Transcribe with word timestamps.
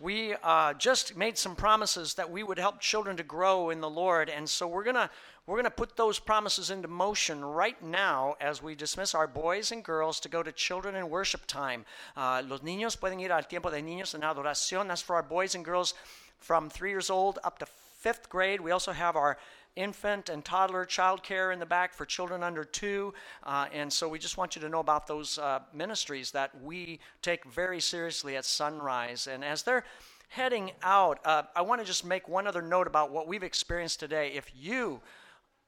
we 0.00 0.34
uh, 0.42 0.74
just 0.74 1.16
made 1.16 1.36
some 1.36 1.56
promises 1.56 2.14
that 2.14 2.30
we 2.30 2.42
would 2.42 2.58
help 2.58 2.80
children 2.80 3.16
to 3.16 3.22
grow 3.22 3.70
in 3.70 3.80
the 3.80 3.90
Lord, 3.90 4.28
and 4.28 4.48
so 4.48 4.66
we're 4.66 4.84
gonna 4.84 5.10
we're 5.46 5.56
gonna 5.56 5.70
put 5.70 5.96
those 5.96 6.18
promises 6.18 6.70
into 6.70 6.88
motion 6.88 7.44
right 7.44 7.82
now 7.82 8.36
as 8.40 8.62
we 8.62 8.74
dismiss 8.74 9.14
our 9.14 9.26
boys 9.26 9.72
and 9.72 9.82
girls 9.82 10.20
to 10.20 10.28
go 10.28 10.42
to 10.42 10.52
children 10.52 10.94
and 10.94 11.10
worship 11.10 11.46
time. 11.46 11.84
Uh, 12.16 12.42
los 12.46 12.60
niños 12.60 12.98
pueden 12.98 13.20
ir 13.20 13.32
al 13.32 13.42
tiempo 13.42 13.70
de 13.70 13.80
niños 13.80 14.14
en 14.14 14.20
adoración. 14.20 14.88
That's 14.88 15.02
for 15.02 15.16
our 15.16 15.22
boys 15.22 15.54
and 15.54 15.64
girls 15.64 15.94
from 16.38 16.68
three 16.70 16.90
years 16.90 17.10
old 17.10 17.38
up 17.42 17.58
to 17.58 17.66
fifth 17.98 18.28
grade. 18.28 18.60
We 18.60 18.70
also 18.70 18.92
have 18.92 19.16
our 19.16 19.38
infant 19.76 20.28
and 20.28 20.44
toddler 20.44 20.84
child 20.84 21.22
care 21.22 21.52
in 21.52 21.58
the 21.58 21.66
back 21.66 21.94
for 21.94 22.04
children 22.04 22.42
under 22.42 22.64
two. 22.64 23.14
Uh, 23.44 23.66
and 23.72 23.92
so 23.92 24.08
we 24.08 24.18
just 24.18 24.36
want 24.36 24.56
you 24.56 24.62
to 24.62 24.68
know 24.68 24.80
about 24.80 25.06
those 25.06 25.38
uh, 25.38 25.60
ministries 25.72 26.30
that 26.32 26.50
we 26.62 27.00
take 27.22 27.44
very 27.44 27.80
seriously 27.80 28.36
at 28.36 28.44
Sunrise. 28.44 29.26
And 29.26 29.44
as 29.44 29.62
they're 29.62 29.84
heading 30.28 30.72
out, 30.82 31.20
uh, 31.24 31.44
I 31.54 31.62
want 31.62 31.80
to 31.80 31.86
just 31.86 32.04
make 32.04 32.28
one 32.28 32.46
other 32.46 32.62
note 32.62 32.86
about 32.86 33.10
what 33.10 33.26
we've 33.26 33.42
experienced 33.42 34.00
today. 34.00 34.32
If 34.34 34.50
you 34.54 35.00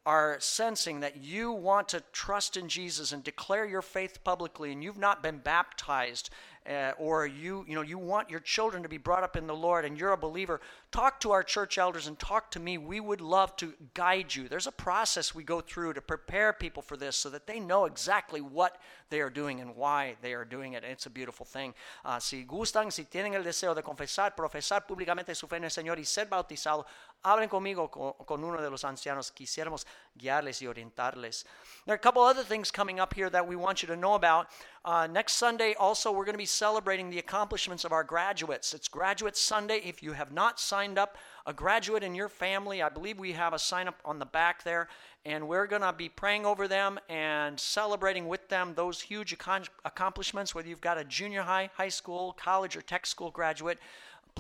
are 0.06 0.36
sensing 0.40 1.00
that 1.00 1.22
you 1.22 1.52
want 1.52 1.88
to 1.88 2.02
trust 2.12 2.56
in 2.56 2.68
Jesus 2.68 3.12
and 3.12 3.22
declare 3.22 3.66
your 3.66 3.82
faith 3.82 4.24
publicly 4.24 4.72
and 4.72 4.82
you've 4.82 4.98
not 4.98 5.22
been 5.22 5.38
baptized 5.38 6.30
uh, 6.68 6.92
or 6.98 7.26
you 7.26 7.64
you 7.66 7.74
know 7.74 7.82
you 7.82 7.98
want 7.98 8.30
your 8.30 8.40
children 8.40 8.82
to 8.82 8.88
be 8.88 8.98
brought 8.98 9.22
up 9.22 9.36
in 9.36 9.46
the 9.46 9.54
Lord 9.54 9.84
and 9.84 9.98
you're 9.98 10.12
a 10.12 10.16
believer, 10.16 10.60
talk 10.90 11.20
to 11.20 11.30
our 11.32 11.42
church 11.42 11.78
elders 11.78 12.06
and 12.06 12.18
talk 12.18 12.50
to 12.52 12.60
me. 12.60 12.78
We 12.78 13.00
would 13.00 13.20
love 13.20 13.56
to 13.56 13.74
guide 13.94 14.34
you. 14.34 14.48
There's 14.48 14.66
a 14.66 14.72
process 14.72 15.34
we 15.34 15.42
go 15.42 15.60
through 15.60 15.94
to 15.94 16.00
prepare 16.00 16.52
people 16.52 16.82
for 16.82 16.96
this 16.96 17.16
so 17.16 17.30
that 17.30 17.46
they 17.46 17.60
know 17.60 17.86
exactly 17.86 18.40
what 18.40 18.76
they 19.08 19.20
are 19.20 19.30
doing 19.30 19.60
and 19.60 19.74
why 19.74 20.16
they 20.22 20.34
are 20.34 20.44
doing 20.44 20.74
it. 20.74 20.84
It's 20.84 21.06
a 21.06 21.10
beautiful 21.10 21.46
thing. 21.46 21.74
Uh, 22.04 22.18
si 22.18 22.44
gustan, 22.44 22.92
si 22.92 23.04
tienen 23.04 23.34
el 23.34 23.42
deseo 23.42 23.74
de 23.74 23.82
confesar, 23.82 24.34
profesar 24.36 24.86
públicamente 24.86 25.34
su 25.34 25.46
fe 25.46 25.56
en 25.56 25.64
el 25.64 25.70
Señor 25.70 25.98
y 25.98 26.04
ser 26.04 26.26
bautizado, 26.26 26.86
hablen 27.22 27.48
conmigo 27.48 27.90
con, 27.90 28.12
con 28.26 28.44
uno 28.44 28.60
de 28.60 28.70
los 28.70 28.84
ancianos. 28.84 29.30
Quisiéramos 29.30 29.86
guiarles 30.16 30.60
y 30.62 30.66
orientarles. 30.66 31.44
There 31.84 31.94
are 31.94 31.96
a 31.96 31.98
couple 31.98 32.22
other 32.22 32.42
things 32.42 32.70
coming 32.70 33.00
up 33.00 33.14
here 33.14 33.30
that 33.30 33.46
we 33.46 33.56
want 33.56 33.82
you 33.82 33.88
to 33.88 33.96
know 33.96 34.14
about. 34.14 34.48
Uh, 34.84 35.06
next 35.06 35.34
Sunday, 35.34 35.74
also, 35.74 36.10
we're 36.10 36.24
going 36.24 36.34
to 36.34 36.38
be 36.38 36.46
celebrating 36.46 37.10
the 37.10 37.18
accomplishments 37.18 37.84
of 37.84 37.92
our 37.92 38.04
graduates. 38.04 38.72
It's 38.72 38.88
Graduate 38.88 39.36
Sunday. 39.36 39.82
If 39.84 40.02
you 40.02 40.12
have 40.12 40.32
not 40.32 40.58
signed 40.58 40.98
up 40.98 41.18
a 41.46 41.52
graduate 41.52 42.02
in 42.02 42.14
your 42.14 42.28
family, 42.28 42.82
I 42.82 42.88
believe 42.88 43.18
we 43.18 43.32
have 43.32 43.52
a 43.52 43.58
sign 43.58 43.88
up 43.88 44.00
on 44.04 44.18
the 44.18 44.24
back 44.24 44.64
there, 44.64 44.88
and 45.26 45.46
we're 45.46 45.66
going 45.66 45.82
to 45.82 45.92
be 45.92 46.08
praying 46.08 46.46
over 46.46 46.66
them 46.66 46.98
and 47.10 47.60
celebrating 47.60 48.26
with 48.26 48.48
them 48.48 48.72
those 48.74 49.02
huge 49.02 49.36
accomplishments, 49.84 50.54
whether 50.54 50.68
you've 50.68 50.80
got 50.80 50.96
a 50.96 51.04
junior 51.04 51.42
high, 51.42 51.68
high 51.74 51.88
school, 51.90 52.34
college, 52.38 52.74
or 52.74 52.80
tech 52.80 53.04
school 53.06 53.30
graduate 53.30 53.78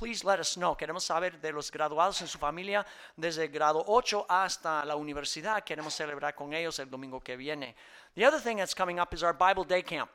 please 0.00 0.24
let 0.24 0.40
us 0.40 0.56
know. 0.56 0.74
Queremos 0.74 1.02
saber 1.02 1.38
de 1.42 1.52
los 1.52 1.70
graduados 1.70 2.22
en 2.22 2.26
su 2.26 2.38
familia 2.38 2.86
desde 3.18 3.42
el 3.42 3.48
grado 3.50 3.84
8 3.86 4.24
hasta 4.30 4.82
la 4.86 4.96
universidad. 4.96 5.62
Queremos 5.62 5.92
celebrar 5.92 6.34
con 6.34 6.54
ellos 6.54 6.78
el 6.78 6.88
domingo 6.88 7.20
que 7.20 7.36
viene. 7.36 7.74
The 8.14 8.24
other 8.24 8.40
thing 8.40 8.56
that's 8.56 8.72
coming 8.72 8.98
up 8.98 9.12
is 9.12 9.22
our 9.22 9.34
Bible 9.34 9.62
Day 9.62 9.82
Camp 9.82 10.08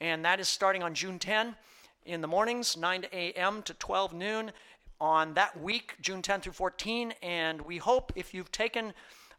and 0.00 0.24
that 0.24 0.38
is 0.38 0.48
starting 0.48 0.84
on 0.84 0.94
June 0.94 1.18
10 1.18 1.56
in 2.06 2.20
the 2.20 2.28
mornings, 2.28 2.76
9 2.76 3.06
a.m. 3.12 3.62
to 3.64 3.74
12 3.74 4.14
noon 4.14 4.52
on 5.00 5.34
that 5.34 5.60
week, 5.60 5.96
June 6.00 6.22
10 6.22 6.42
through 6.42 6.52
14. 6.52 7.12
And 7.20 7.62
we 7.62 7.78
hope 7.78 8.12
if 8.14 8.32
you've 8.32 8.52
taken 8.52 8.94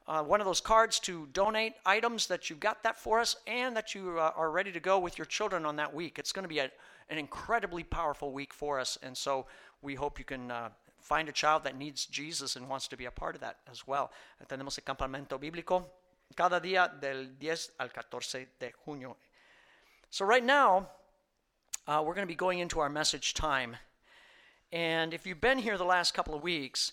uh, 0.06 0.22
one 0.22 0.42
of 0.42 0.46
those 0.46 0.60
cards 0.60 1.00
to 1.00 1.30
donate 1.32 1.76
items 1.86 2.28
that 2.28 2.50
you've 2.50 2.60
got 2.60 2.84
that 2.84 3.00
for 3.00 3.22
us 3.22 3.38
and 3.48 3.74
that 3.78 3.96
you 3.96 4.20
uh, 4.20 4.34
are 4.36 4.52
ready 4.52 4.74
to 4.74 4.82
go 4.82 5.00
with 5.00 5.18
your 5.18 5.28
children 5.28 5.66
on 5.66 5.78
that 5.78 5.94
week. 5.94 6.20
It's 6.20 6.34
going 6.34 6.44
to 6.44 6.50
be 6.50 6.60
a, 6.60 6.70
an 7.10 7.18
incredibly 7.18 7.84
powerful 7.84 8.34
week 8.34 8.54
for 8.54 8.82
us. 8.82 8.98
And 9.02 9.16
so 9.16 9.46
we 9.84 9.96
hope 9.96 10.20
you 10.20 10.26
can. 10.26 10.52
Uh, 10.52 10.70
find 11.04 11.28
a 11.28 11.34
child 11.34 11.66
that 11.66 11.78
needs 11.78 12.06
Jesus 12.06 12.56
and 12.56 12.70
wants 12.70 12.88
to 12.88 12.96
be 12.96 13.04
a 13.04 13.12
part 13.12 13.36
of 13.36 13.42
that 13.42 13.58
as 13.70 13.86
well. 13.86 14.10
Tenemos 14.48 14.80
el 14.80 14.86
campamento 14.86 15.38
bíblico 15.38 15.84
cada 16.34 16.62
día 16.62 16.98
del 16.98 17.38
10 17.38 17.72
al 17.78 17.90
14 17.90 18.48
de 18.58 18.72
junio 18.86 19.18
so, 20.14 20.26
right 20.26 20.46
now, 20.46 20.90
uh, 21.88 22.04
we're 22.06 22.14
going 22.14 22.28
to 22.28 22.32
be 22.32 22.36
going 22.36 22.60
into 22.60 22.80
our 22.80 22.88
message 22.88 23.34
time. 23.34 23.78
And 24.72 25.12
if 25.12 25.26
you've 25.26 25.42
been 25.42 25.58
here 25.58 25.76
the 25.76 25.86
last 25.86 26.14
couple 26.14 26.36
of 26.36 26.44
weeks, 26.44 26.92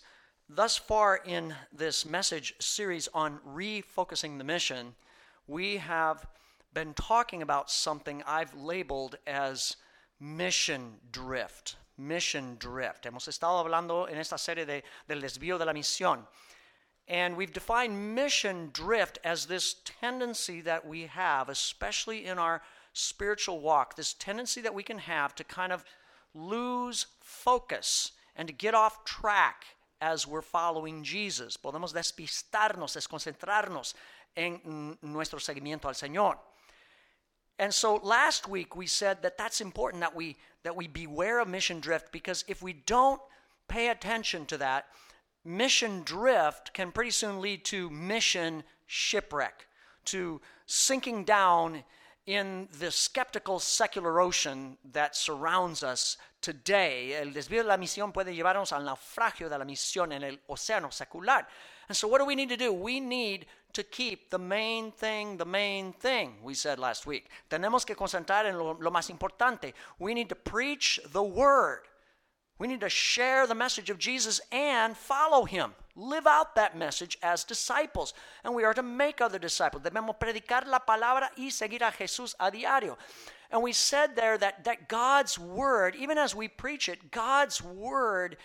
thus 0.49 0.75
far 0.75 1.17
in 1.23 1.53
this 1.71 2.03
message 2.03 2.55
series 2.59 3.07
on 3.13 3.37
refocusing 3.47 4.39
the 4.39 4.43
mission, 4.43 4.95
we 5.45 5.77
have 5.77 6.25
been 6.73 6.95
talking 6.95 7.43
about 7.43 7.69
something 7.69 8.23
I've 8.25 8.55
labeled 8.55 9.19
as 9.27 9.75
mission 10.19 10.95
drift. 11.11 11.75
Mission 12.07 12.57
drift. 12.57 13.05
Hemos 13.05 13.27
estado 13.27 13.59
hablando 13.59 14.07
en 14.09 14.17
esta 14.17 14.37
serie 14.37 14.65
de, 14.65 14.83
del 15.07 15.21
desvío 15.21 15.57
de 15.57 15.65
la 15.65 15.73
misión. 15.73 16.25
And 17.07 17.35
we've 17.35 17.53
defined 17.53 18.15
mission 18.15 18.69
drift 18.73 19.19
as 19.23 19.45
this 19.45 19.75
tendency 19.83 20.61
that 20.61 20.85
we 20.85 21.07
have, 21.07 21.49
especially 21.49 22.25
in 22.25 22.39
our 22.39 22.61
spiritual 22.93 23.59
walk, 23.59 23.95
this 23.95 24.13
tendency 24.13 24.61
that 24.61 24.73
we 24.73 24.83
can 24.83 24.99
have 24.99 25.35
to 25.35 25.43
kind 25.43 25.71
of 25.71 25.83
lose 26.33 27.07
focus 27.19 28.13
and 28.35 28.47
to 28.47 28.53
get 28.53 28.73
off 28.73 29.03
track 29.05 29.65
as 29.99 30.25
we're 30.25 30.41
following 30.41 31.03
Jesus. 31.03 31.57
Podemos 31.57 31.93
despistarnos, 31.93 32.93
desconcentrarnos 32.93 33.93
en 34.35 34.97
nuestro 35.01 35.39
seguimiento 35.39 35.85
al 35.85 35.95
Señor. 35.95 36.37
And 37.61 37.71
so 37.71 37.97
last 37.97 38.49
week 38.49 38.75
we 38.75 38.87
said 38.87 39.21
that 39.21 39.37
that's 39.37 39.61
important 39.61 40.01
that 40.01 40.15
we 40.15 40.35
that 40.63 40.75
we 40.75 40.87
beware 40.87 41.39
of 41.39 41.47
mission 41.47 41.79
drift 41.79 42.11
because 42.11 42.43
if 42.47 42.63
we 42.63 42.73
don't 42.73 43.21
pay 43.67 43.89
attention 43.89 44.47
to 44.47 44.57
that, 44.57 44.87
mission 45.45 46.01
drift 46.03 46.73
can 46.73 46.91
pretty 46.91 47.11
soon 47.11 47.39
lead 47.39 47.63
to 47.65 47.87
mission 47.91 48.63
shipwreck, 48.87 49.67
to 50.05 50.41
sinking 50.65 51.23
down 51.23 51.83
in 52.25 52.67
the 52.79 52.89
skeptical 52.89 53.59
secular 53.59 54.19
ocean 54.19 54.77
that 54.91 55.15
surrounds 55.15 55.83
us 55.83 56.17
today. 56.41 57.13
El 57.13 57.27
desvío 57.27 57.61
de 57.61 57.67
la 57.67 57.77
misión 57.77 58.11
puede 58.11 58.35
llevarnos 58.35 58.71
al 58.71 58.83
naufragio 58.83 59.49
de 59.49 59.59
la 59.59 59.65
misión 59.65 60.11
en 60.13 60.23
el 60.23 60.39
océano 60.49 60.91
secular. 60.91 61.45
And 61.87 61.95
so, 61.95 62.07
what 62.07 62.19
do 62.19 62.25
we 62.25 62.35
need 62.35 62.49
to 62.49 62.57
do? 62.57 62.73
We 62.73 62.99
need 62.99 63.45
to 63.73 63.83
keep 63.83 64.29
the 64.29 64.39
main 64.39 64.91
thing 64.91 65.37
the 65.37 65.45
main 65.45 65.93
thing, 65.93 66.35
we 66.43 66.53
said 66.53 66.79
last 66.79 67.05
week. 67.05 67.27
Tenemos 67.49 67.85
que 67.85 67.95
concentrar 67.95 68.45
en 68.45 68.57
lo, 68.57 68.77
lo 68.79 68.91
más 68.91 69.09
importante. 69.09 69.73
We 69.99 70.13
need 70.13 70.29
to 70.29 70.35
preach 70.35 70.99
the 71.11 71.23
word. 71.23 71.81
We 72.59 72.67
need 72.67 72.81
to 72.81 72.89
share 72.89 73.47
the 73.47 73.55
message 73.55 73.89
of 73.89 73.97
Jesus 73.97 74.39
and 74.51 74.95
follow 74.95 75.45
him. 75.45 75.73
Live 75.95 76.27
out 76.27 76.55
that 76.55 76.77
message 76.77 77.17
as 77.23 77.43
disciples. 77.43 78.13
And 78.43 78.53
we 78.53 78.63
are 78.63 78.73
to 78.73 78.83
make 78.83 79.19
other 79.19 79.39
disciples. 79.39 79.81
Debemos 79.83 80.19
predicar 80.19 80.67
la 80.67 80.79
palabra 80.79 81.29
y 81.35 81.49
seguir 81.49 81.81
a 81.81 81.91
Jesús 81.91 82.35
a 82.39 82.51
diario. 82.51 82.97
And 83.49 83.61
we 83.61 83.73
said 83.73 84.15
there 84.15 84.37
that, 84.37 84.63
that 84.63 84.87
God's 84.87 85.39
word, 85.39 85.95
even 85.95 86.17
as 86.17 86.35
we 86.35 86.47
preach 86.47 86.87
it, 86.87 87.11
God's 87.11 87.61
word 87.63 88.37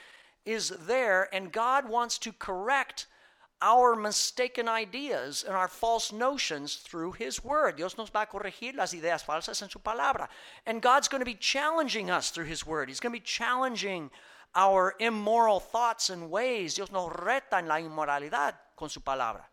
is 0.46 0.70
there, 0.86 1.28
and 1.32 1.52
God 1.52 1.88
wants 1.88 2.18
to 2.18 2.32
correct 2.32 3.06
our 3.62 3.96
mistaken 3.96 4.68
ideas 4.68 5.44
and 5.46 5.56
our 5.56 5.68
false 5.68 6.12
notions 6.12 6.76
through 6.76 7.12
His 7.12 7.42
Word. 7.42 7.76
Dios 7.76 7.96
nos 7.96 8.10
va 8.10 8.22
a 8.22 8.26
corregir 8.26 8.74
las 8.74 8.92
ideas 8.92 9.24
falsas 9.24 9.62
en 9.62 9.70
su 9.70 9.78
palabra. 9.78 10.28
And 10.66 10.82
God's 10.82 11.08
going 11.08 11.20
to 11.20 11.24
be 11.24 11.34
challenging 11.34 12.10
us 12.10 12.30
through 12.30 12.44
His 12.46 12.66
Word. 12.66 12.88
He's 12.88 13.00
going 13.00 13.12
to 13.12 13.18
be 13.18 13.24
challenging 13.24 14.10
our 14.54 14.94
immoral 14.98 15.60
thoughts 15.60 16.10
and 16.10 16.30
ways. 16.30 16.74
Dios 16.74 16.92
nos 16.92 17.10
reta 17.12 17.58
en 17.58 17.66
la 17.66 17.76
inmoralidad 17.76 18.54
con 18.76 18.88
su 18.88 19.00
palabra. 19.00 19.44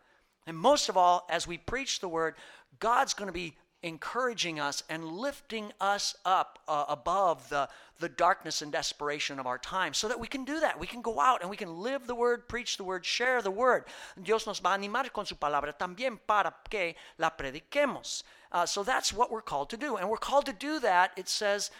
And 0.46 0.56
most 0.56 0.88
of 0.88 0.96
all, 0.96 1.26
as 1.30 1.46
we 1.46 1.56
preach 1.56 2.00
the 2.00 2.08
Word, 2.08 2.34
God's 2.78 3.14
going 3.14 3.28
to 3.28 3.32
be 3.32 3.56
encouraging 3.84 4.58
us 4.58 4.82
and 4.88 5.06
lifting 5.06 5.70
us 5.78 6.16
up 6.24 6.58
uh, 6.66 6.86
above 6.88 7.46
the, 7.50 7.68
the 8.00 8.08
darkness 8.08 8.62
and 8.62 8.72
desperation 8.72 9.38
of 9.38 9.46
our 9.46 9.58
time 9.58 9.92
so 9.92 10.08
that 10.08 10.18
we 10.18 10.26
can 10.26 10.44
do 10.44 10.58
that. 10.58 10.80
We 10.80 10.86
can 10.86 11.02
go 11.02 11.20
out 11.20 11.42
and 11.42 11.50
we 11.50 11.56
can 11.56 11.78
live 11.80 12.06
the 12.06 12.14
word, 12.14 12.48
preach 12.48 12.78
the 12.78 12.84
word, 12.84 13.04
share 13.04 13.42
the 13.42 13.50
word. 13.50 13.84
Dios 14.20 14.46
nos 14.46 14.58
va 14.58 14.70
a 14.70 14.78
animar 14.78 15.12
con 15.12 15.26
su 15.26 15.36
palabra 15.36 15.76
también 15.78 16.18
para 16.26 16.52
que 16.70 16.94
la 17.18 17.30
prediquemos. 17.30 18.22
Uh, 18.50 18.64
so 18.64 18.82
that's 18.82 19.12
what 19.12 19.30
we're 19.30 19.42
called 19.42 19.68
to 19.68 19.76
do. 19.76 19.96
And 19.96 20.08
we're 20.08 20.16
called 20.16 20.46
to 20.46 20.54
do 20.54 20.80
that, 20.80 21.10
it 21.16 21.28
says, 21.28 21.70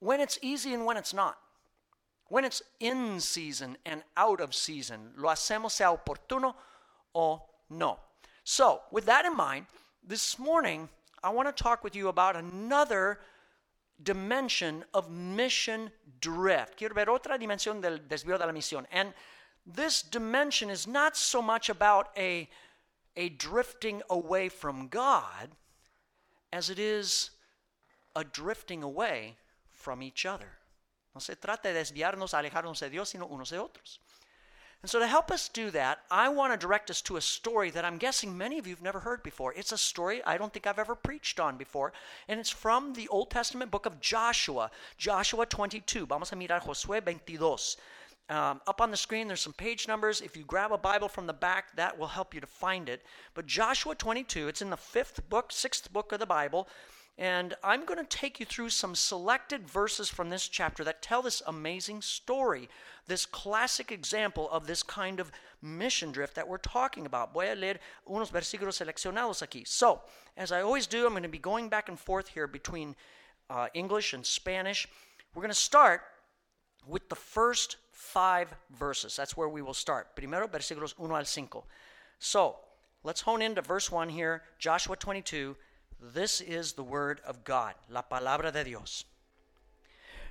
when 0.00 0.20
it's 0.20 0.40
easy 0.42 0.74
and 0.74 0.84
when 0.84 0.96
it's 0.96 1.14
not. 1.14 1.38
When 2.26 2.44
it's 2.44 2.62
in 2.80 3.20
season 3.20 3.76
and 3.86 4.02
out 4.16 4.40
of 4.40 4.54
season. 4.54 5.12
Lo 5.16 5.28
hacemos 5.28 5.70
sea 5.70 5.84
oportuno 5.84 6.54
o 7.14 7.42
no. 7.70 8.00
So, 8.42 8.80
with 8.90 9.06
that 9.06 9.24
in 9.24 9.36
mind, 9.36 9.66
this 10.04 10.36
morning 10.36 10.88
I 11.22 11.30
want 11.30 11.54
to 11.54 11.62
talk 11.62 11.84
with 11.84 11.94
you 11.94 12.08
about 12.08 12.36
another 12.36 13.20
dimension 14.02 14.84
of 14.92 15.10
mission 15.10 15.90
drift. 16.20 16.76
Quiero 16.76 16.94
ver 16.94 17.06
otra 17.06 17.38
dimensión 17.38 17.80
del 17.80 17.98
desvío 17.98 18.38
de 18.38 18.46
la 18.46 18.52
misión. 18.52 18.86
And 18.90 19.12
this 19.66 20.02
dimension 20.02 20.70
is 20.70 20.86
not 20.86 21.16
so 21.16 21.40
much 21.40 21.68
about 21.68 22.08
a, 22.16 22.48
a 23.16 23.28
drifting 23.30 24.02
away 24.10 24.48
from 24.48 24.88
God 24.88 25.50
as 26.52 26.68
it 26.68 26.78
is 26.78 27.30
a 28.16 28.24
drifting 28.24 28.82
away 28.82 29.36
from 29.70 30.02
each 30.02 30.26
other. 30.26 30.48
No 31.14 31.20
se 31.20 31.36
trata 31.36 31.64
de 31.64 31.74
desviarnos, 31.74 32.34
alejarnos 32.34 32.80
de 32.80 32.90
Dios, 32.90 33.10
sino 33.10 33.26
unos 33.26 33.50
de 33.50 33.58
otros. 33.58 34.00
And 34.82 34.90
so, 34.90 34.98
to 34.98 35.06
help 35.06 35.30
us 35.30 35.48
do 35.48 35.70
that, 35.70 36.00
I 36.10 36.28
want 36.28 36.52
to 36.52 36.56
direct 36.56 36.90
us 36.90 37.00
to 37.02 37.16
a 37.16 37.20
story 37.20 37.70
that 37.70 37.84
I'm 37.84 37.98
guessing 37.98 38.36
many 38.36 38.58
of 38.58 38.66
you 38.66 38.74
have 38.74 38.82
never 38.82 38.98
heard 38.98 39.22
before. 39.22 39.54
It's 39.54 39.70
a 39.70 39.78
story 39.78 40.24
I 40.24 40.36
don't 40.36 40.52
think 40.52 40.66
I've 40.66 40.80
ever 40.80 40.96
preached 40.96 41.38
on 41.38 41.56
before, 41.56 41.92
and 42.26 42.40
it's 42.40 42.50
from 42.50 42.94
the 42.94 43.06
Old 43.06 43.30
Testament 43.30 43.70
book 43.70 43.86
of 43.86 44.00
Joshua, 44.00 44.72
Joshua 44.98 45.46
22. 45.46 46.06
Vamos 46.06 46.32
a 46.32 46.36
mirar 46.36 46.60
Josué 46.60 47.00
22. 47.00 47.76
Um, 48.28 48.60
up 48.66 48.80
on 48.80 48.90
the 48.90 48.96
screen, 48.96 49.28
there's 49.28 49.40
some 49.40 49.52
page 49.52 49.86
numbers. 49.86 50.20
If 50.20 50.36
you 50.36 50.42
grab 50.42 50.72
a 50.72 50.78
Bible 50.78 51.08
from 51.08 51.28
the 51.28 51.32
back, 51.32 51.76
that 51.76 51.96
will 51.96 52.08
help 52.08 52.34
you 52.34 52.40
to 52.40 52.46
find 52.48 52.88
it. 52.88 53.02
But 53.34 53.46
Joshua 53.46 53.94
22, 53.94 54.48
it's 54.48 54.62
in 54.62 54.70
the 54.70 54.76
fifth 54.76 55.28
book, 55.28 55.52
sixth 55.52 55.92
book 55.92 56.10
of 56.10 56.18
the 56.18 56.26
Bible. 56.26 56.66
And 57.18 57.54
I'm 57.62 57.84
going 57.84 57.98
to 57.98 58.04
take 58.04 58.40
you 58.40 58.46
through 58.46 58.70
some 58.70 58.94
selected 58.94 59.68
verses 59.68 60.08
from 60.08 60.30
this 60.30 60.48
chapter 60.48 60.82
that 60.84 61.02
tell 61.02 61.20
this 61.20 61.42
amazing 61.46 62.00
story, 62.00 62.70
this 63.06 63.26
classic 63.26 63.92
example 63.92 64.48
of 64.50 64.66
this 64.66 64.82
kind 64.82 65.20
of 65.20 65.30
mission 65.60 66.10
drift 66.10 66.34
that 66.36 66.48
we're 66.48 66.56
talking 66.56 67.04
about. 67.04 67.34
Voy 67.34 67.52
a 67.52 67.54
leer 67.54 67.78
unos 68.08 68.30
versículos 68.30 68.80
seleccionados 68.80 69.46
aquí. 69.46 69.66
So, 69.68 70.00
as 70.38 70.52
I 70.52 70.62
always 70.62 70.86
do, 70.86 71.04
I'm 71.04 71.12
going 71.12 71.22
to 71.22 71.28
be 71.28 71.38
going 71.38 71.68
back 71.68 71.88
and 71.90 71.98
forth 71.98 72.28
here 72.28 72.46
between 72.46 72.96
uh, 73.50 73.68
English 73.74 74.14
and 74.14 74.24
Spanish. 74.24 74.88
We're 75.34 75.42
going 75.42 75.50
to 75.50 75.54
start 75.54 76.00
with 76.86 77.10
the 77.10 77.14
first 77.14 77.76
five 77.92 78.48
verses. 78.70 79.14
That's 79.14 79.36
where 79.36 79.48
we 79.50 79.60
will 79.60 79.74
start. 79.74 80.16
Primero, 80.16 80.48
versículos 80.48 80.98
1 80.98 81.10
al 81.10 81.24
5. 81.24 81.62
So, 82.18 82.56
let's 83.04 83.20
hone 83.20 83.42
into 83.42 83.60
verse 83.60 83.92
1 83.92 84.08
here, 84.08 84.42
Joshua 84.58 84.96
22 84.96 85.56
this 86.02 86.40
is 86.40 86.72
the 86.72 86.82
word 86.82 87.20
of 87.24 87.44
God, 87.44 87.74
la 87.88 88.02
palabra 88.02 88.52
de 88.52 88.64
Dios. 88.64 89.04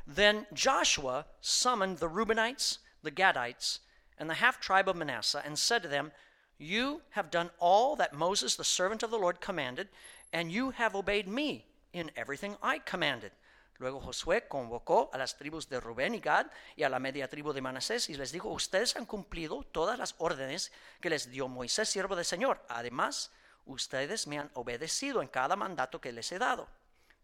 Then 0.05 0.45
Joshua 0.53 1.25
summoned 1.39 1.99
the 1.99 2.09
Reubenites, 2.09 2.79
the 3.03 3.11
Gadites, 3.11 3.79
and 4.17 4.29
the 4.29 4.35
half 4.35 4.59
tribe 4.59 4.89
of 4.89 4.95
Manasseh, 4.95 5.41
and 5.45 5.57
said 5.57 5.81
to 5.83 5.87
them, 5.87 6.11
You 6.57 7.01
have 7.11 7.31
done 7.31 7.49
all 7.59 7.95
that 7.95 8.13
Moses, 8.13 8.55
the 8.55 8.63
servant 8.63 9.03
of 9.03 9.11
the 9.11 9.17
Lord, 9.17 9.39
commanded, 9.39 9.87
and 10.33 10.51
you 10.51 10.71
have 10.71 10.95
obeyed 10.95 11.27
me 11.27 11.65
in 11.93 12.11
everything 12.15 12.55
I 12.61 12.79
commanded. 12.79 13.31
Luego 13.79 13.99
Josué 13.99 14.47
convocó 14.47 15.09
a 15.11 15.17
las 15.17 15.37
tribus 15.37 15.67
de 15.67 15.79
Rubén 15.79 16.13
y 16.13 16.19
Gad 16.19 16.45
y 16.75 16.83
a 16.83 16.89
la 16.89 16.99
media 16.99 17.27
tribu 17.27 17.51
de 17.51 17.61
Manasés 17.61 18.09
y 18.09 18.13
les 18.13 18.31
dijo, 18.31 18.49
ustedes 18.49 18.95
han 18.95 19.07
cumplido 19.07 19.63
todas 19.71 19.97
las 19.97 20.13
órdenes 20.19 20.71
que 20.99 21.09
les 21.09 21.31
dio 21.31 21.47
Moisés, 21.47 21.89
siervo 21.89 22.15
del 22.15 22.25
Señor. 22.25 22.63
Además, 22.69 23.31
ustedes 23.65 24.27
me 24.27 24.37
han 24.37 24.49
obedecido 24.53 25.21
en 25.21 25.27
cada 25.27 25.55
mandato 25.55 25.99
que 25.99 26.11
les 26.11 26.31
he 26.31 26.39
dado. 26.39 26.67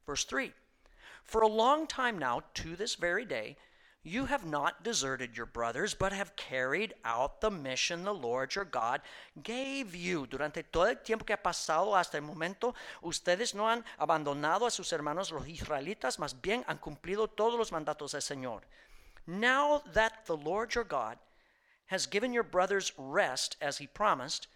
Verse 0.06 0.26
3 0.26 0.54
For 1.24 1.42
a 1.42 1.48
long 1.48 1.88
time 1.88 2.18
now, 2.18 2.42
to 2.54 2.76
this 2.76 2.96
very 2.96 3.26
day, 3.26 3.58
you 4.08 4.26
have 4.28 4.46
not 4.46 4.84
deserted 4.84 5.36
your 5.36 5.46
brothers, 5.46 5.94
but 5.94 6.14
have 6.14 6.38
carried 6.38 6.94
out 7.04 7.42
the 7.42 7.52
mission 7.52 8.06
the 8.06 8.14
Lord 8.14 8.56
your 8.56 8.64
God 8.64 9.02
gave 9.44 9.94
you. 9.94 10.26
Durante 10.28 10.64
todo 10.64 10.86
el 10.86 10.96
tiempo 10.96 11.26
que 11.26 11.34
ha 11.34 11.44
pasado 11.44 11.94
hasta 11.94 12.18
el 12.18 12.24
momento, 12.24 12.74
ustedes 13.02 13.54
no 13.54 13.68
han 13.68 13.84
abandonado 14.00 14.66
a 14.66 14.72
sus 14.72 14.94
hermanos 14.94 15.32
los 15.32 15.46
israelitas, 15.46 16.20
más 16.20 16.34
bien 16.42 16.64
han 16.68 16.78
cumplido 16.78 17.28
todos 17.28 17.60
los 17.60 17.74
mandatos 17.74 18.14
del 18.14 18.22
Señor. 18.22 18.62
Now 19.26 19.84
that 19.92 20.26
the 20.26 20.38
Lord 20.38 20.74
your 20.74 20.86
God 20.86 21.18
has 21.88 22.08
given 22.08 22.32
your 22.32 22.44
brothers 22.44 22.94
rest 22.98 23.58
as 23.60 23.78
he 23.78 23.88
promised, 23.88 24.48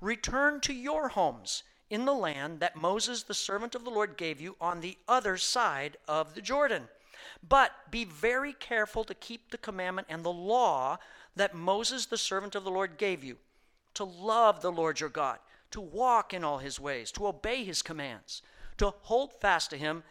Return 0.00 0.60
to 0.60 0.72
your 0.72 1.08
homes 1.08 1.62
in 1.88 2.04
the 2.04 2.14
land 2.14 2.60
that 2.60 2.76
Moses, 2.76 3.22
the 3.22 3.34
servant 3.34 3.74
of 3.74 3.84
the 3.84 3.90
Lord, 3.90 4.16
gave 4.16 4.40
you 4.40 4.56
on 4.60 4.80
the 4.80 4.98
other 5.08 5.36
side 5.36 5.96
of 6.06 6.34
the 6.34 6.42
Jordan. 6.42 6.88
But 7.46 7.72
be 7.90 8.04
very 8.04 8.52
careful 8.52 9.04
to 9.04 9.14
keep 9.14 9.50
the 9.50 9.58
commandment 9.58 10.08
and 10.10 10.24
the 10.24 10.32
law 10.32 10.98
that 11.34 11.54
Moses, 11.54 12.06
the 12.06 12.18
servant 12.18 12.54
of 12.54 12.64
the 12.64 12.70
Lord, 12.70 12.98
gave 12.98 13.22
you 13.22 13.38
to 13.94 14.04
love 14.04 14.60
the 14.60 14.72
Lord 14.72 15.00
your 15.00 15.08
God, 15.08 15.38
to 15.70 15.80
walk 15.80 16.34
in 16.34 16.44
all 16.44 16.58
his 16.58 16.78
ways, 16.78 17.10
to 17.12 17.26
obey 17.26 17.64
his 17.64 17.82
commands, 17.82 18.42
to 18.78 18.92
hold 19.02 19.32
fast 19.40 19.70
to 19.70 19.78
him, 19.78 20.02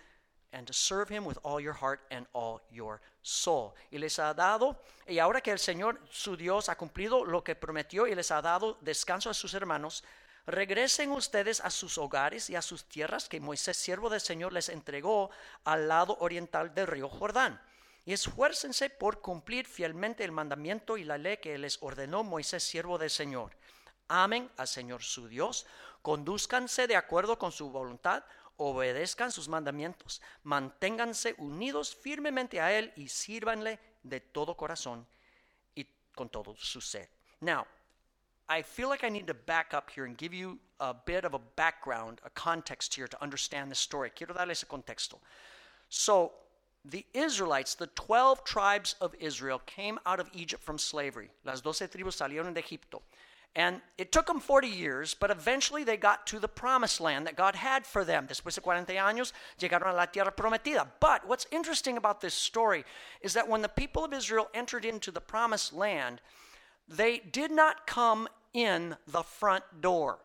and 0.52 0.66
to 0.68 0.74
serve 0.74 1.10
him 1.10 1.26
with 1.26 1.38
all 1.44 1.60
your 1.60 1.74
heart 1.74 2.02
and 2.10 2.28
all 2.34 2.62
your 2.72 3.02
soul. 3.22 3.74
Y 3.92 3.98
les 3.98 4.20
ha 4.20 4.34
dado, 4.34 4.78
y 5.08 5.20
ahora 5.20 5.42
que 5.42 5.52
el 5.52 5.60
Señor 5.60 6.00
su 6.10 6.38
Dios 6.38 6.70
ha 6.70 6.78
cumplido 6.78 7.26
lo 7.26 7.44
que 7.44 7.56
prometió 7.56 8.08
y 8.08 8.16
les 8.16 8.32
ha 8.32 8.42
dado 8.42 8.78
descanso 8.82 9.30
a 9.30 9.34
sus 9.34 9.54
hermanos, 9.54 10.04
regresen 10.46 11.12
ustedes 11.12 11.60
a 11.62 11.70
sus 11.70 11.98
hogares 11.98 12.50
y 12.50 12.56
a 12.56 12.62
sus 12.62 12.86
tierras 12.86 13.28
que 13.28 13.40
Moisés, 13.40 13.78
siervo 13.78 14.10
del 14.10 14.22
Señor, 14.22 14.54
les 14.54 14.70
entregó 14.70 15.30
al 15.64 15.88
lado 15.88 16.18
oriental 16.20 16.74
del 16.74 16.88
río 16.88 17.10
Jordán. 17.10 17.62
Y 18.06 18.14
esfuércense 18.14 18.92
por 18.92 19.20
cumplir 19.20 19.66
fielmente 19.66 20.24
el 20.24 20.32
mandamiento 20.32 20.96
y 20.96 21.04
la 21.04 21.18
ley 21.18 21.38
que 21.38 21.58
les 21.58 21.82
ordenó 21.82 22.24
Moisés, 22.24 22.64
siervo 22.64 23.00
del 23.00 23.10
Señor. 23.10 23.52
Amen 24.08 24.52
al 24.58 24.68
Señor 24.68 25.02
su 25.02 25.28
Dios, 25.28 25.66
conduzcanse 26.04 26.86
de 26.86 26.96
acuerdo 26.96 27.40
con 27.40 27.52
su 27.52 27.72
voluntad, 27.72 28.24
obedezcan 28.58 29.32
sus 29.32 29.48
mandamientos, 29.48 30.22
manténganse 30.44 31.36
unidos 31.38 31.96
firmemente 31.96 32.62
a 32.62 32.72
Él 32.72 32.94
y 32.96 33.08
sírvanle 33.08 33.80
de 34.04 34.20
todo 34.20 34.56
corazón 34.56 35.06
y 35.76 35.86
con 36.16 36.30
todo 36.30 36.56
su 36.58 36.82
ser. 36.82 37.10
Now, 37.42 37.66
I 38.48 38.62
feel 38.62 38.90
like 38.90 39.04
I 39.04 39.10
need 39.10 39.28
to 39.28 39.34
back 39.34 39.74
up 39.74 39.90
here 39.90 40.06
and 40.06 40.18
give 40.18 40.34
you 40.34 40.60
a 40.80 40.94
bit 40.94 41.26
of 41.26 41.34
a 41.34 41.40
background, 41.40 42.22
a 42.24 42.30
context 42.30 42.94
here 42.94 43.08
to 43.08 43.22
understand 43.22 43.72
this 43.72 43.80
story. 43.80 44.12
Quiero 44.12 44.34
darle 44.34 44.52
ese 44.52 44.66
contexto. 44.66 45.20
So, 45.90 46.32
the 46.84 47.06
Israelites, 47.14 47.74
the 47.74 47.88
12 47.88 48.44
tribes 48.44 48.96
of 49.02 49.16
Israel, 49.20 49.60
came 49.66 50.00
out 50.06 50.20
of 50.20 50.30
Egypt 50.34 50.64
from 50.64 50.78
slavery. 50.78 51.30
Las 51.44 51.62
doce 51.62 51.88
tribus 51.88 52.18
salieron 52.18 52.54
de 52.54 52.60
Egipto. 52.60 53.02
And 53.56 53.80
it 53.98 54.12
took 54.12 54.28
them 54.28 54.42
40 54.42 54.68
years, 54.68 55.14
but 55.14 55.32
eventually 55.32 55.86
they 55.86 55.96
got 55.96 56.28
to 56.28 56.40
the 56.40 56.48
promised 56.48 57.00
land 57.00 57.26
that 57.26 57.38
God 57.38 57.56
had 57.56 57.86
for 57.86 58.04
them. 58.04 58.28
Después 58.28 58.56
de 58.56 58.62
40 58.62 58.94
años, 58.96 59.32
llegaron 59.60 59.92
a 59.92 59.94
la 59.94 60.06
tierra 60.06 60.32
prometida. 60.32 60.88
But 61.00 61.26
what's 61.26 61.48
interesting 61.52 61.96
about 61.96 62.20
this 62.20 62.34
story 62.34 62.84
is 63.22 63.34
that 63.34 63.48
when 63.48 63.62
the 63.62 63.70
people 63.70 64.04
of 64.04 64.14
Israel 64.14 64.50
entered 64.54 64.84
into 64.84 65.10
the 65.10 65.22
promised 65.22 65.72
land, 65.72 66.20
they 66.88 67.20
did 67.20 67.50
not 67.50 67.88
come 67.88 68.28
in 68.54 68.98
the 69.08 69.24
front 69.24 69.64
door. 69.80 70.20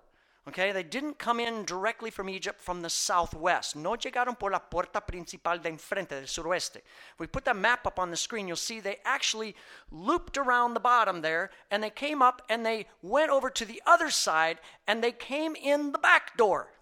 Okay, 0.51 0.73
they 0.73 0.83
didn't 0.83 1.17
come 1.17 1.39
in 1.39 1.65
directly 1.65 2.11
from 2.11 2.29
Egypt 2.29 2.61
from 2.61 2.83
the 2.83 2.91
southwest. 2.91 3.77
No 3.77 3.91
llegaron 3.91 4.37
por 4.37 4.51
la 4.51 4.59
puerta 4.59 5.01
principal 5.01 5.59
de 5.59 5.69
enfrente 5.69 6.09
del 6.09 6.27
suroeste. 6.27 6.79
If 6.79 7.21
we 7.21 7.29
put 7.29 7.45
that 7.45 7.55
map 7.55 7.87
up 7.87 8.01
on 8.01 8.11
the 8.11 8.17
screen, 8.17 8.49
you'll 8.49 8.57
see 8.57 8.81
they 8.81 8.97
actually 9.05 9.55
looped 9.93 10.37
around 10.37 10.75
the 10.75 10.81
bottom 10.81 11.23
there 11.23 11.51
and 11.71 11.81
they 11.81 11.91
came 11.91 12.21
up 12.21 12.43
and 12.49 12.67
they 12.67 12.89
went 13.01 13.31
over 13.31 13.49
to 13.49 13.65
the 13.65 13.81
other 13.87 14.11
side 14.11 14.59
and 14.89 15.05
they 15.05 15.13
came 15.13 15.55
in 15.55 15.93
the 15.93 15.99
back 15.99 16.37
door. 16.37 16.73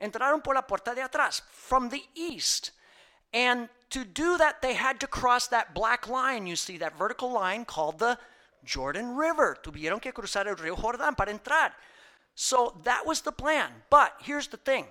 Entraron 0.00 0.44
por 0.44 0.54
la 0.54 0.62
puerta 0.62 0.94
de 0.94 1.00
atrás 1.00 1.42
from 1.50 1.88
the 1.88 2.04
east. 2.14 2.70
And 3.34 3.68
to 3.90 4.04
do 4.04 4.38
that, 4.38 4.62
they 4.62 4.74
had 4.74 5.00
to 5.00 5.08
cross 5.08 5.48
that 5.48 5.74
black 5.74 6.08
line. 6.08 6.46
You 6.46 6.54
see 6.54 6.78
that 6.78 6.96
vertical 6.96 7.32
line 7.32 7.64
called 7.64 7.98
the 7.98 8.16
Jordan 8.64 9.16
River. 9.16 9.58
Tuvieron 9.60 10.00
que 10.00 10.12
cruzar 10.12 10.46
el 10.46 10.54
río 10.54 10.76
Jordán 10.76 11.16
para 11.16 11.32
entrar. 11.32 11.72
So 12.40 12.78
that 12.84 13.04
was 13.04 13.22
the 13.22 13.32
plan. 13.32 13.68
But 13.90 14.14
here's 14.20 14.46
the 14.46 14.58
thing 14.58 14.86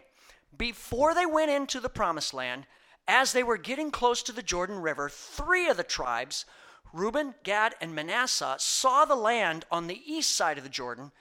before 0.58 1.16
they 1.16 1.26
went 1.26 1.50
into 1.50 1.80
the 1.80 1.88
promised 1.88 2.34
land, 2.34 2.68
as 3.08 3.32
they 3.32 3.42
were 3.42 3.56
getting 3.56 3.90
close 3.90 4.22
to 4.24 4.34
the 4.34 4.44
Jordan 4.44 4.80
River, 4.80 5.08
three 5.08 5.70
of 5.70 5.78
the 5.78 5.84
tribes, 5.84 6.44
Reuben, 6.92 7.36
Gad, 7.44 7.74
and 7.80 7.96
Manasseh, 7.96 8.58
saw 8.60 9.06
the 9.06 9.16
land 9.16 9.64
on 9.72 9.88
the 9.88 10.02
east 10.06 10.36
side 10.36 10.58
of 10.58 10.66
the 10.66 10.70
Jordan 10.70 11.14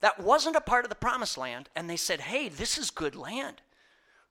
that 0.00 0.18
wasn't 0.18 0.56
a 0.56 0.62
part 0.62 0.86
of 0.86 0.88
the 0.88 0.94
promised 0.94 1.36
land, 1.36 1.68
and 1.76 1.90
they 1.90 1.98
said, 1.98 2.22
Hey, 2.22 2.48
this 2.48 2.78
is 2.78 2.90
good 2.90 3.14
land. 3.14 3.60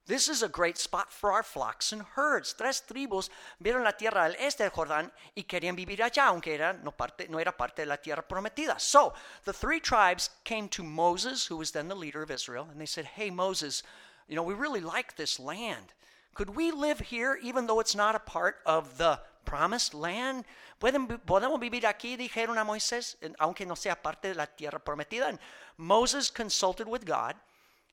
This 0.06 0.28
is 0.28 0.42
a 0.42 0.48
great 0.48 0.76
spot 0.76 1.10
for 1.10 1.32
our 1.32 1.42
flocks 1.42 1.90
and 1.90 2.02
herds. 2.02 2.52
Tres 2.52 2.82
tribus 2.82 3.30
vieron 3.62 3.84
la 3.84 3.92
tierra 3.92 4.24
al 4.24 4.36
este 4.38 4.58
del 4.58 4.70
Jordán 4.70 5.10
y 5.34 5.44
querían 5.44 5.74
vivir 5.74 6.02
allá, 6.02 6.26
aunque 6.26 6.54
era, 6.54 6.74
no, 6.74 6.90
parte, 6.90 7.26
no 7.30 7.38
era 7.38 7.52
parte 7.52 7.82
de 7.82 7.86
la 7.86 7.96
tierra 7.96 8.22
prometida. 8.22 8.78
So 8.78 9.14
the 9.44 9.52
three 9.54 9.80
tribes 9.80 10.28
came 10.44 10.68
to 10.70 10.82
Moses, 10.82 11.46
who 11.46 11.56
was 11.56 11.70
then 11.70 11.88
the 11.88 11.96
leader 11.96 12.22
of 12.22 12.30
Israel, 12.30 12.68
and 12.70 12.78
they 12.78 12.86
said, 12.86 13.06
Hey, 13.06 13.30
Moses, 13.30 13.82
you 14.28 14.36
know, 14.36 14.42
we 14.42 14.52
really 14.52 14.80
like 14.80 15.16
this 15.16 15.40
land. 15.40 15.94
Could 16.34 16.50
we 16.50 16.70
live 16.70 17.00
here 17.00 17.38
even 17.42 17.66
though 17.66 17.80
it's 17.80 17.94
not 17.94 18.14
a 18.14 18.18
part 18.18 18.56
of 18.66 18.98
the 18.98 19.20
promised 19.46 19.94
land? 19.94 20.44
¿Podemos 20.82 21.60
vivir 21.60 21.86
aquí? 21.86 22.18
Dijeron 22.18 22.58
a 22.58 22.64
Moisés, 22.64 23.16
aunque 23.38 23.64
no 23.64 23.74
sea 23.74 23.94
parte 23.94 24.28
de 24.28 24.34
la 24.34 24.44
tierra 24.44 24.80
prometida. 24.80 25.28
And 25.28 25.38
Moses 25.78 26.28
consulted 26.28 26.86
with 26.86 27.06
God, 27.06 27.36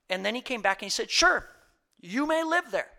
and 0.09 0.25
then 0.25 0.35
he 0.35 0.41
came 0.41 0.61
back 0.61 0.81
and 0.81 0.87
he 0.87 0.89
said, 0.89 1.09
Sure. 1.09 1.47
You 2.01 2.25
may 2.25 2.43
live 2.43 2.71
there. 2.71 2.89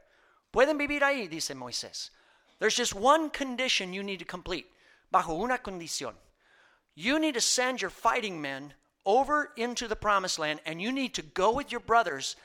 Pueden 0.53 0.79
vivir 0.79 1.03
ahí, 1.03 1.29
dice 1.29 1.55
Moisés. 1.55 2.11
There's 2.59 2.77
just 2.77 2.95
one 2.95 3.31
condition 3.31 3.93
you 3.93 4.03
need 4.03 4.21
to 4.21 4.25
complete. 4.25 4.67
Bajo 5.13 5.43
una 5.43 5.59
condición. 5.59 6.15
You 6.95 7.19
need 7.19 7.35
to 7.35 7.41
send 7.41 7.81
your 7.81 7.91
fighting 7.91 8.41
men 8.41 8.75
over 9.05 9.51
into 9.57 9.89
the 9.89 9.97
promised 9.97 10.39
land 10.39 10.61
and 10.65 10.81
you 10.81 10.93
need 10.93 11.15
to 11.15 11.23
go 11.23 11.53
with 11.53 11.73
your 11.73 11.81
brothers 11.81 12.37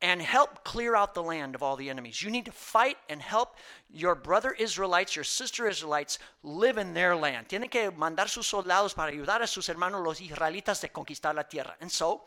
and 0.00 0.20
help 0.20 0.62
clear 0.64 0.94
out 0.94 1.14
the 1.14 1.22
land 1.22 1.54
of 1.54 1.62
all 1.62 1.76
the 1.76 1.90
enemies. 1.90 2.22
You 2.22 2.30
need 2.30 2.44
to 2.44 2.52
fight 2.52 2.96
and 3.08 3.20
help 3.20 3.56
your 3.90 4.14
brother 4.14 4.52
Israelites, 4.52 5.16
your 5.16 5.24
sister 5.24 5.66
Israelites, 5.66 6.18
live 6.42 6.78
in 6.78 6.94
their 6.94 7.16
land. 7.16 7.48
Tienen 7.48 7.70
que 7.70 7.90
mandar 7.90 8.28
sus 8.28 8.46
soldados 8.46 8.94
para 8.94 9.10
ayudar 9.10 9.42
a 9.42 9.46
sus 9.46 9.68
hermanos 9.68 10.04
los 10.04 10.20
israelitas 10.20 10.80
de 10.80 10.88
conquistar 10.88 11.34
la 11.34 11.44
tierra. 11.44 11.74
And 11.80 11.90
so 11.90 12.22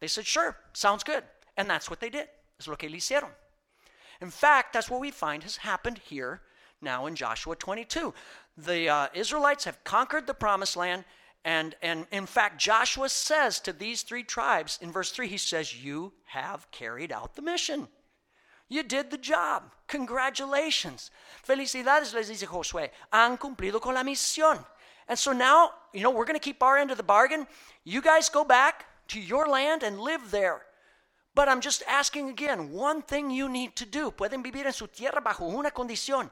they 0.00 0.08
said, 0.08 0.26
sure, 0.26 0.56
sounds 0.72 1.04
good. 1.04 1.22
And 1.56 1.70
that's 1.70 1.88
what 1.88 2.00
they 2.00 2.10
did. 2.10 2.28
Es 2.64 2.68
lo 2.68 2.76
que 2.76 2.88
le 2.88 2.96
hicieron. 2.96 3.30
In 4.22 4.30
fact, 4.30 4.72
that's 4.72 4.88
what 4.88 5.00
we 5.00 5.10
find 5.10 5.42
has 5.42 5.58
happened 5.58 5.98
here 5.98 6.40
now 6.80 7.04
in 7.04 7.14
Joshua 7.14 7.56
22. 7.56 8.14
The 8.56 8.88
uh, 8.88 9.08
Israelites 9.12 9.64
have 9.64 9.84
conquered 9.84 10.26
the 10.26 10.32
promised 10.32 10.76
land 10.76 11.04
and, 11.44 11.74
and 11.82 12.06
in 12.10 12.24
fact, 12.24 12.58
Joshua 12.58 13.10
says 13.10 13.60
to 13.60 13.72
these 13.72 14.02
three 14.02 14.22
tribes 14.22 14.78
in 14.80 14.90
verse 14.90 15.10
3, 15.10 15.28
he 15.28 15.36
says, 15.36 15.84
You 15.84 16.12
have 16.24 16.70
carried 16.70 17.12
out 17.12 17.36
the 17.36 17.42
mission. 17.42 17.88
You 18.70 18.82
did 18.82 19.10
the 19.10 19.18
job. 19.18 19.64
Congratulations. 19.88 21.10
Felicidades, 21.46 22.14
les 22.14 22.28
dice 22.28 22.46
Josué. 22.46 22.88
Han 23.12 23.36
cumplido 23.36 23.78
con 23.78 23.94
la 23.94 24.02
misión. 24.02 24.64
And 25.06 25.18
so 25.18 25.32
now, 25.32 25.72
you 25.92 26.00
know, 26.00 26.10
we're 26.10 26.24
going 26.24 26.34
to 26.34 26.40
keep 26.40 26.62
our 26.62 26.78
end 26.78 26.90
of 26.90 26.96
the 26.96 27.02
bargain. 27.02 27.46
You 27.84 28.00
guys 28.00 28.30
go 28.30 28.42
back 28.42 28.86
to 29.08 29.20
your 29.20 29.46
land 29.46 29.82
and 29.82 30.00
live 30.00 30.30
there. 30.30 30.62
But 31.34 31.48
I'm 31.48 31.60
just 31.60 31.82
asking 31.88 32.28
again 32.28 32.70
one 32.70 33.02
thing 33.02 33.30
you 33.30 33.48
need 33.48 33.74
to 33.76 33.86
do. 33.86 34.10
Pueden 34.10 34.42
vivir 34.42 34.66
en 34.66 34.72
su 34.72 34.86
tierra 34.86 35.20
bajo 35.20 35.42
una 35.42 35.70
condición. 35.70 36.30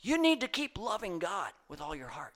You 0.00 0.18
need 0.18 0.40
to 0.40 0.48
keep 0.48 0.78
loving 0.78 1.18
God 1.18 1.52
with 1.68 1.80
all 1.80 1.94
your 1.94 2.08
heart. 2.08 2.34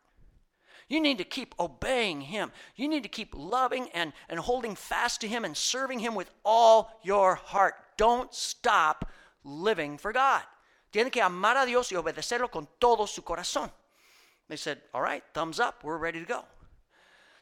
You 0.89 1.01
need 1.01 1.19
to 1.19 1.25
keep 1.25 1.55
obeying 1.59 2.21
Him. 2.21 2.53
You 2.77 2.89
need 2.89 3.03
to 3.05 3.09
keep 3.09 3.35
loving 3.35 3.89
and, 3.95 4.13
and 4.29 4.39
holding 4.39 4.75
fast 4.75 5.21
to 5.23 5.29
Him 5.29 5.45
and 5.45 5.57
serving 5.57 5.99
Him 5.99 6.15
with 6.15 6.31
all 6.45 7.01
your 7.03 7.35
heart. 7.35 7.75
Don't 7.97 8.33
stop 8.35 9.11
living 9.45 9.99
for 9.99 10.13
God. 10.13 10.43
Tiene 10.93 11.11
que 11.11 11.23
amar 11.23 11.57
a 11.57 11.67
Dios 11.67 11.91
y 11.91 11.97
obedecerlo 11.97 12.51
con 12.51 12.69
todo 12.81 13.07
su 13.07 13.23
corazón. 13.23 13.71
They 14.49 14.57
said, 14.57 14.81
All 14.93 15.01
right, 15.01 15.25
thumbs 15.33 15.59
up, 15.59 15.83
we're 15.83 15.99
ready 15.99 16.21
to 16.21 16.27
go. 16.27 16.45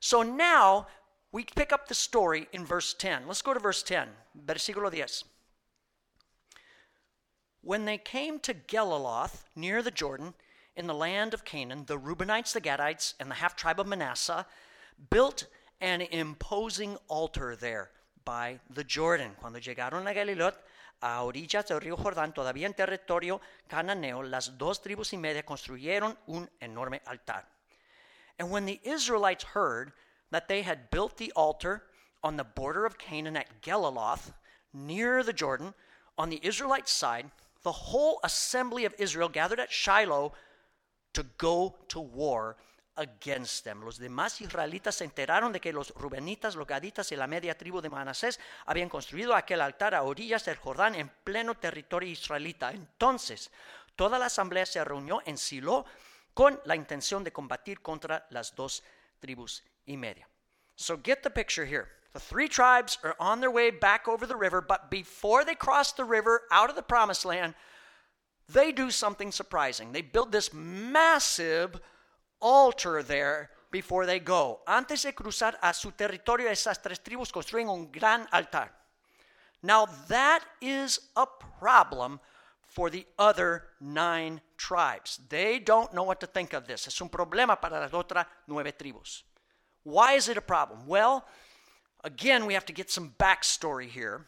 So 0.00 0.22
now 0.22 0.86
we 1.32 1.44
pick 1.44 1.72
up 1.72 1.88
the 1.88 1.94
story 1.94 2.46
in 2.52 2.64
verse 2.64 2.94
10. 2.94 3.26
Let's 3.26 3.42
go 3.42 3.54
to 3.54 3.60
verse 3.60 3.82
10, 3.82 4.08
versículo 4.46 4.92
10. 4.92 5.06
When 7.62 7.86
they 7.86 7.98
came 7.98 8.38
to 8.40 8.54
Geliloth, 8.54 9.44
near 9.56 9.82
the 9.82 9.90
Jordan, 9.90 10.34
in 10.76 10.86
the 10.86 10.94
land 10.94 11.32
of 11.32 11.44
Canaan, 11.44 11.84
the 11.86 11.98
Reubenites, 11.98 12.52
the 12.52 12.60
Gadites, 12.60 13.14
and 13.18 13.30
the 13.30 13.36
half 13.36 13.56
tribe 13.56 13.80
of 13.80 13.86
Manasseh 13.86 14.46
built 15.10 15.46
an 15.80 16.02
imposing 16.02 16.96
altar 17.08 17.56
there 17.56 17.90
by 18.24 18.58
the 18.70 18.84
Jordan. 18.84 19.32
Cuando 19.40 19.58
llegaron 19.58 20.08
a 20.08 20.14
Galilot, 20.14 20.54
a 21.02 21.24
orillas 21.24 21.66
del 21.66 21.80
río 21.80 21.96
Jordán, 21.96 22.34
todavía 22.34 22.66
en 22.66 22.74
territorio 22.74 23.40
cananeo, 23.68 24.22
las 24.22 24.56
dos 24.56 24.80
tribus 24.80 25.12
y 25.12 25.16
media 25.16 25.42
construyeron 25.42 26.16
un 26.26 26.48
enorme 26.60 27.00
altar. 27.06 27.44
And 28.38 28.50
when 28.50 28.66
the 28.66 28.80
Israelites 28.84 29.44
heard 29.44 29.92
that 30.32 30.48
they 30.48 30.62
had 30.62 30.90
built 30.90 31.16
the 31.18 31.30
altar 31.36 31.82
on 32.24 32.36
the 32.36 32.44
border 32.44 32.84
of 32.86 32.98
Canaan 32.98 33.36
at 33.36 33.62
Geliloth, 33.62 34.32
near 34.72 35.22
the 35.22 35.32
Jordan, 35.32 35.74
on 36.16 36.30
the 36.30 36.40
Israelite 36.42 36.88
side, 36.88 37.30
the 37.62 37.72
whole 37.72 38.18
assembly 38.24 38.84
of 38.84 38.94
Israel 38.98 39.28
gathered 39.28 39.60
at 39.60 39.70
Shiloh 39.70 40.32
to 41.12 41.22
go 41.36 41.76
to 41.88 42.00
war 42.00 42.56
against 42.96 43.64
them. 43.64 43.84
Los 43.84 43.98
demás 43.98 44.40
israelitas 44.40 44.96
se 44.96 45.04
enteraron 45.04 45.52
de 45.52 45.60
que 45.60 45.72
los 45.72 45.92
rubenitas, 45.94 46.56
los 46.56 46.66
gaditas 46.66 47.12
y 47.12 47.16
la 47.16 47.26
media 47.26 47.56
tribu 47.56 47.80
de 47.80 47.90
Manasés 47.90 48.40
habían 48.66 48.88
construido 48.88 49.34
aquel 49.34 49.60
altar 49.60 49.94
a 49.94 50.02
orillas 50.02 50.44
del 50.44 50.56
Jordán 50.56 50.94
en 50.94 51.10
pleno 51.24 51.54
territorio 51.54 52.10
israelita. 52.10 52.70
Entonces, 52.70 53.50
toda 53.96 54.18
la 54.18 54.26
asamblea 54.26 54.66
se 54.66 54.82
reunió 54.84 55.22
en 55.26 55.36
Silo 55.36 55.84
con 56.34 56.60
la 56.64 56.76
intención 56.76 57.22
de 57.22 57.32
combatir 57.32 57.80
contra 57.80 58.26
las 58.30 58.54
dos 58.54 58.82
tribus 59.20 59.62
y 59.86 59.96
media. 59.96 60.24
So 60.76 60.96
get 60.96 61.22
the 61.22 61.30
picture 61.30 61.64
here. 61.64 61.88
The 62.12 62.20
three 62.20 62.48
tribes 62.48 62.98
are 63.02 63.16
on 63.18 63.40
their 63.40 63.50
way 63.50 63.70
back 63.70 64.06
over 64.06 64.26
the 64.26 64.36
river, 64.36 64.60
but 64.60 64.90
before 64.90 65.44
they 65.44 65.54
cross 65.54 65.92
the 65.92 66.04
river 66.04 66.42
out 66.50 66.68
of 66.68 66.76
the 66.76 66.82
promised 66.82 67.24
land, 67.24 67.54
they 68.48 68.72
do 68.72 68.90
something 68.90 69.32
surprising. 69.32 69.92
They 69.92 70.02
build 70.02 70.30
this 70.30 70.52
massive 70.52 71.80
altar 72.40 73.02
there 73.02 73.50
before 73.70 74.04
they 74.04 74.18
go. 74.18 74.60
Antes 74.66 75.02
de 75.02 75.12
cruzar 75.12 75.54
a 75.62 75.72
su 75.72 75.90
territorio, 75.92 76.50
esas 76.50 76.82
tres 76.82 76.98
tribus 76.98 77.32
construyen 77.32 77.70
un 77.70 77.90
gran 77.90 78.26
altar. 78.30 78.70
Now, 79.62 79.86
that 80.08 80.42
is 80.60 81.00
a 81.16 81.26
problem 81.58 82.20
for 82.66 82.90
the 82.90 83.06
other 83.18 83.64
nine 83.80 84.40
tribes. 84.56 85.20
They 85.28 85.58
don't 85.58 85.92
know 85.94 86.02
what 86.02 86.20
to 86.20 86.26
think 86.26 86.52
of 86.52 86.66
this. 86.66 86.86
Es 86.88 87.00
un 87.00 87.08
problema 87.08 87.60
para 87.60 87.80
las 87.80 87.92
otras 87.92 88.26
nueve 88.46 88.72
tribus. 88.72 89.24
Why 89.84 90.12
is 90.12 90.28
it 90.28 90.36
a 90.36 90.42
problem? 90.42 90.86
Well, 90.86 91.26
again, 92.04 92.46
we 92.46 92.54
have 92.54 92.66
to 92.66 92.72
get 92.72 92.90
some 92.90 93.14
backstory 93.18 93.88
here. 93.88 94.26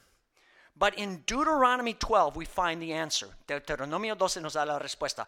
But 0.76 0.98
in 0.98 1.22
Deuteronomy 1.26 1.94
12, 1.94 2.34
we 2.36 2.44
find 2.44 2.82
the 2.82 2.92
answer. 2.92 3.28
Deuteronomio 3.46 4.18
12 4.18 4.42
nos 4.42 4.54
da 4.54 4.64
la 4.64 4.78
respuesta. 4.78 5.26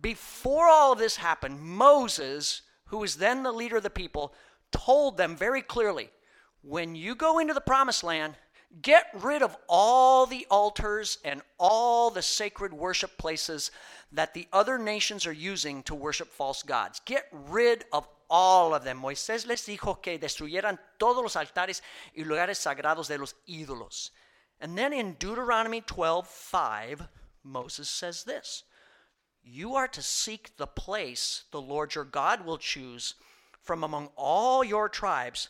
Before 0.00 0.68
all 0.68 0.92
of 0.92 0.98
this 0.98 1.16
happened, 1.16 1.60
Moses, 1.60 2.62
who 2.86 2.98
was 2.98 3.16
then 3.16 3.42
the 3.42 3.52
leader 3.52 3.76
of 3.76 3.82
the 3.82 3.90
people, 3.90 4.32
told 4.72 5.16
them 5.16 5.36
very 5.36 5.60
clearly 5.60 6.10
when 6.62 6.94
you 6.94 7.14
go 7.14 7.38
into 7.38 7.54
the 7.54 7.60
promised 7.60 8.04
land, 8.04 8.36
get 8.82 9.06
rid 9.14 9.42
of 9.42 9.56
all 9.68 10.26
the 10.26 10.46
altars 10.50 11.18
and 11.24 11.42
all 11.58 12.10
the 12.10 12.22
sacred 12.22 12.72
worship 12.72 13.16
places 13.18 13.70
that 14.12 14.34
the 14.34 14.46
other 14.52 14.78
nations 14.78 15.26
are 15.26 15.32
using 15.32 15.82
to 15.82 15.94
worship 15.94 16.28
false 16.32 16.62
gods. 16.62 17.00
Get 17.04 17.26
rid 17.32 17.84
of 17.92 18.06
all 18.30 18.74
of 18.74 18.84
them. 18.84 18.98
Moisés 18.98 19.46
les 19.46 19.66
dijo 19.66 20.00
que 20.00 20.18
destruyeran 20.18 20.78
todos 20.98 21.22
los 21.22 21.36
altares 21.36 21.82
y 22.14 22.24
lugares 22.24 22.58
sagrados 22.58 23.08
de 23.08 23.18
los 23.18 23.34
ídolos. 23.46 24.12
And 24.60 24.78
then 24.78 24.92
in 24.92 25.14
Deuteronomy 25.14 25.80
12:5, 25.82 27.08
Moses 27.42 27.88
says 27.88 28.24
this 28.24 28.64
You 29.42 29.74
are 29.74 29.88
to 29.88 30.02
seek 30.02 30.56
the 30.56 30.66
place 30.66 31.44
the 31.50 31.60
Lord 31.60 31.94
your 31.94 32.04
God 32.04 32.44
will 32.44 32.58
choose 32.58 33.14
from 33.62 33.82
among 33.82 34.10
all 34.16 34.62
your 34.62 34.88
tribes 34.88 35.48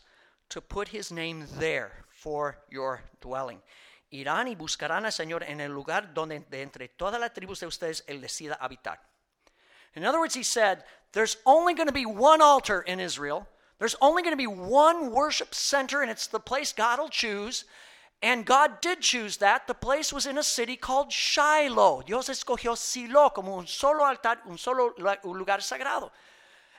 to 0.49 0.61
put 0.61 0.89
his 0.89 1.13
name 1.13 1.47
there 1.59 2.05
for 2.09 2.59
your 2.71 3.03
dwelling. 3.21 3.63
Irán 4.13 4.49
y 4.49 4.57
buscarán 4.57 5.05
al 5.05 5.13
Señor 5.13 5.45
en 5.45 5.61
el 5.61 5.71
lugar 5.71 6.13
donde 6.15 6.41
de 6.41 6.63
entre 6.63 6.89
todas 6.89 7.21
las 7.21 7.33
tribus 7.33 7.61
de 7.61 7.67
ustedes 7.67 8.05
él 8.09 8.21
decida 8.21 8.57
habitar. 8.61 9.10
In 9.95 10.05
other 10.05 10.21
words, 10.21 10.35
he 10.35 10.43
said, 10.43 10.85
there's 11.13 11.37
only 11.45 11.75
going 11.75 11.89
to 11.89 11.93
be 11.93 12.07
one 12.07 12.41
altar 12.41 12.83
in 12.83 13.01
Israel. 13.01 13.49
There's 13.79 13.97
only 14.01 14.23
going 14.23 14.33
to 14.33 14.37
be 14.37 14.47
one 14.47 15.11
worship 15.11 15.55
center, 15.55 16.03
and 16.03 16.11
it's 16.11 16.27
the 16.27 16.39
place 16.39 16.73
God 16.73 16.99
will 16.99 17.09
choose. 17.09 17.65
And 18.23 18.45
God 18.45 18.81
did 18.83 19.01
choose 19.01 19.39
that. 19.39 19.67
The 19.67 19.75
place 19.75 20.13
was 20.13 20.27
in 20.27 20.37
a 20.37 20.43
city 20.43 20.77
called 20.77 21.11
Shiloh. 21.11 22.03
Dios 22.03 22.29
escogió 22.29 22.77
Silo 22.77 23.31
como 23.31 23.59
un 23.59 23.67
solo 23.67 24.05
altar, 24.05 24.39
un 24.49 24.59
solo 24.59 24.93
lugar 25.25 25.59
sagrado. 25.59 26.11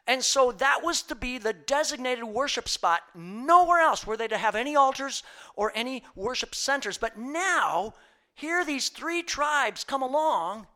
And 0.07 0.23
so 0.23 0.51
that 0.53 0.83
was 0.83 1.01
to 1.03 1.15
be 1.15 1.37
the 1.37 1.53
designated 1.53 2.23
worship 2.23 2.69
spot. 2.69 3.01
Nowhere 3.15 3.81
else 3.81 4.05
were 4.05 4.17
they 4.17 4.27
to 4.27 4.37
have 4.37 4.55
any 4.55 4.75
altars 4.75 5.23
or 5.55 5.71
any 5.75 6.03
worship 6.15 6.53
centers. 6.53 6.97
But 6.97 7.17
now, 7.17 7.95
here 8.35 8.63
these 8.63 8.89
three 8.89 9.23
tribes 9.23 9.83
come 9.83 10.01
along 10.01 10.67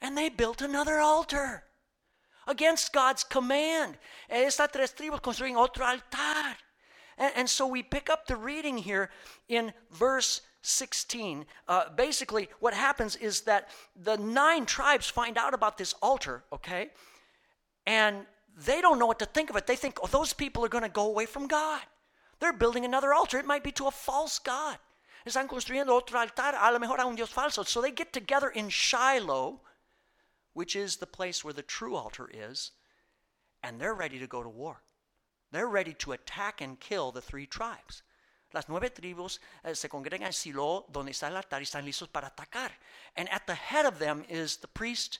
and 0.00 0.16
they 0.16 0.28
built 0.28 0.62
another 0.62 1.00
altar 1.00 1.64
against 2.46 2.92
God's 2.92 3.24
command. 3.24 3.96
Estas 4.30 4.72
tres 4.72 4.92
tribus 4.92 5.20
construyen 5.20 5.56
otro 5.56 5.84
altar. 5.86 6.56
And, 7.18 7.32
and 7.36 7.50
so 7.50 7.66
we 7.66 7.82
pick 7.82 8.10
up 8.10 8.26
the 8.26 8.36
reading 8.36 8.78
here 8.78 9.10
in 9.48 9.72
verse 9.90 10.40
16. 10.62 11.44
Uh, 11.68 11.90
basically, 11.94 12.48
what 12.60 12.74
happens 12.74 13.16
is 13.16 13.42
that 13.42 13.68
the 13.94 14.16
nine 14.16 14.66
tribes 14.66 15.08
find 15.08 15.36
out 15.36 15.54
about 15.54 15.78
this 15.78 15.94
altar, 16.00 16.42
okay? 16.52 16.90
And 17.86 18.26
they 18.56 18.80
don't 18.80 18.98
know 18.98 19.06
what 19.06 19.18
to 19.18 19.26
think 19.26 19.50
of 19.50 19.56
it. 19.56 19.66
They 19.66 19.76
think, 19.76 19.98
oh, 20.02 20.06
those 20.06 20.32
people 20.32 20.64
are 20.64 20.68
going 20.68 20.84
to 20.84 20.90
go 20.90 21.06
away 21.06 21.26
from 21.26 21.46
God. 21.46 21.82
They're 22.40 22.52
building 22.52 22.84
another 22.84 23.12
altar. 23.12 23.38
It 23.38 23.46
might 23.46 23.62
be 23.62 23.72
to 23.72 23.86
a 23.86 23.90
false 23.90 24.38
God. 24.38 24.78
Están 25.26 25.48
construyendo 25.48 25.90
otro 25.90 26.18
altar, 26.20 26.54
a 26.60 26.72
lo 26.72 26.78
mejor 26.78 26.98
a 26.98 27.06
un 27.06 27.14
Dios 27.14 27.32
falso. 27.32 27.66
So 27.66 27.80
they 27.80 27.90
get 27.90 28.12
together 28.12 28.48
in 28.48 28.68
Shiloh, 28.68 29.60
which 30.54 30.74
is 30.74 30.96
the 30.96 31.06
place 31.06 31.44
where 31.44 31.52
the 31.52 31.62
true 31.62 31.94
altar 31.94 32.30
is, 32.32 32.70
and 33.62 33.80
they're 33.80 33.94
ready 33.94 34.18
to 34.18 34.26
go 34.26 34.42
to 34.42 34.48
war. 34.48 34.82
They're 35.52 35.68
ready 35.68 35.94
to 35.94 36.12
attack 36.12 36.60
and 36.60 36.80
kill 36.80 37.12
the 37.12 37.20
three 37.20 37.46
tribes. 37.46 38.02
Las 38.52 38.68
nueve 38.68 38.90
tribus 38.94 39.40
uh, 39.64 39.74
se 39.74 39.88
congregan 39.88 40.26
en 40.26 40.32
Silo, 40.32 40.86
donde 40.90 41.10
está 41.10 41.28
el 41.28 41.36
altar, 41.36 41.60
y 41.60 41.64
están 41.64 41.84
listos 41.84 42.08
para 42.12 42.30
atacar. 42.30 42.70
And 43.16 43.28
at 43.30 43.46
the 43.46 43.54
head 43.54 43.84
of 43.84 43.98
them 43.98 44.24
is 44.28 44.56
the 44.58 44.68
priest 44.68 45.18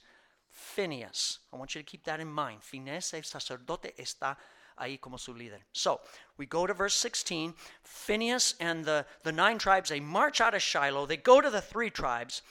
Phineas. 0.51 1.41
I 1.53 1.57
want 1.57 1.75
you 1.75 1.83
to 1.83 1.85
keep 1.85 2.05
that 2.05 2.21
in 2.21 2.29
mind. 2.29 2.63
Phineas, 2.63 3.13
el 3.13 3.23
sacerdote, 3.23 3.93
está 3.99 4.37
ahí 4.79 5.01
como 5.01 5.17
su 5.17 5.35
líder. 5.35 5.61
So, 5.73 6.01
we 6.37 6.47
go 6.47 6.67
to 6.67 6.75
verse 6.75 6.95
16. 6.95 7.55
Phineas 7.83 8.55
and 8.61 8.85
the, 8.85 9.05
the 9.25 9.33
nine 9.33 9.59
tribes, 9.59 9.91
they 9.91 9.99
march 9.99 10.41
out 10.41 10.55
of 10.55 10.63
Shiloh. 10.63 11.07
They 11.07 11.17
go 11.17 11.41
to 11.41 11.51
the 11.51 11.61
three 11.61 11.91
tribes. 11.91 12.43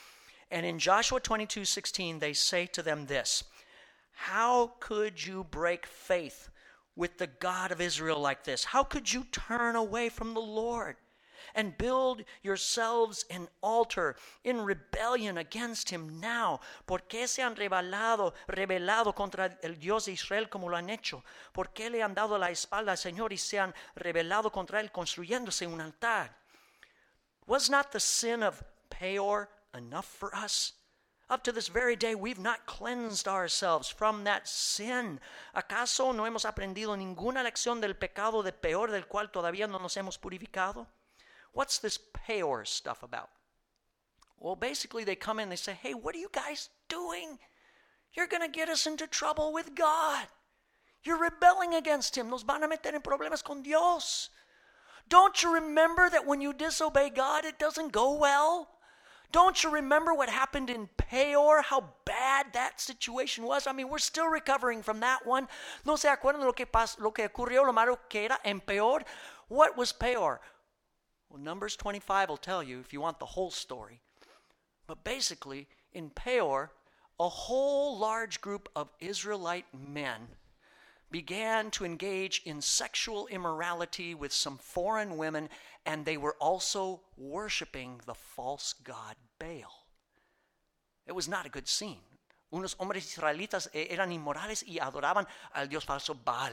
And 0.54 0.64
in 0.64 0.78
Joshua 0.78 1.18
22 1.18 1.64
16, 1.64 2.20
they 2.20 2.32
say 2.32 2.66
to 2.66 2.80
them 2.80 3.06
this 3.06 3.42
How 4.12 4.74
could 4.78 5.26
you 5.26 5.42
break 5.50 5.84
faith 5.84 6.48
with 6.94 7.18
the 7.18 7.26
God 7.26 7.72
of 7.72 7.80
Israel 7.80 8.20
like 8.20 8.44
this? 8.44 8.62
How 8.62 8.84
could 8.84 9.12
you 9.12 9.24
turn 9.32 9.74
away 9.74 10.08
from 10.08 10.32
the 10.32 10.40
Lord? 10.40 10.96
and 11.56 11.76
build 11.76 12.24
yourselves 12.42 13.26
an 13.30 13.46
altar 13.60 14.16
in 14.42 14.60
rebellion 14.62 15.38
against 15.38 15.90
him 15.90 16.18
now. 16.18 16.58
¿Por 16.86 17.00
qué 17.08 17.28
se 17.28 17.42
han 17.42 17.54
rebelado, 17.54 18.32
rebelado 18.48 19.14
contra 19.14 19.56
el 19.62 19.74
Dios 19.74 20.06
de 20.06 20.12
Israel 20.12 20.48
como 20.48 20.68
lo 20.68 20.76
han 20.76 20.88
hecho? 20.88 21.22
¿Por 21.52 21.66
qué 21.72 21.90
le 21.90 22.02
han 22.02 22.14
dado 22.14 22.38
la 22.38 22.50
espalda 22.50 22.92
al 22.92 22.98
Señor 22.98 23.32
y 23.32 23.36
se 23.36 23.60
han 23.60 23.74
rebelado 23.94 24.50
contra 24.50 24.80
él 24.80 24.90
construyéndose 24.90 25.66
un 25.66 25.80
altar? 25.80 26.34
Was 27.46 27.68
not 27.68 27.92
the 27.92 28.00
sin 28.00 28.42
of 28.42 28.62
Peor 28.88 29.48
enough 29.74 30.06
for 30.06 30.34
us? 30.34 30.72
Up 31.30 31.42
to 31.44 31.52
this 31.52 31.68
very 31.68 31.96
day, 31.96 32.14
we've 32.14 32.38
not 32.38 32.66
cleansed 32.66 33.26
ourselves 33.26 33.88
from 33.88 34.24
that 34.24 34.46
sin. 34.46 35.20
¿Acaso 35.54 36.14
no 36.14 36.24
hemos 36.24 36.44
aprendido 36.44 36.96
ninguna 36.96 37.42
lección 37.42 37.80
del 37.80 37.94
pecado 37.94 38.42
de 38.42 38.52
peor 38.52 38.90
del 38.90 39.06
cual 39.06 39.32
todavía 39.32 39.66
no 39.68 39.78
nos 39.78 39.96
hemos 39.96 40.18
purificado? 40.18 40.86
What's 41.52 41.78
this 41.78 41.98
Peor 41.98 42.64
stuff 42.66 43.02
about? 43.02 43.30
Well, 44.38 44.56
basically, 44.56 45.04
they 45.04 45.16
come 45.16 45.40
in, 45.40 45.48
they 45.48 45.56
say, 45.56 45.72
Hey, 45.72 45.94
what 45.94 46.14
are 46.14 46.18
you 46.18 46.28
guys 46.30 46.68
doing? 46.88 47.38
You're 48.12 48.26
going 48.26 48.42
to 48.42 48.48
get 48.48 48.68
us 48.68 48.86
into 48.86 49.06
trouble 49.06 49.52
with 49.52 49.74
God. 49.74 50.26
You're 51.02 51.18
rebelling 51.18 51.74
against 51.74 52.16
Him. 52.16 52.28
Nos 52.28 52.42
van 52.42 52.62
a 52.62 52.68
meter 52.68 52.94
en 52.94 53.02
problemas 53.02 53.42
con 53.42 53.62
Dios. 53.62 54.30
Don't 55.08 55.42
you 55.42 55.54
remember 55.54 56.08
that 56.10 56.26
when 56.26 56.40
you 56.40 56.52
disobey 56.52 57.10
God, 57.10 57.44
it 57.44 57.58
doesn't 57.58 57.92
go 57.92 58.14
well? 58.18 58.68
Don't 59.32 59.62
you 59.64 59.70
remember 59.70 60.14
what 60.14 60.28
happened 60.28 60.70
in 60.70 60.88
Peor? 60.96 61.62
How 61.62 61.92
bad 62.04 62.52
that 62.52 62.80
situation 62.80 63.44
was? 63.44 63.66
I 63.66 63.72
mean, 63.72 63.88
we're 63.88 63.98
still 63.98 64.28
recovering 64.28 64.82
from 64.82 65.00
that 65.00 65.26
one. 65.26 65.48
No 65.84 65.96
se 65.96 66.08
acuerdan 66.08 66.40
lo 66.40 66.52
que, 66.52 66.66
pas- 66.66 66.98
lo 67.00 67.10
que 67.10 67.28
ocurrió, 67.28 67.66
lo 67.66 67.72
malo 67.72 67.98
que 68.08 68.22
era 68.22 68.38
en 68.44 68.60
Peor? 68.60 69.02
What 69.48 69.76
was 69.76 69.92
Peor? 69.92 70.40
Well, 71.28 71.40
Numbers 71.42 71.74
25 71.76 72.28
will 72.28 72.36
tell 72.36 72.62
you 72.62 72.78
if 72.80 72.92
you 72.92 73.00
want 73.00 73.18
the 73.18 73.26
whole 73.26 73.50
story. 73.50 74.00
But 74.86 75.02
basically, 75.02 75.66
in 75.92 76.10
Peor, 76.10 76.70
a 77.18 77.28
whole 77.28 77.98
large 77.98 78.40
group 78.40 78.68
of 78.76 78.88
Israelite 79.00 79.66
men 79.72 80.28
began 81.14 81.70
to 81.70 81.84
engage 81.84 82.42
in 82.44 82.60
sexual 82.60 83.28
immorality 83.28 84.16
with 84.16 84.32
some 84.32 84.58
foreign 84.58 85.16
women, 85.16 85.48
and 85.86 86.04
they 86.04 86.16
were 86.16 86.34
also 86.40 87.02
worshiping 87.16 88.00
the 88.04 88.14
false 88.14 88.74
god 88.82 89.14
Baal. 89.38 89.86
It 91.06 91.12
was 91.12 91.28
not 91.28 91.46
a 91.46 91.50
good 91.50 91.68
scene. 91.68 92.02
Unos 92.52 92.74
hombres 92.80 93.06
israelitas 93.06 93.68
eran 93.72 94.10
inmorales 94.10 94.64
y 94.66 94.80
adoraban 94.80 95.24
al 95.54 95.68
dios 95.68 95.84
falso 95.84 96.14
Baal. 96.14 96.50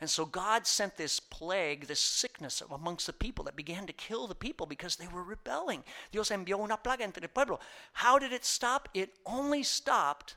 And 0.00 0.10
so 0.10 0.26
God 0.26 0.66
sent 0.66 0.98
this 0.98 1.18
plague, 1.18 1.86
this 1.86 2.00
sickness 2.00 2.62
amongst 2.70 3.06
the 3.06 3.14
people 3.14 3.44
that 3.46 3.56
began 3.56 3.86
to 3.86 3.94
kill 3.94 4.26
the 4.26 4.34
people 4.34 4.66
because 4.66 4.96
they 4.96 5.08
were 5.08 5.22
rebelling. 5.22 5.82
Dios 6.12 6.28
envió 6.28 6.58
una 6.58 6.76
plaga 6.76 7.04
entre 7.04 7.22
el 7.22 7.30
pueblo. 7.30 7.58
How 7.94 8.18
did 8.18 8.34
it 8.34 8.44
stop? 8.44 8.90
It 8.92 9.14
only 9.24 9.62
stopped 9.62 10.36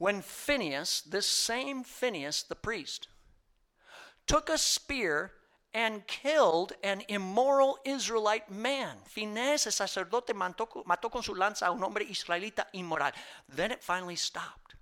when 0.00 0.22
Phineas, 0.22 1.02
this 1.02 1.26
same 1.26 1.84
Phineas, 1.84 2.42
the 2.42 2.54
priest, 2.54 3.08
took 4.26 4.48
a 4.48 4.56
spear 4.56 5.30
and 5.74 6.06
killed 6.06 6.72
an 6.82 7.02
immoral 7.08 7.78
Israelite 7.84 8.50
man. 8.50 8.96
Phineas, 9.04 9.66
el 9.66 9.72
sacerdote, 9.72 10.32
mató, 10.32 11.12
con 11.12 11.22
su 11.22 11.34
lanza 11.34 11.66
a 11.66 11.70
un 11.70 11.82
hombre 11.82 12.06
israelita 12.06 12.64
inmoral. 12.72 13.12
Then 13.46 13.72
it 13.72 13.82
finally 13.82 14.16
stopped. 14.16 14.74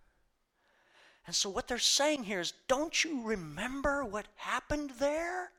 And 1.27 1.35
so, 1.35 1.51
what 1.51 1.67
they're 1.67 1.79
saying 1.81 2.23
here 2.23 2.39
is 2.39 2.53
don't 2.69 3.05
you 3.05 3.23
remember 3.25 4.05
what 4.05 4.29
happened 4.37 4.93
there? 5.01 5.51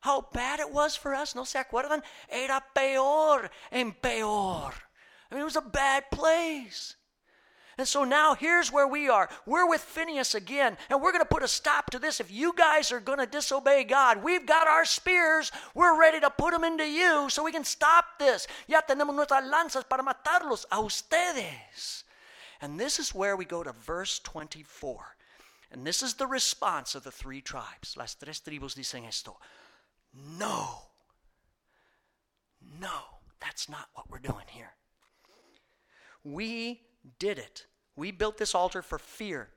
How 0.00 0.28
bad 0.32 0.60
it 0.60 0.70
was 0.70 0.94
for 0.94 1.12
us? 1.12 1.34
¿No 1.34 1.42
se 1.42 1.58
acuerdan? 1.58 2.04
Era 2.28 2.62
peor 2.72 3.50
en 3.72 3.96
peor. 4.00 4.72
I 5.28 5.34
mean, 5.34 5.40
it 5.42 5.44
was 5.44 5.56
a 5.56 5.60
bad 5.60 6.08
place. 6.12 6.94
And 7.80 7.88
so 7.88 8.04
now 8.04 8.34
here's 8.34 8.70
where 8.70 8.86
we 8.86 9.08
are. 9.08 9.30
We're 9.46 9.66
with 9.66 9.80
Phineas 9.80 10.34
again, 10.34 10.76
and 10.90 11.00
we're 11.00 11.12
going 11.12 11.24
to 11.24 11.28
put 11.28 11.42
a 11.42 11.48
stop 11.48 11.88
to 11.92 11.98
this. 11.98 12.20
If 12.20 12.30
you 12.30 12.52
guys 12.52 12.92
are 12.92 13.00
going 13.00 13.20
to 13.20 13.24
disobey 13.24 13.84
God, 13.84 14.22
we've 14.22 14.44
got 14.44 14.68
our 14.68 14.84
spears. 14.84 15.50
We're 15.74 15.98
ready 15.98 16.20
to 16.20 16.28
put 16.28 16.52
them 16.52 16.62
into 16.62 16.84
you 16.84 17.30
so 17.30 17.42
we 17.42 17.52
can 17.52 17.64
stop 17.64 18.04
this. 18.18 18.46
Ya 18.68 18.82
tenemos 18.86 19.14
nuestras 19.14 19.50
lanzas 19.50 19.88
para 19.88 20.02
matarlos 20.02 20.66
a 20.70 20.76
ustedes. 20.76 22.04
And 22.60 22.78
this 22.78 22.98
is 22.98 23.14
where 23.14 23.34
we 23.34 23.46
go 23.46 23.62
to 23.62 23.72
verse 23.72 24.18
24. 24.18 25.16
And 25.72 25.86
this 25.86 26.02
is 26.02 26.12
the 26.12 26.26
response 26.26 26.94
of 26.94 27.02
the 27.02 27.10
three 27.10 27.40
tribes. 27.40 27.96
Las 27.96 28.14
tres 28.14 28.40
tribus 28.40 28.74
dicen 28.74 29.06
esto. 29.06 29.38
No. 30.38 30.82
No, 32.78 33.00
that's 33.40 33.70
not 33.70 33.88
what 33.94 34.10
we're 34.10 34.18
doing 34.18 34.44
here. 34.50 34.74
We 36.22 36.82
did 37.18 37.38
it. 37.38 37.66
We 37.96 38.10
built 38.12 38.38
this 38.38 38.54
altar 38.54 38.82
for 38.82 38.98
fear 38.98 39.48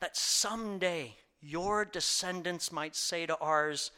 that 0.00 0.16
someday 0.16 1.16
your 1.40 1.84
descendants 1.84 2.72
might 2.72 2.96
say 2.96 3.26
to 3.26 3.36
ours, 3.38 3.90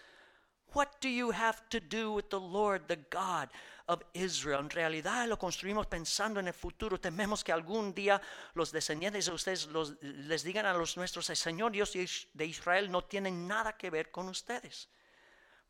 What 0.72 1.00
do 1.00 1.08
you 1.08 1.30
have 1.30 1.68
to 1.70 1.80
do 1.80 2.12
with 2.12 2.30
the 2.30 2.40
Lord, 2.40 2.82
the 2.88 2.96
God 2.96 3.48
of 3.88 4.02
Israel? 4.14 4.60
En 4.60 4.68
realidad 4.68 5.28
lo 5.28 5.36
construimos 5.36 5.86
pensando 5.86 6.40
en 6.40 6.48
el 6.48 6.52
futuro. 6.52 6.98
Tememos 6.98 7.44
que 7.44 7.52
algún 7.52 7.94
día 7.94 8.20
los 8.54 8.72
descendientes 8.72 9.26
de 9.26 9.32
ustedes 9.32 9.66
los, 9.68 9.94
les 10.02 10.42
digan 10.42 10.66
a 10.66 10.74
los 10.74 10.96
nuestros, 10.96 11.30
el 11.30 11.36
Señor 11.36 11.72
Dios 11.72 11.92
de 11.92 12.46
Israel 12.46 12.90
no 12.90 13.02
tiene 13.02 13.30
nada 13.30 13.76
que 13.76 13.90
ver 13.90 14.10
con 14.10 14.28
ustedes. 14.28 14.88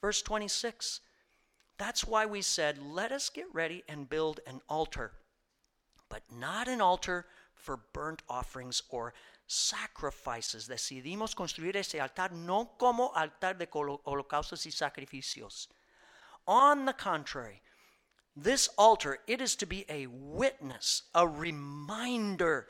Verse 0.01 0.23
26. 0.23 1.03
That's 1.79 2.07
why 2.07 2.25
we 2.25 2.43
said, 2.43 2.79
Let 2.79 3.13
us 3.13 3.31
get 3.31 3.47
ready 3.53 3.85
and 3.89 4.09
build 4.09 4.41
an 4.47 4.63
altar, 4.69 5.13
but 6.09 6.23
not 6.31 6.69
an 6.69 6.81
altar 6.81 7.27
for 7.55 7.81
burnt 7.93 8.23
offerings 8.29 8.83
or 8.91 9.15
sacrifices. 9.47 10.69
Decidimos 10.69 11.35
construir 11.35 11.77
ese 11.77 12.01
altar 12.01 12.33
no 12.33 12.73
como 12.79 13.13
altar 13.15 13.55
de 13.55 13.67
holocaustos 13.67 14.67
y 14.67 14.71
sacrificios. 14.71 15.69
On 16.47 16.85
the 16.85 16.93
contrary, 16.93 17.63
this 18.37 18.69
altar, 18.77 19.19
it 19.27 19.41
is 19.41 19.57
to 19.57 19.67
be 19.67 19.85
a 19.89 20.07
witness, 20.07 21.03
a 21.15 21.27
reminder 21.27 22.67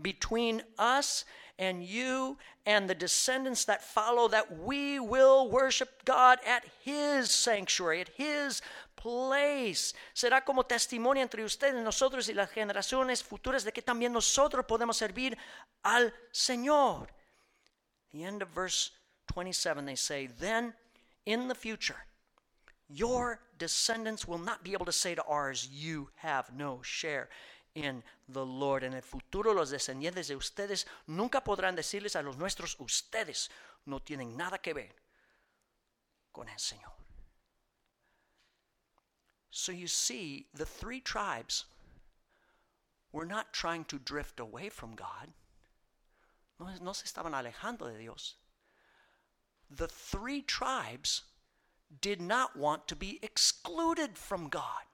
between 0.00 0.62
us 0.78 1.24
and 1.58 1.82
you 1.82 2.36
and 2.64 2.88
the 2.88 2.94
descendants 2.94 3.64
that 3.64 3.82
follow 3.82 4.28
that 4.28 4.58
we 4.58 5.00
will 5.00 5.50
worship 5.50 6.04
God 6.04 6.38
at 6.46 6.64
His 6.84 7.30
sanctuary, 7.30 8.00
at 8.00 8.10
His 8.16 8.62
place. 8.96 9.94
Será 10.14 10.44
como 10.44 10.62
testimonio 10.62 11.22
entre 11.22 11.44
ustedes, 11.44 11.82
nosotros 11.82 12.28
y 12.28 12.34
las 12.34 12.50
generaciones 12.50 13.22
futuras 13.22 13.64
de 13.64 13.72
que 13.72 13.82
también 13.82 14.12
nosotros 14.12 14.64
podemos 14.66 14.96
servir 14.96 15.36
al 15.82 16.12
Señor. 16.32 17.08
The 18.12 18.24
end 18.24 18.42
of 18.42 18.48
verse 18.50 18.90
27, 19.26 19.84
they 19.84 19.96
say, 19.96 20.26
Then 20.26 20.74
in 21.26 21.48
the 21.48 21.54
future, 21.54 22.06
your 22.88 23.40
descendants 23.58 24.26
will 24.26 24.38
not 24.38 24.64
be 24.64 24.72
able 24.72 24.86
to 24.86 24.92
say 24.92 25.14
to 25.14 25.22
ours, 25.24 25.68
You 25.70 26.10
have 26.16 26.52
no 26.54 26.80
share 26.82 27.28
in 27.84 28.02
the 28.28 28.44
Lord. 28.44 28.84
En 28.84 28.94
el 28.94 29.02
futuro 29.02 29.52
los 29.52 29.70
descendientes 29.70 30.28
de 30.28 30.36
ustedes 30.36 30.86
nunca 31.06 31.42
podrán 31.42 31.76
decirles 31.76 32.16
a 32.16 32.22
los 32.22 32.36
nuestros, 32.36 32.76
ustedes 32.78 33.50
no 33.86 34.00
tienen 34.00 34.36
nada 34.36 34.58
que 34.58 34.74
ver 34.74 34.94
con 36.32 36.48
el 36.48 36.58
Señor. 36.58 36.92
So 39.50 39.72
you 39.72 39.88
see, 39.88 40.46
the 40.54 40.66
three 40.66 41.00
tribes 41.00 41.64
were 43.12 43.26
not 43.26 43.52
trying 43.52 43.84
to 43.86 43.98
drift 43.98 44.38
away 44.38 44.68
from 44.68 44.94
God. 44.94 45.32
No, 46.60 46.68
no 46.80 46.92
se 46.92 47.06
estaban 47.06 47.32
alejando 47.32 47.90
de 47.90 47.98
Dios. 47.98 48.34
The 49.70 49.88
three 49.88 50.42
tribes 50.42 51.22
did 52.00 52.20
not 52.20 52.56
want 52.56 52.86
to 52.88 52.96
be 52.96 53.18
excluded 53.22 54.16
from 54.18 54.48
God. 54.48 54.84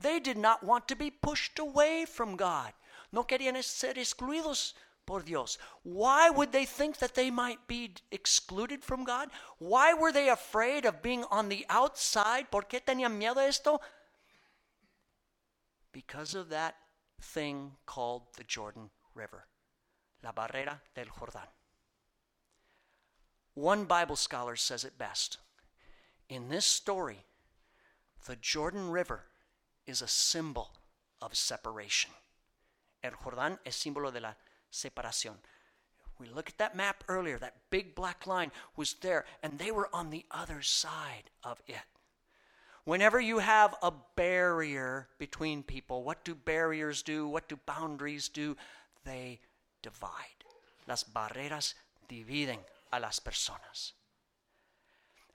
They 0.00 0.20
did 0.20 0.36
not 0.36 0.62
want 0.62 0.88
to 0.88 0.96
be 0.96 1.10
pushed 1.10 1.58
away 1.58 2.04
from 2.04 2.36
God. 2.36 2.72
No 3.12 3.24
querían 3.24 3.62
ser 3.62 3.94
excluidos 3.94 4.74
por 5.06 5.22
Dios. 5.22 5.58
Why 5.84 6.28
would 6.28 6.52
they 6.52 6.64
think 6.66 6.98
that 6.98 7.14
they 7.14 7.30
might 7.30 7.66
be 7.66 7.94
excluded 8.10 8.84
from 8.84 9.04
God? 9.04 9.30
Why 9.58 9.94
were 9.94 10.12
they 10.12 10.28
afraid 10.28 10.84
of 10.84 11.02
being 11.02 11.24
on 11.30 11.48
the 11.48 11.64
outside? 11.70 12.50
¿Por 12.50 12.62
qué 12.62 12.80
tenían 12.84 13.16
miedo 13.16 13.38
esto? 13.38 13.80
Because 15.92 16.34
of 16.34 16.50
that 16.50 16.74
thing 17.22 17.72
called 17.86 18.22
the 18.36 18.44
Jordan 18.44 18.90
River, 19.14 19.46
la 20.22 20.32
barrera 20.32 20.80
del 20.94 21.06
Jordán. 21.06 21.48
One 23.54 23.86
Bible 23.86 24.16
scholar 24.16 24.56
says 24.56 24.84
it 24.84 24.98
best. 24.98 25.38
In 26.28 26.50
this 26.50 26.66
story, 26.66 27.24
the 28.26 28.36
Jordan 28.36 28.90
River 28.90 29.24
is 29.86 30.02
a 30.02 30.08
symbol 30.08 30.70
of 31.22 31.34
separation. 31.36 32.10
El 33.02 33.12
Jordán 33.12 33.58
es 33.64 33.76
símbolo 33.76 34.12
de 34.12 34.20
la 34.20 34.34
separación. 34.72 35.36
We 36.18 36.28
looked 36.28 36.50
at 36.50 36.58
that 36.58 36.76
map 36.76 37.04
earlier, 37.08 37.38
that 37.38 37.70
big 37.70 37.94
black 37.94 38.26
line 38.26 38.50
was 38.76 38.94
there, 38.94 39.24
and 39.42 39.58
they 39.58 39.70
were 39.70 39.88
on 39.92 40.10
the 40.10 40.24
other 40.30 40.62
side 40.62 41.30
of 41.44 41.60
it. 41.66 41.76
Whenever 42.84 43.20
you 43.20 43.38
have 43.38 43.74
a 43.82 43.92
barrier 44.14 45.08
between 45.18 45.62
people, 45.62 46.04
what 46.04 46.24
do 46.24 46.34
barriers 46.34 47.02
do? 47.02 47.26
What 47.26 47.48
do 47.48 47.58
boundaries 47.66 48.28
do? 48.28 48.56
They 49.04 49.40
divide. 49.82 50.44
Las 50.86 51.02
barreras 51.02 51.74
dividen 52.08 52.58
a 52.92 53.00
las 53.00 53.18
personas. 53.18 53.92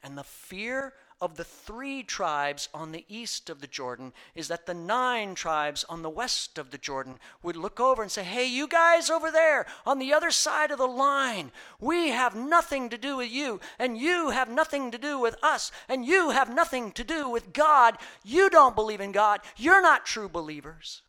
And 0.01 0.17
the 0.17 0.23
fear 0.23 0.93
of 1.21 1.37
the 1.37 1.43
three 1.43 2.01
tribes 2.01 2.67
on 2.73 2.91
the 2.91 3.05
east 3.07 3.49
of 3.49 3.61
the 3.61 3.67
Jordan 3.67 4.11
is 4.33 4.47
that 4.47 4.65
the 4.65 4.73
nine 4.73 5.35
tribes 5.35 5.85
on 5.87 6.01
the 6.01 6.09
west 6.09 6.57
of 6.57 6.71
the 6.71 6.79
Jordan 6.79 7.19
would 7.43 7.55
look 7.55 7.79
over 7.79 8.01
and 8.01 8.11
say, 8.11 8.23
Hey, 8.23 8.47
you 8.47 8.67
guys 8.67 9.09
over 9.09 9.29
there 9.29 9.67
on 9.85 9.99
the 9.99 10.11
other 10.11 10.31
side 10.31 10.71
of 10.71 10.79
the 10.79 10.87
line, 10.87 11.51
we 11.79 12.09
have 12.09 12.35
nothing 12.35 12.89
to 12.89 12.97
do 12.97 13.17
with 13.17 13.29
you, 13.29 13.59
and 13.77 13.97
you 13.97 14.31
have 14.31 14.49
nothing 14.49 14.89
to 14.89 14.97
do 14.97 15.19
with 15.19 15.35
us, 15.43 15.71
and 15.87 16.05
you 16.05 16.31
have 16.31 16.53
nothing 16.53 16.91
to 16.93 17.03
do 17.03 17.29
with 17.29 17.53
God. 17.53 17.97
You 18.23 18.49
don't 18.49 18.75
believe 18.75 18.99
in 18.99 19.11
God. 19.11 19.41
You're 19.55 19.81
not 19.81 20.05
true 20.05 20.27
believers. 20.27 21.03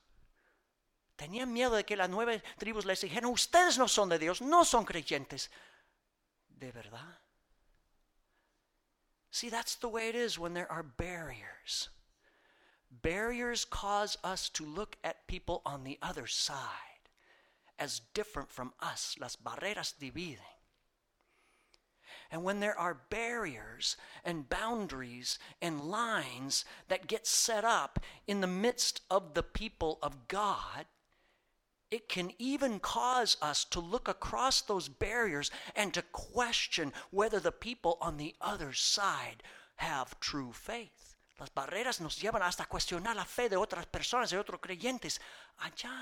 Tenían 1.17 1.53
miedo 1.53 1.77
de 1.77 1.85
que 1.85 1.97
las 1.97 2.11
nueve 2.11 2.43
tribus 2.59 2.85
les 2.85 3.01
dijeran, 3.01 3.31
ustedes 3.31 3.79
no 3.79 3.87
son 3.87 4.09
de 4.09 4.19
Dios, 4.19 4.43
no 4.43 4.65
son 4.65 4.85
creyentes. 4.85 5.51
¿De 6.49 6.71
verdad? 6.73 7.22
See, 9.33 9.49
that's 9.49 9.77
the 9.77 9.89
way 9.89 10.11
it 10.11 10.15
is 10.15 10.39
when 10.39 10.53
there 10.53 10.71
are 10.71 10.83
barriers. 10.83 11.89
Barriers 12.91 13.65
cause 13.65 14.19
us 14.23 14.51
to 14.51 14.65
look 14.65 14.99
at 15.03 15.27
people 15.27 15.63
on 15.65 15.85
the 15.85 15.99
other 16.03 16.27
side 16.27 16.59
as 17.79 18.03
different 18.13 18.51
from 18.51 18.75
us. 18.79 19.17
Las 19.19 19.35
barreras 19.35 19.95
dividen. 19.99 20.45
And 22.31 22.45
when 22.45 22.61
there 22.61 22.79
are 22.79 23.01
barriers 23.09 23.97
and 24.23 24.51
boundaries 24.51 25.39
and 25.63 25.81
lines 25.81 26.67
that 26.89 27.07
get 27.07 27.27
set 27.27 27.65
up 27.65 28.01
in 28.27 28.43
the 28.43 28.47
midst 28.47 29.01
of 29.11 29.33
the 29.33 29.43
people 29.43 29.99
of 30.03 30.29
God, 30.29 30.85
it 31.93 32.09
can 32.09 32.33
even 32.39 32.81
cause 32.81 33.37
us 33.43 33.65
to 33.67 33.79
look 33.79 34.09
across 34.09 34.63
those 34.63 34.89
barriers 34.89 35.51
and 35.77 35.93
to 35.93 36.01
question 36.01 36.91
whether 37.11 37.39
the 37.39 37.53
people 37.53 37.99
on 38.01 38.17
the 38.17 38.35
other 38.41 38.73
side 38.73 39.43
have 39.77 40.19
true 40.19 40.53
faith. 40.53 41.17
Las 41.39 41.51
barreras 41.51 42.01
nos 42.01 42.19
llevan 42.19 42.41
hasta 42.41 42.65
cuestionar 42.65 43.15
la 43.15 43.25
fe 43.25 43.49
de 43.49 43.57
otras 43.57 43.85
personas, 43.85 44.31
de 44.31 44.39
otros 44.39 44.61
creyentes 44.61 45.19
allá. 45.63 45.93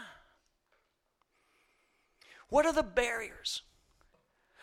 What 2.51 2.67
are 2.67 2.73
the 2.73 2.85
barriers? 2.85 3.63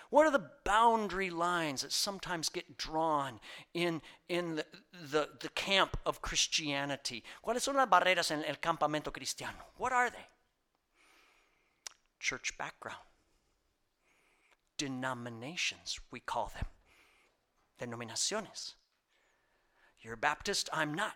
What 0.10 0.26
are 0.28 0.32
the 0.32 0.50
boundary 0.64 1.30
lines 1.30 1.82
that 1.82 1.92
sometimes 1.92 2.48
get 2.48 2.78
drawn 2.78 3.42
in, 3.74 4.02
in 4.30 4.56
the, 4.56 4.66
the, 5.12 5.30
the 5.42 5.50
camp 5.50 5.98
of 6.06 6.22
Christianity? 6.22 7.22
¿Cuáles 7.46 7.64
son 7.64 7.76
las 7.76 7.90
barreras 7.90 8.32
en 8.32 8.46
el 8.46 8.56
campamento 8.56 9.12
cristiano? 9.12 9.58
What 9.78 9.92
are 9.92 10.10
they? 10.10 10.26
Church 12.20 12.58
background. 12.58 12.98
Denominations, 14.78 16.00
we 16.12 16.20
call 16.20 16.52
them. 16.54 16.66
Denominaciones. 17.80 18.74
You're 20.02 20.16
Baptist, 20.16 20.70
I'm 20.72 20.94
not. 20.94 21.16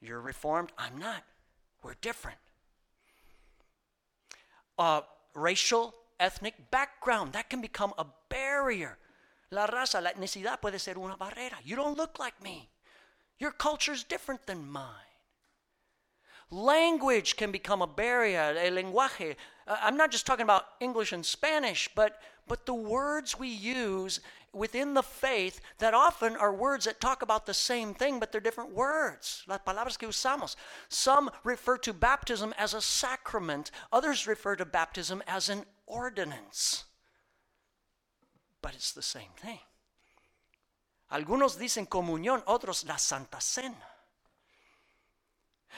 You're 0.00 0.20
Reformed, 0.20 0.72
I'm 0.78 0.98
not. 0.98 1.24
We're 1.82 1.94
different. 2.00 2.38
Uh, 4.78 5.02
racial, 5.34 5.94
ethnic 6.18 6.70
background, 6.70 7.32
that 7.32 7.50
can 7.50 7.60
become 7.60 7.92
a 7.98 8.06
barrier. 8.28 8.98
La 9.50 9.66
raza, 9.66 10.00
la 10.00 10.10
etnicidad 10.10 10.60
puede 10.60 10.80
ser 10.80 10.96
una 10.96 11.16
barrera. 11.16 11.56
You 11.62 11.76
don't 11.76 11.96
look 11.96 12.18
like 12.18 12.42
me. 12.42 12.70
Your 13.38 13.50
culture's 13.50 14.04
different 14.04 14.46
than 14.46 14.70
mine. 14.70 15.11
Language 16.52 17.36
can 17.36 17.50
become 17.50 17.80
a 17.80 17.86
barrier, 17.86 18.54
el 18.58 18.72
lenguaje. 18.72 19.36
Uh, 19.66 19.78
I'm 19.80 19.96
not 19.96 20.10
just 20.10 20.26
talking 20.26 20.42
about 20.42 20.66
English 20.80 21.10
and 21.10 21.24
Spanish, 21.24 21.88
but, 21.94 22.20
but 22.46 22.66
the 22.66 22.74
words 22.74 23.38
we 23.38 23.48
use 23.48 24.20
within 24.52 24.92
the 24.92 25.02
faith 25.02 25.62
that 25.78 25.94
often 25.94 26.36
are 26.36 26.52
words 26.52 26.84
that 26.84 27.00
talk 27.00 27.22
about 27.22 27.46
the 27.46 27.54
same 27.54 27.94
thing, 27.94 28.20
but 28.20 28.32
they're 28.32 28.40
different 28.42 28.74
words. 28.74 29.42
Las 29.48 29.60
palabras 29.66 29.96
que 29.96 30.06
usamos. 30.06 30.56
Some 30.90 31.30
refer 31.42 31.78
to 31.78 31.94
baptism 31.94 32.52
as 32.58 32.74
a 32.74 32.82
sacrament, 32.82 33.70
others 33.90 34.26
refer 34.26 34.54
to 34.56 34.66
baptism 34.66 35.22
as 35.26 35.48
an 35.48 35.64
ordinance. 35.86 36.84
But 38.60 38.74
it's 38.74 38.92
the 38.92 39.00
same 39.00 39.32
thing. 39.38 39.60
Algunos 41.10 41.56
dicen 41.58 41.88
comunión, 41.88 42.42
otros 42.46 42.86
la 42.86 42.96
Santa 42.96 43.40
Cena. 43.40 43.91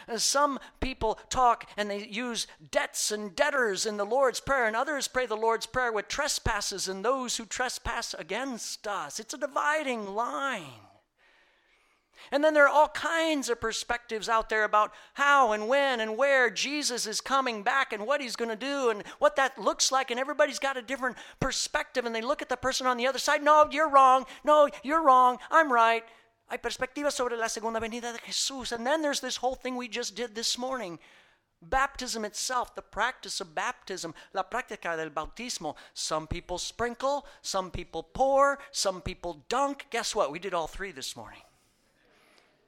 Uh, 0.08 0.18
some 0.18 0.58
people 0.80 1.18
talk 1.28 1.68
and 1.76 1.90
they 1.90 2.06
use 2.06 2.46
debts 2.70 3.10
and 3.10 3.34
debtors 3.34 3.86
in 3.86 3.96
the 3.96 4.04
Lord's 4.04 4.40
Prayer, 4.40 4.66
and 4.66 4.76
others 4.76 5.08
pray 5.08 5.26
the 5.26 5.36
Lord's 5.36 5.66
Prayer 5.66 5.92
with 5.92 6.08
trespasses 6.08 6.88
and 6.88 7.04
those 7.04 7.36
who 7.36 7.44
trespass 7.44 8.14
against 8.14 8.86
us. 8.86 9.20
It's 9.20 9.34
a 9.34 9.38
dividing 9.38 10.14
line. 10.14 10.80
And 12.32 12.42
then 12.42 12.54
there 12.54 12.64
are 12.64 12.74
all 12.74 12.88
kinds 12.88 13.48
of 13.48 13.60
perspectives 13.60 14.28
out 14.28 14.48
there 14.48 14.64
about 14.64 14.92
how 15.14 15.52
and 15.52 15.68
when 15.68 16.00
and 16.00 16.16
where 16.16 16.50
Jesus 16.50 17.06
is 17.06 17.20
coming 17.20 17.62
back 17.62 17.92
and 17.92 18.06
what 18.06 18.20
he's 18.20 18.36
going 18.36 18.50
to 18.50 18.56
do 18.56 18.90
and 18.90 19.02
what 19.18 19.36
that 19.36 19.58
looks 19.58 19.92
like. 19.92 20.10
And 20.10 20.18
everybody's 20.18 20.58
got 20.58 20.76
a 20.76 20.82
different 20.82 21.16
perspective. 21.40 22.06
And 22.06 22.14
they 22.14 22.22
look 22.22 22.42
at 22.42 22.48
the 22.48 22.56
person 22.56 22.86
on 22.86 22.96
the 22.96 23.06
other 23.06 23.18
side. 23.18 23.42
No, 23.42 23.66
you're 23.70 23.90
wrong. 23.90 24.24
No, 24.42 24.68
you're 24.82 25.04
wrong. 25.04 25.38
I'm 25.50 25.70
right. 25.70 26.04
Hay 26.48 26.58
perspectivas 26.58 27.14
sobre 27.14 27.36
la 27.36 27.48
segunda 27.48 27.80
venida 27.80 28.12
de 28.12 28.18
Jesús. 28.18 28.72
And 28.72 28.86
then 28.86 29.02
there's 29.02 29.20
this 29.20 29.36
whole 29.36 29.54
thing 29.54 29.76
we 29.76 29.88
just 29.88 30.14
did 30.14 30.34
this 30.34 30.58
morning. 30.58 30.98
Baptism 31.62 32.24
itself, 32.24 32.74
the 32.74 32.82
practice 32.82 33.40
of 33.40 33.54
baptism, 33.54 34.12
la 34.34 34.42
práctica 34.42 34.96
del 34.96 35.10
bautismo. 35.10 35.76
Some 35.94 36.26
people 36.26 36.58
sprinkle, 36.58 37.24
some 37.40 37.70
people 37.70 38.02
pour, 38.02 38.58
some 38.70 39.00
people 39.00 39.44
dunk. 39.48 39.86
Guess 39.90 40.14
what? 40.14 40.30
We 40.30 40.38
did 40.38 40.52
all 40.52 40.66
three 40.66 40.92
this 40.92 41.16
morning. 41.16 41.40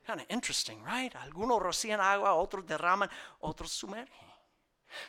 Kind 0.07 0.21
of 0.21 0.27
interesting, 0.31 0.83
right? 0.83 1.13
Algunos 1.15 1.61
rocían 1.61 1.99
agua, 1.99 2.31
otros 2.31 2.65
derraman, 2.65 3.11
otros 3.43 3.73
sumergen. 3.73 4.27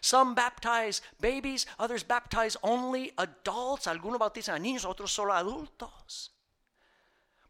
Some 0.02 0.36
baptize 0.36 1.02
babies, 1.22 1.66
others 1.80 2.04
baptize 2.04 2.58
only 2.64 3.14
adults. 3.18 3.88
Algunos 3.88 4.20
bautizan 4.20 4.56
a 4.56 4.60
niños, 4.60 4.86
otros 4.86 5.12
solo 5.12 5.34
adultos. 5.34 6.32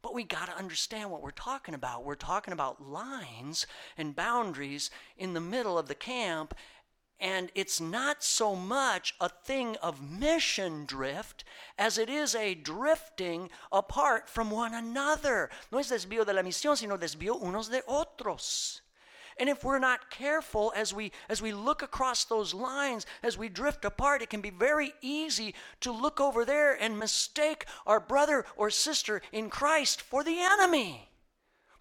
But 0.07 0.15
we 0.15 0.23
got 0.23 0.45
to 0.45 0.57
understand 0.57 1.11
what 1.11 1.21
we're 1.21 1.31
talking 1.31 1.75
about. 1.75 2.05
We're 2.05 2.15
talking 2.15 2.53
about 2.53 2.81
lines 2.81 3.67
and 3.97 4.15
boundaries 4.15 4.89
in 5.17 5.33
the 5.33 5.41
middle 5.41 5.77
of 5.77 5.89
the 5.89 5.95
camp, 5.95 6.53
and 7.19 7.51
it's 7.55 7.81
not 7.81 8.23
so 8.23 8.55
much 8.55 9.15
a 9.19 9.27
thing 9.27 9.75
of 9.83 10.01
mission 10.01 10.85
drift 10.85 11.43
as 11.77 11.97
it 11.97 12.09
is 12.09 12.35
a 12.35 12.55
drifting 12.55 13.49
apart 13.69 14.29
from 14.29 14.49
one 14.49 14.73
another. 14.73 15.49
No 15.73 15.79
es 15.79 15.91
desvío 15.91 16.25
de 16.25 16.31
la 16.31 16.41
misión, 16.41 16.77
sino 16.77 16.95
desvío 16.95 17.41
unos 17.41 17.69
de 17.69 17.81
otros. 17.85 18.79
And 19.39 19.49
if 19.49 19.63
we're 19.63 19.79
not 19.79 20.09
careful 20.09 20.73
as 20.75 20.93
we 20.93 21.11
as 21.29 21.41
we 21.41 21.53
look 21.53 21.83
across 21.83 22.25
those 22.25 22.53
lines, 22.53 23.05
as 23.21 23.37
we 23.37 23.49
drift 23.49 23.85
apart, 23.85 24.21
it 24.21 24.29
can 24.29 24.41
be 24.41 24.49
very 24.49 24.93
easy 25.01 25.53
to 25.81 25.91
look 25.91 26.19
over 26.19 26.43
there 26.43 26.73
and 26.73 26.97
mistake 26.97 27.65
our 27.85 27.99
brother 27.99 28.45
or 28.55 28.69
sister 28.69 29.21
in 29.31 29.49
Christ 29.49 30.01
for 30.01 30.23
the 30.23 30.39
enemy. 30.39 31.09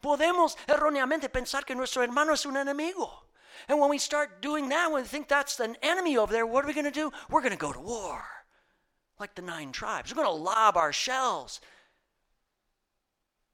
Podemos 0.02 0.56
erróneamente 0.68 1.28
pensar 1.28 1.64
que 1.64 1.74
nuestro 1.74 2.02
hermano 2.02 2.32
es 2.32 2.44
un 2.44 2.54
enemigo. 2.54 3.10
And 3.68 3.80
when 3.80 3.90
we 3.90 3.98
start 3.98 4.42
doing 4.42 4.68
that, 4.68 4.92
when 4.92 5.02
we 5.02 5.08
think 5.08 5.28
that's 5.28 5.58
an 5.60 5.76
enemy 5.82 6.16
over 6.18 6.32
there, 6.32 6.46
what 6.46 6.64
are 6.64 6.68
we 6.68 6.74
going 6.74 6.84
to 6.84 6.90
do? 6.90 7.10
We're 7.30 7.40
going 7.40 7.52
to 7.52 7.58
go 7.58 7.72
to 7.72 7.80
war. 7.80 8.22
Like 9.18 9.34
the 9.34 9.42
nine 9.42 9.72
tribes. 9.72 10.12
We're 10.14 10.22
going 10.22 10.36
to 10.36 10.42
lob 10.44 10.76
our 10.76 10.92
shells 10.92 11.60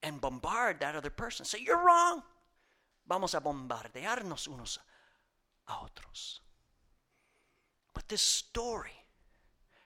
and 0.03 0.21
bombard 0.21 0.81
that 0.81 0.97
other 0.97 1.11
person. 1.11 1.47
Say, 1.47 1.61
You're 1.65 1.85
wrong. 1.85 2.23
Vamos 3.07 3.35
a 3.35 3.41
bombardearnos 3.41 4.49
unos 4.49 4.79
a 5.69 5.73
otros. 5.73 6.41
But 7.95 8.09
this 8.09 8.23
story 8.23 9.05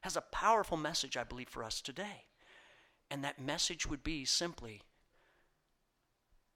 has 0.03 0.17
a 0.17 0.21
powerful 0.21 0.77
message, 0.77 1.17
I 1.17 1.25
believe, 1.25 1.49
for 1.49 1.65
us 1.65 1.81
today. 1.81 2.27
And 3.11 3.25
that 3.25 3.41
message 3.41 3.87
would 3.87 4.03
be 4.03 4.25
simply 4.25 4.83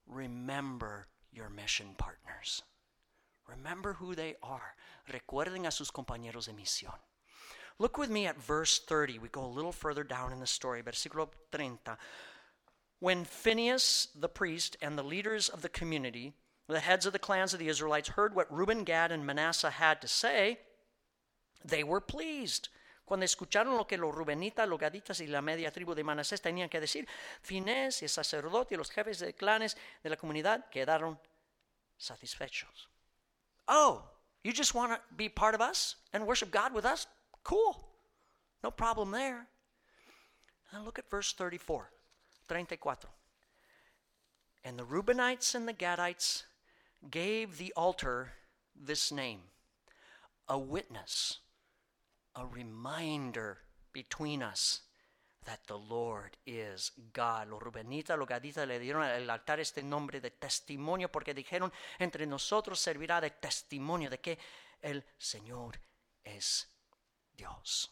remember 0.07 1.07
your 1.31 1.49
mission 1.49 1.95
partners. 1.97 2.61
Remember 3.47 3.93
who 3.93 4.15
they 4.15 4.35
are. 4.43 4.75
Recuerden 5.11 5.65
a 5.65 5.71
sus 5.71 5.91
compañeros 5.91 6.45
de 6.45 6.53
misión. 6.53 6.95
Look 7.79 7.97
with 7.97 8.09
me 8.09 8.27
at 8.27 8.41
verse 8.41 8.79
30. 8.79 9.19
We 9.19 9.29
go 9.29 9.45
a 9.45 9.47
little 9.47 9.71
further 9.71 10.03
down 10.03 10.31
in 10.31 10.39
the 10.39 10.47
story, 10.47 10.83
versículo 10.83 11.29
30. 11.51 11.97
When 12.99 13.25
Phineas 13.25 14.09
the 14.15 14.29
priest 14.29 14.77
and 14.81 14.97
the 14.97 15.03
leaders 15.03 15.49
of 15.49 15.61
the 15.61 15.69
community, 15.69 16.33
the 16.71 16.79
heads 16.79 17.05
of 17.05 17.13
the 17.13 17.19
clans 17.19 17.53
of 17.53 17.59
the 17.59 17.67
Israelites, 17.67 18.09
heard 18.09 18.35
what 18.35 18.51
Reuben, 18.51 18.83
Gad, 18.83 19.11
and 19.11 19.25
Manasseh 19.25 19.71
had 19.71 20.01
to 20.01 20.07
say, 20.07 20.59
they 21.63 21.83
were 21.83 22.01
pleased. 22.01 22.69
Cuando 23.05 23.25
escucharon 23.25 23.77
lo 23.77 23.85
que 23.85 23.97
los 23.97 24.15
Rubenitas, 24.15 24.67
los 24.67 24.79
Gaditas 24.79 25.19
y 25.19 25.25
la 25.25 25.41
media 25.41 25.69
tribu 25.69 25.93
de 25.93 26.03
Manasés 26.03 26.41
tenían 26.41 26.69
que 26.69 26.79
decir, 26.79 27.05
Finés 27.41 28.01
y 28.01 28.05
el 28.05 28.09
sacerdote 28.09 28.75
y 28.75 28.77
los 28.77 28.89
jefes 28.89 29.19
de 29.19 29.33
clanes 29.33 29.75
de 30.01 30.09
la 30.09 30.15
comunidad 30.15 30.69
quedaron 30.69 31.19
satisfechos. 31.97 32.87
Oh, 33.67 34.03
you 34.43 34.53
just 34.53 34.73
want 34.73 34.93
to 34.93 35.15
be 35.15 35.27
part 35.27 35.53
of 35.53 35.61
us 35.61 35.97
and 36.13 36.25
worship 36.25 36.51
God 36.51 36.73
with 36.73 36.85
us? 36.85 37.05
Cool. 37.43 37.85
No 38.63 38.71
problem 38.71 39.11
there. 39.11 39.47
Now 40.71 40.83
look 40.83 40.97
at 40.97 41.09
verse 41.09 41.33
34. 41.33 41.89
34. 42.47 42.97
And 44.63 44.77
the 44.77 44.85
Reubenites 44.85 45.53
and 45.53 45.67
the 45.67 45.73
Gadites 45.73 46.43
gave 47.09 47.57
the 47.57 47.73
altar 47.75 48.33
this 48.75 49.11
name 49.11 49.41
a 50.47 50.57
witness, 50.57 51.39
a 52.35 52.45
reminder 52.45 53.59
between 53.93 54.43
us 54.43 54.81
that 55.45 55.65
the 55.67 55.77
Lord 55.77 56.37
is 56.45 56.91
God. 57.13 57.47
Los 57.49 57.61
Rubenitas, 57.61 58.17
los 58.17 58.27
Gaditas 58.27 58.67
le 58.67 58.79
dieron 58.79 59.03
al 59.03 59.29
altar 59.29 59.59
este 59.59 59.81
nombre 59.81 60.19
de 60.19 60.31
testimonio 60.31 61.11
porque 61.11 61.33
dijeron, 61.33 61.71
entre 61.99 62.25
nosotros 62.27 62.79
servirá 62.79 63.21
de 63.21 63.31
testimonio 63.31 64.09
de 64.09 64.19
que 64.19 64.37
el 64.81 65.03
Señor 65.17 65.79
es 66.23 66.67
Dios. 67.33 67.91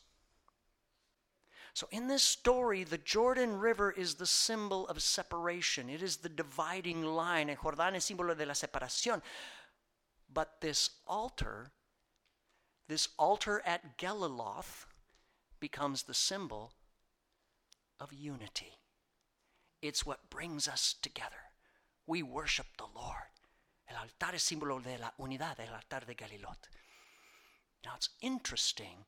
So, 1.79 1.87
in 1.91 2.09
this 2.09 2.23
story, 2.23 2.83
the 2.83 2.97
Jordan 2.97 3.57
River 3.57 3.89
is 3.89 4.15
the 4.15 4.25
symbol 4.25 4.85
of 4.89 5.01
separation. 5.01 5.89
It 5.89 6.03
is 6.03 6.17
the 6.17 6.27
dividing 6.27 7.05
line. 7.05 7.49
El 7.49 7.55
Jordán 7.55 7.95
es 7.95 8.03
símbolo 8.03 8.35
de 8.35 8.45
la 8.45 8.51
separación. 8.51 9.21
But 10.29 10.59
this 10.59 10.89
altar, 11.07 11.71
this 12.89 13.07
altar 13.17 13.61
at 13.65 13.97
Geliloth, 13.97 14.87
becomes 15.61 16.03
the 16.03 16.13
symbol 16.13 16.73
of 17.97 18.11
unity. 18.11 18.73
It's 19.81 20.05
what 20.05 20.29
brings 20.29 20.67
us 20.67 20.95
together. 21.01 21.53
We 22.05 22.23
worship 22.23 22.67
the 22.77 22.87
Lord. 22.93 23.31
El 23.89 23.95
altar 23.95 24.35
es 24.35 24.43
símbolo 24.43 24.83
de 24.83 24.97
la 24.97 25.11
unidad, 25.17 25.61
el 25.61 25.73
altar 25.73 26.05
de 26.05 26.13
Galilot. 26.13 26.67
Now, 27.85 27.91
it's 27.95 28.09
interesting 28.21 29.05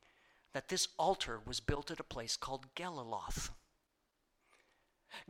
that 0.54 0.68
this 0.68 0.88
altar 0.98 1.40
was 1.46 1.60
built 1.60 1.92
at 1.92 2.00
a 2.00 2.04
place 2.04 2.36
called 2.38 2.74
Geliloth. 2.76 3.52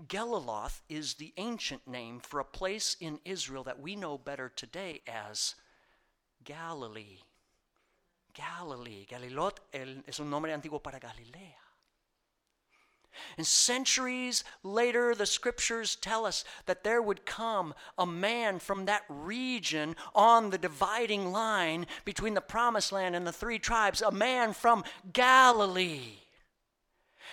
Geliloth 0.07 0.81
is 0.89 1.15
the 1.15 1.33
ancient 1.37 1.87
name 1.87 2.19
for 2.19 2.39
a 2.39 2.45
place 2.45 2.95
in 2.99 3.19
Israel 3.25 3.63
that 3.63 3.79
we 3.79 3.95
know 3.95 4.17
better 4.17 4.49
today 4.49 5.01
as 5.07 5.55
Galilee. 6.43 7.19
Galilee. 8.33 9.05
Galilot 9.05 9.59
es 9.73 10.19
un 10.19 10.29
nombre 10.29 10.51
antiguo 10.51 10.81
para 10.81 10.99
Galilea. 10.99 11.60
And 13.37 13.45
centuries 13.45 14.43
later, 14.63 15.13
the 15.15 15.25
scriptures 15.25 15.95
tell 15.95 16.25
us 16.25 16.43
that 16.65 16.83
there 16.83 17.01
would 17.01 17.25
come 17.25 17.73
a 17.97 18.05
man 18.05 18.59
from 18.59 18.85
that 18.85 19.03
region 19.09 19.95
on 20.15 20.49
the 20.49 20.57
dividing 20.57 21.31
line 21.31 21.87
between 22.05 22.33
the 22.33 22.41
promised 22.41 22.91
land 22.91 23.15
and 23.15 23.25
the 23.25 23.31
three 23.31 23.59
tribes, 23.59 24.01
a 24.01 24.11
man 24.11 24.53
from 24.53 24.83
Galilee. 25.13 26.19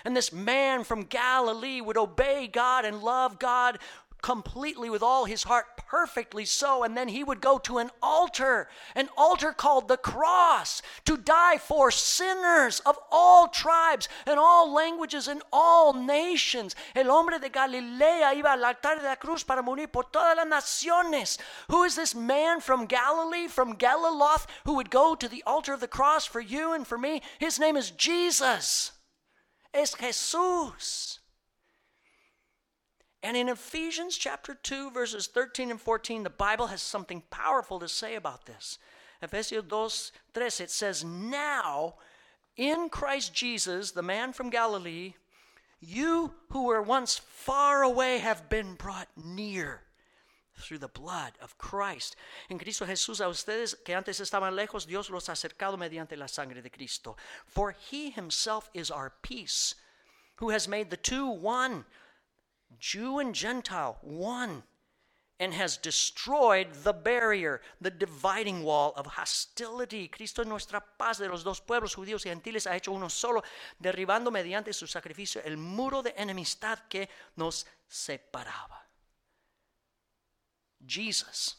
And 0.05 0.17
this 0.17 0.33
man 0.33 0.85
from 0.85 1.05
Galilee 1.05 1.81
would 1.81 1.97
obey 1.97 2.47
God 2.47 2.85
and 2.85 3.03
love 3.03 3.39
God 3.39 3.79
completely 4.23 4.91
with 4.91 5.03
all 5.03 5.25
his 5.25 5.45
heart, 5.45 5.67
perfectly 5.77 6.45
so. 6.45 6.83
And 6.85 6.97
then 6.97 7.09
he 7.09 7.25
would 7.25 7.41
go 7.41 7.59
to 7.59 7.79
an 7.79 7.91
altar, 8.03 8.69
an 8.95 9.09
altar 9.17 9.53
called 9.53 9.89
the 9.89 9.97
cross, 9.97 10.83
to 11.05 11.17
die 11.17 11.59
for 11.59 11.91
sinners 11.91 12.81
of 12.81 12.99
all 13.11 13.49
tribes 13.49 14.09
and 14.27 14.39
all 14.39 14.73
languages 14.73 15.29
and 15.29 15.43
all 15.53 15.93
nations. 15.93 16.75
El 16.95 17.11
hombre 17.11 17.39
de 17.39 17.49
Galilea 17.49 18.35
iba 18.35 18.51
al 18.51 18.65
altar 18.65 18.97
de 18.97 19.05
la 19.05 19.17
cruz 19.17 19.43
para 19.43 19.63
morir 19.63 19.91
por 19.91 20.05
todas 20.05 20.37
las 20.37 20.47
naciones. 20.47 21.39
Who 21.71 21.85
is 21.85 21.97
this 21.97 22.15
man 22.15 22.61
from 22.61 22.87
Galilee, 22.87 23.49
from 23.49 23.77
Galiloth, 23.77 24.47
who 24.65 24.75
would 24.75 24.91
go 24.91 25.15
to 25.15 25.29
the 25.29 25.43
altar 25.47 25.73
of 25.73 25.81
the 25.81 25.89
cross 25.89 26.27
for 26.27 26.41
you 26.41 26.73
and 26.73 26.87
for 26.87 26.99
me? 26.99 27.23
His 27.39 27.59
name 27.59 27.77
is 27.77 27.91
Jesus. 27.91 28.93
Es 29.73 29.95
Jesús. 29.95 31.18
And 33.23 33.37
in 33.37 33.49
Ephesians 33.49 34.17
chapter 34.17 34.55
2, 34.55 34.91
verses 34.91 35.27
13 35.27 35.71
and 35.71 35.81
14, 35.81 36.23
the 36.23 36.31
Bible 36.31 36.69
has 36.69 36.83
something 36.83 37.23
powerful 37.31 37.81
to 37.81 37.89
say 37.89 38.15
about 38.15 38.47
this. 38.47 38.79
Ephesians 39.21 39.65
2, 39.69 39.89
3, 40.35 40.47
it 40.47 40.71
says, 40.71 41.05
Now, 41.05 41.95
in 42.57 42.89
Christ 42.89 43.35
Jesus, 43.35 43.91
the 43.91 44.03
man 44.03 44.33
from 44.33 44.51
Galilee, 44.51 45.15
you 45.81 46.35
who 46.51 46.65
were 46.65 46.83
once 46.83 47.19
far 47.19 47.83
away 47.83 48.19
have 48.19 48.49
been 48.49 48.75
brought 48.75 49.09
near 49.17 49.83
through 50.57 50.79
the 50.79 50.89
blood 50.89 51.33
of 51.41 51.57
Christ. 51.59 52.17
En 52.51 52.59
Cristo 52.59 52.85
Jesús, 52.85 53.21
a 53.21 53.29
ustedes 53.29 53.75
que 53.85 53.95
antes 53.95 54.21
estaban 54.21 54.55
lejos, 54.57 54.87
Dios 54.87 55.11
los 55.11 55.29
ha 55.29 55.33
acercado 55.33 55.79
mediante 55.79 56.17
la 56.17 56.27
sangre 56.27 56.61
de 56.61 56.71
Cristo. 56.71 57.17
For 57.47 57.73
he 57.73 58.11
himself 58.11 58.69
is 58.75 58.91
our 58.91 59.13
peace, 59.23 59.75
who 60.37 60.51
has 60.51 60.69
made 60.69 60.91
the 60.91 60.97
two 60.97 61.29
one 61.29 61.85
Jew 62.79 63.19
and 63.19 63.35
Gentile, 63.35 63.99
one, 64.03 64.63
and 65.41 65.55
has 65.55 65.77
destroyed 65.77 66.69
the 66.83 66.93
barrier, 66.93 67.61
the 67.81 67.91
dividing 67.91 68.65
wall 68.65 68.93
of 68.97 69.07
hostility. 69.07 70.09
Cristo 70.09 70.43
es 70.43 70.49
nuestra 70.49 70.83
paz 70.99 71.19
de 71.19 71.29
los 71.29 71.45
dos 71.45 71.61
pueblos, 71.61 71.95
judíos 71.95 72.27
y 72.27 72.31
gentiles, 72.31 72.67
ha 72.67 72.77
hecho 72.77 72.93
uno 72.93 73.09
solo, 73.09 73.43
derribando 73.81 74.31
mediante 74.31 74.73
su 74.73 74.87
sacrificio 74.87 75.41
el 75.45 75.57
muro 75.57 76.03
de 76.03 76.13
enemistad 76.17 76.79
que 76.89 77.09
nos 77.37 77.67
separaba. 77.89 78.89
Jesus 80.85 81.57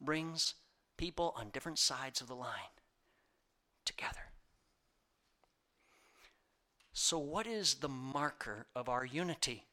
brings 0.00 0.54
people 0.96 1.32
on 1.36 1.50
different 1.50 1.78
sides 1.78 2.20
of 2.20 2.28
the 2.28 2.34
line 2.34 2.74
together. 3.84 4.32
So, 6.92 7.18
what 7.18 7.46
is 7.46 7.76
the 7.76 7.88
marker 7.88 8.66
of 8.74 8.88
our 8.88 9.04
unity? 9.04 9.67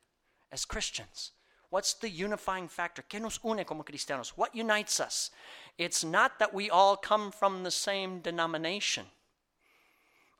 As 0.56 0.66
Christians? 0.66 1.34
What's 1.70 1.94
the 1.96 2.10
unifying 2.10 2.70
factor? 2.70 3.04
¿Qué 3.08 3.22
nos 3.22 3.40
une 3.44 3.66
como 3.66 3.84
cristianos? 3.84 4.30
What 4.30 4.56
unites 4.56 5.02
us? 5.02 5.30
It's 5.78 6.04
not 6.04 6.40
that 6.40 6.54
we 6.54 6.70
all 6.70 6.96
come 6.96 7.32
from 7.32 7.64
the 7.64 7.72
same 7.72 8.22
denomination. 8.22 9.06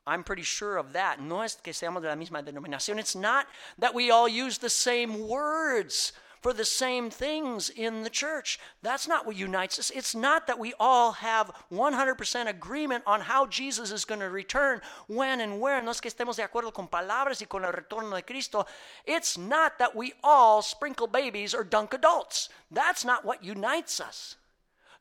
I'm 0.06 0.24
pretty 0.24 0.44
sure 0.44 0.78
of 0.78 0.94
that. 0.94 1.20
No 1.20 1.42
es 1.42 1.56
que 1.56 1.74
seamos 1.74 2.00
de 2.00 2.08
la 2.08 2.14
misma 2.14 2.42
denominación. 2.42 2.98
It's 2.98 3.14
not 3.14 3.46
that 3.78 3.94
we 3.94 4.10
all 4.10 4.26
use 4.26 4.56
the 4.58 4.70
same 4.70 5.28
words 5.28 6.12
for 6.46 6.52
the 6.52 6.64
same 6.64 7.10
things 7.10 7.70
in 7.70 8.04
the 8.04 8.08
church. 8.08 8.60
That's 8.80 9.08
not 9.08 9.26
what 9.26 9.34
unites 9.34 9.80
us. 9.80 9.90
It's 9.90 10.14
not 10.14 10.46
that 10.46 10.60
we 10.60 10.74
all 10.78 11.10
have 11.10 11.50
100% 11.72 12.46
agreement 12.46 13.02
on 13.04 13.20
how 13.22 13.46
Jesus 13.46 13.90
is 13.90 14.04
going 14.04 14.20
to 14.20 14.30
return, 14.30 14.80
when 15.08 15.40
and 15.40 15.60
where. 15.60 15.82
No 15.82 15.90
es 15.90 16.00
que 16.00 16.08
estemos 16.08 16.36
de 16.36 16.44
acuerdo 16.44 16.72
con 16.72 16.86
palabras 16.86 17.42
y 17.42 17.46
con 17.46 17.64
el 17.64 17.72
retorno 17.72 18.14
de 18.14 18.22
Cristo. 18.22 18.64
It's 19.04 19.36
not 19.36 19.80
that 19.80 19.96
we 19.96 20.12
all 20.22 20.62
sprinkle 20.62 21.08
babies 21.08 21.52
or 21.52 21.64
dunk 21.64 21.92
adults. 21.94 22.48
That's 22.70 23.04
not 23.04 23.24
what 23.24 23.42
unites 23.42 24.00
us. 24.00 24.36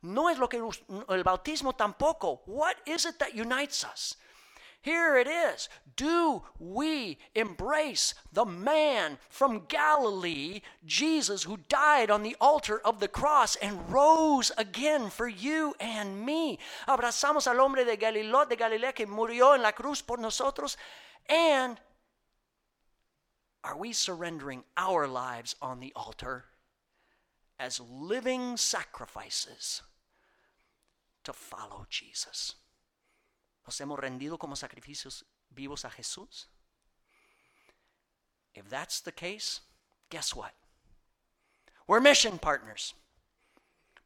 No 0.02 0.30
es 0.30 0.40
lo 0.40 0.48
que 0.48 0.58
el 0.58 1.24
bautismo 1.24 1.78
tampoco. 1.78 2.40
What 2.48 2.78
is 2.88 3.06
it 3.06 3.20
that 3.20 3.36
unites 3.36 3.84
us? 3.84 4.16
Here 4.86 5.18
it 5.18 5.28
is. 5.28 5.68
Do 5.96 6.44
we 6.60 7.18
embrace 7.34 8.14
the 8.32 8.46
man 8.46 9.18
from 9.30 9.66
Galilee, 9.68 10.62
Jesus, 10.86 11.42
who 11.42 11.58
died 11.68 12.12
on 12.12 12.22
the 12.22 12.36
altar 12.40 12.80
of 12.86 13.00
the 13.00 13.08
cross 13.08 13.56
and 13.56 13.92
rose 13.92 14.52
again 14.60 15.10
for 15.10 15.28
you 15.28 15.74
and 15.80 16.24
me? 16.24 16.60
Abrazamos 16.88 17.48
al 17.48 17.60
hombre 17.60 17.84
de 17.84 17.98
Galileo, 17.98 18.46
de 18.46 18.56
Galilea 18.56 18.94
que 18.94 19.08
murió 19.08 19.56
en 19.56 19.64
la 19.64 19.72
cruz 19.72 20.04
por 20.04 20.18
nosotros. 20.18 20.78
And 21.28 21.80
are 23.64 23.76
we 23.76 23.92
surrendering 23.92 24.66
our 24.78 25.08
lives 25.08 25.56
on 25.64 25.80
the 25.80 25.94
altar 25.96 26.46
as 27.60 27.80
living 27.80 28.56
sacrifices 28.56 29.82
to 31.24 31.34
follow 31.34 31.88
Jesus? 31.90 32.54
¿Nos 33.66 33.82
hemos 33.82 34.00
rendido 34.00 34.38
como 34.38 34.56
sacrificios 34.56 35.26
vivos 35.50 35.86
a 35.86 35.90
Jesús? 35.90 36.50
If 38.54 38.70
that's 38.70 39.02
the 39.02 39.12
case, 39.12 39.62
guess 40.10 40.36
what? 40.36 40.54
We're 41.88 42.00
mission 42.00 42.40
partners. 42.40 42.94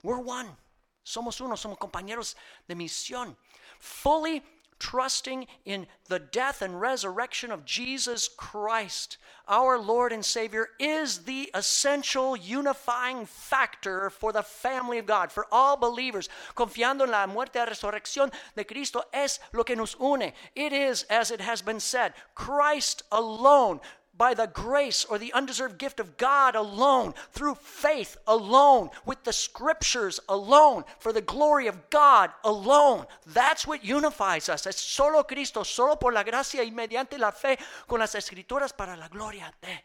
We're 0.02 0.22
one. 0.22 0.56
Somos 1.04 1.42
uno, 1.42 1.56
somos 1.56 1.78
compañeros 1.78 2.36
de 2.68 2.76
misión. 2.76 3.38
Fully 3.80 4.44
trusting 4.80 5.46
in 5.66 5.86
the 6.08 6.20
death 6.20 6.62
and 6.62 6.80
resurrection 6.82 7.52
of 7.52 7.66
Jesus 7.66 8.28
Christ, 8.28 9.18
our 9.48 9.78
Lord 9.78 10.12
and 10.12 10.24
Savior, 10.24 10.70
is 10.80 11.20
the 11.20 11.52
essential 11.54 12.36
unifying 12.36 13.26
factor 13.26 14.10
for 14.10 14.32
the 14.32 14.42
family 14.42 14.98
of 14.98 15.06
God, 15.06 15.32
for 15.32 15.46
all 15.52 15.78
believers. 15.78 16.30
Confiando 16.56 17.04
en 17.04 17.12
la 17.12 17.28
muerte 17.28 17.60
y 17.60 17.66
resurrección 17.66 18.32
de 18.56 18.64
Cristo 18.64 19.04
es 19.14 19.40
lo 19.54 19.64
que 19.64 19.76
nos 19.76 19.96
une. 20.00 20.34
It 20.56 20.74
is, 20.74 21.04
as 21.10 21.32
it 21.32 21.42
has 21.42 21.62
been 21.62 21.80
said, 21.80 22.14
Christ 22.34 23.04
alone 23.12 23.82
by 24.20 24.34
the 24.34 24.48
grace 24.48 25.06
or 25.06 25.18
the 25.18 25.32
undeserved 25.34 25.78
gift 25.78 26.00
of 26.00 26.18
God 26.18 26.54
alone, 26.54 27.14
through 27.32 27.56
faith 27.56 28.18
alone, 28.28 28.90
with 29.06 29.24
the 29.24 29.32
scriptures 29.32 30.20
alone, 30.28 30.84
for 31.00 31.14
the 31.14 31.22
glory 31.22 31.68
of 31.68 31.90
God 31.90 32.30
alone. 32.44 33.06
That's 33.26 33.66
what 33.66 33.84
unifies 33.84 34.50
us. 34.50 34.68
Es 34.68 34.76
solo 34.76 35.24
Cristo, 35.24 35.64
solo 35.64 35.96
por 35.96 36.12
la 36.12 36.24
gracia 36.24 36.64
y 36.64 36.70
mediante 36.70 37.18
la 37.18 37.32
fe 37.32 37.58
con 37.88 38.00
las 38.00 38.14
escrituras 38.14 38.76
para 38.76 38.98
la 38.98 39.08
gloria 39.08 39.54
de 39.62 39.80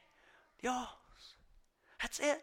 Dios. 0.60 0.88
That's 2.02 2.18
it. 2.18 2.42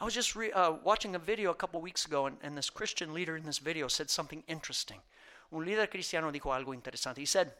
I 0.00 0.04
was 0.04 0.12
just 0.12 0.34
re, 0.34 0.50
uh, 0.50 0.72
watching 0.82 1.14
a 1.14 1.20
video 1.20 1.52
a 1.52 1.54
couple 1.54 1.80
weeks 1.80 2.04
ago, 2.04 2.26
and, 2.26 2.36
and 2.42 2.58
this 2.58 2.68
Christian 2.68 3.14
leader 3.14 3.36
in 3.36 3.44
this 3.44 3.58
video 3.58 3.86
said 3.86 4.10
something 4.10 4.42
interesting. 4.48 4.98
Un 5.52 5.64
líder 5.64 5.88
cristiano 5.88 6.32
dijo 6.32 6.52
algo 6.52 6.74
interesante. 6.74 7.18
He 7.18 7.26
said, 7.26 7.52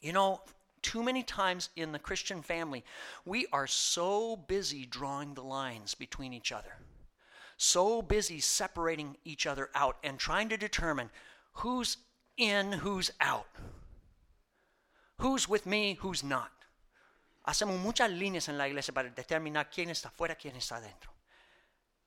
You 0.00 0.12
know, 0.12 0.42
too 0.82 1.02
many 1.02 1.22
times 1.22 1.70
in 1.76 1.92
the 1.92 1.98
Christian 1.98 2.42
family, 2.42 2.84
we 3.24 3.46
are 3.52 3.66
so 3.66 4.36
busy 4.36 4.84
drawing 4.84 5.34
the 5.34 5.42
lines 5.42 5.94
between 5.94 6.32
each 6.32 6.52
other, 6.52 6.72
so 7.56 8.02
busy 8.02 8.40
separating 8.40 9.16
each 9.24 9.46
other 9.46 9.70
out 9.74 9.96
and 10.02 10.18
trying 10.18 10.48
to 10.48 10.56
determine 10.56 11.10
who's 11.52 11.96
in, 12.36 12.72
who's 12.72 13.10
out, 13.20 13.48
who's 15.18 15.48
with 15.48 15.66
me, 15.66 15.98
who's 16.00 16.22
not. 16.22 16.52
Hacemos 17.46 17.82
muchas 17.82 18.10
líneas 18.10 18.48
en 18.48 18.58
la 18.58 18.64
iglesia 18.64 18.92
para 18.92 19.10
determinar 19.10 19.70
quién 19.70 19.88
está 19.88 20.10
fuera, 20.10 20.36
quién 20.36 20.54
está 20.54 20.80
dentro. 20.80 21.10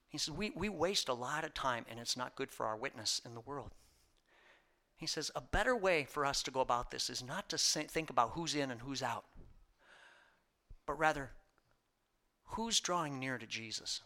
He 0.07 0.17
says, 0.17 0.33
we, 0.33 0.51
we 0.51 0.69
waste 0.69 1.09
a 1.09 1.13
lot 1.13 1.43
of 1.43 1.53
time 1.53 1.85
and 1.89 1.99
it's 1.99 2.17
not 2.17 2.35
good 2.35 2.51
for 2.51 2.65
our 2.65 2.75
witness 2.75 3.21
in 3.25 3.33
the 3.33 3.39
world. 3.39 3.71
He 5.01 5.07
says, 5.07 5.31
a 5.35 5.41
better 5.41 5.75
way 5.75 6.03
for 6.03 6.27
us 6.27 6.43
to 6.43 6.51
go 6.51 6.59
about 6.59 6.91
this 6.91 7.09
is 7.09 7.23
not 7.23 7.49
to 7.49 7.57
think 7.57 8.11
about 8.11 8.33
who's 8.35 8.53
in 8.53 8.69
and 8.69 8.81
who's 8.81 9.01
out, 9.01 9.25
but 10.85 10.93
rather, 10.93 11.31
who's 12.43 12.79
drawing 12.79 13.17
near 13.17 13.39
to 13.39 13.47
Jesus? 13.47 14.01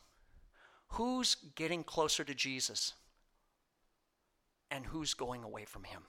Who's 0.92 1.36
getting 1.56 1.84
closer 1.84 2.24
to 2.24 2.34
Jesus? 2.34 2.94
And 4.72 4.86
who's 4.86 5.14
going 5.14 5.44
away 5.44 5.66
from 5.66 5.84
him? 5.84 6.04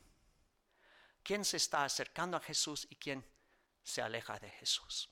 ¿Quién 1.25 1.45
se 1.45 1.57
está 1.57 1.85
acercando 1.85 2.37
a 2.37 2.41
Jesús 2.41 2.87
y 2.89 2.97
quién 3.01 3.25
se 3.83 4.03
aleja 4.03 4.39
de 4.41 4.53
Jesús? 4.63 5.09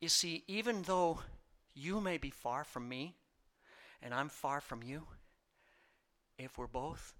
You 0.00 0.08
see, 0.08 0.44
even 0.48 0.84
though 0.84 1.20
you 1.74 2.00
may 2.00 2.16
be 2.16 2.30
far 2.30 2.64
from 2.64 2.88
me 2.88 3.16
and 4.00 4.14
I'm 4.14 4.30
far 4.30 4.62
from 4.62 4.82
you, 4.82 5.08
if 6.38 6.56
we're 6.56 6.66
both 6.66 7.19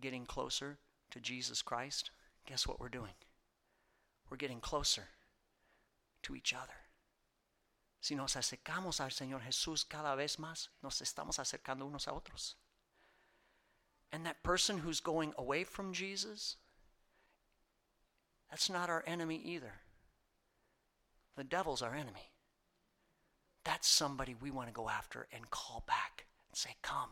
getting 0.00 0.26
closer 0.26 0.78
to 1.10 1.20
Jesus 1.20 1.62
Christ, 1.62 2.10
guess 2.46 2.66
what 2.66 2.80
we're 2.80 2.88
doing? 2.88 3.14
We're 4.28 4.36
getting 4.36 4.60
closer 4.60 5.04
to 6.22 6.34
each 6.34 6.52
other. 6.52 6.74
Si 8.00 8.14
nos 8.14 8.34
acercamos 8.34 9.00
al 9.00 9.10
Señor 9.10 9.42
Jesús 9.42 9.86
cada 9.86 10.16
vez 10.16 10.36
más, 10.36 10.68
nos 10.82 11.00
estamos 11.02 11.38
acercando 11.38 11.84
unos 11.84 12.08
a 12.08 12.12
otros. 12.12 12.54
And 14.12 14.24
that 14.24 14.42
person 14.42 14.78
who's 14.78 15.00
going 15.00 15.34
away 15.36 15.64
from 15.64 15.92
Jesus, 15.92 16.56
that's 18.48 18.70
not 18.70 18.88
our 18.88 19.04
enemy 19.06 19.36
either. 19.36 19.74
The 21.36 21.44
devil's 21.44 21.82
our 21.82 21.94
enemy. 21.94 22.30
That's 23.64 23.86
somebody 23.86 24.34
we 24.34 24.50
want 24.50 24.68
to 24.68 24.74
go 24.74 24.88
after 24.88 25.26
and 25.32 25.50
call 25.50 25.84
back 25.86 26.26
and 26.48 26.56
say, 26.56 26.76
Come, 26.82 27.10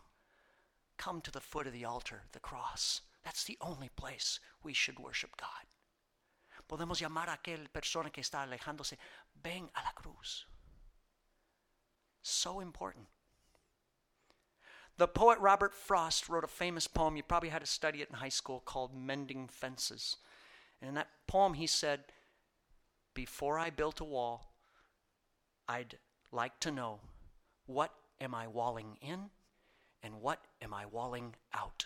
come 0.99 1.21
to 1.23 1.31
the 1.31 1.41
foot 1.41 1.67
of 1.67 1.73
the 1.73 1.85
altar, 1.85 2.23
the 2.33 2.41
cross. 2.41 3.01
That's 3.25 3.45
the 3.45 3.59
only 3.61 3.91
place 3.97 4.41
we 4.63 4.73
should 4.73 4.99
worship 4.99 5.37
God. 5.37 5.67
Podemos 6.69 7.01
llamar 7.01 7.29
a 7.29 7.39
aquel 7.39 7.73
persona 7.73 8.11
que 8.11 8.23
está 8.23 8.43
alejándose, 8.43 8.97
ven 9.43 9.71
a 9.75 9.81
la 9.83 9.93
cruz. 9.95 10.45
So 12.23 12.61
important. 12.61 13.07
The 14.99 15.09
poet 15.09 15.39
Robert 15.39 15.73
Frost 15.73 16.29
wrote 16.29 16.45
a 16.45 16.49
famous 16.49 16.87
poem. 16.89 17.17
You 17.17 17.23
probably 17.23 17.49
had 17.51 17.61
to 17.61 17.67
study 17.67 18.03
it 18.03 18.09
in 18.11 18.17
high 18.17 18.29
school 18.29 18.61
called 18.61 18.95
Mending 18.95 19.49
Fences. 19.49 20.17
And 20.81 20.89
in 20.89 20.95
that 20.97 21.09
poem, 21.27 21.55
he 21.55 21.67
said, 21.67 22.01
Before 23.15 23.59
I 23.59 23.71
built 23.71 24.01
a 24.01 24.05
wall, 24.05 24.53
I'd 25.69 25.99
like 26.33 26.59
to 26.61 26.73
know 26.73 27.01
what 27.67 27.95
am 28.21 28.35
I 28.35 28.49
walling 28.49 28.99
in 29.01 29.31
and 30.09 30.23
what 30.23 30.40
am 30.62 30.73
I 30.73 30.87
walling 30.87 31.35
out? 31.53 31.85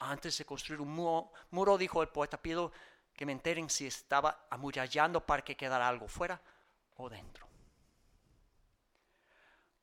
Antes 0.00 0.38
de 0.38 0.44
construir 0.44 0.80
un 0.80 0.88
muro, 0.88 1.30
muro 1.52 1.78
dijo 1.78 2.00
el 2.00 2.06
poeta, 2.06 2.36
pido 2.36 2.72
que 3.16 3.24
me 3.24 3.32
enteren 3.32 3.70
si 3.70 3.86
estaba 3.86 4.34
amurallando 4.50 5.24
para 5.24 5.42
que 5.42 5.54
quedara 5.54 5.86
algo 5.88 6.08
fuera 6.08 6.40
o 6.98 7.08
dentro. 7.08 7.46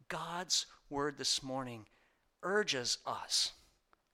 God's 0.10 0.66
word 0.90 1.18
this 1.18 1.42
morning 1.42 1.86
urges 2.44 2.98
us, 3.06 3.54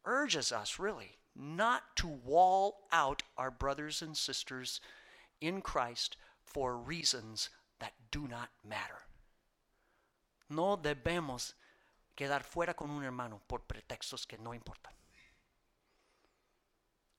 urges 0.05 0.51
us 0.51 0.77
really, 0.77 1.17
not 1.35 1.95
to 1.95 2.07
wall 2.07 2.87
out 2.91 3.23
our 3.37 3.49
brothers 3.49 4.03
and 4.03 4.15
sisters 4.15 4.81
in 5.41 5.61
Christ 5.61 6.15
for 6.43 6.77
reasons 6.77 7.49
that 7.79 7.93
do 8.11 8.27
not 8.27 8.49
matter. 8.63 9.01
No 10.47 10.77
debemos 10.77 11.53
quedar 12.15 12.43
fuera 12.43 12.73
con 12.73 12.89
un 12.89 13.03
hermano 13.03 13.41
por 13.47 13.59
pretextos 13.59 14.27
que 14.27 14.37
no 14.37 14.51
importan. 14.51 14.93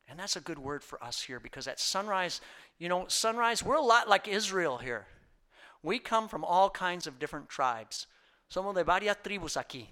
And 0.08 0.18
that's 0.18 0.36
a 0.36 0.40
good 0.40 0.58
word 0.58 0.84
for 0.84 1.02
us 1.02 1.20
here 1.20 1.40
because 1.40 1.66
at 1.66 1.80
sunrise, 1.80 2.40
you 2.78 2.88
know, 2.88 3.06
sunrise, 3.08 3.62
we're 3.62 3.76
a 3.76 3.82
lot 3.82 4.08
like 4.08 4.28
Israel 4.28 4.78
here. 4.78 5.06
We 5.82 5.98
come 5.98 6.28
from 6.28 6.44
all 6.44 6.70
kinds 6.70 7.06
of 7.06 7.18
different 7.18 7.48
tribes. 7.48 8.06
Somos 8.52 8.74
de 8.74 8.84
varias 8.84 9.16
tribus 9.22 9.56
aquí. 9.56 9.86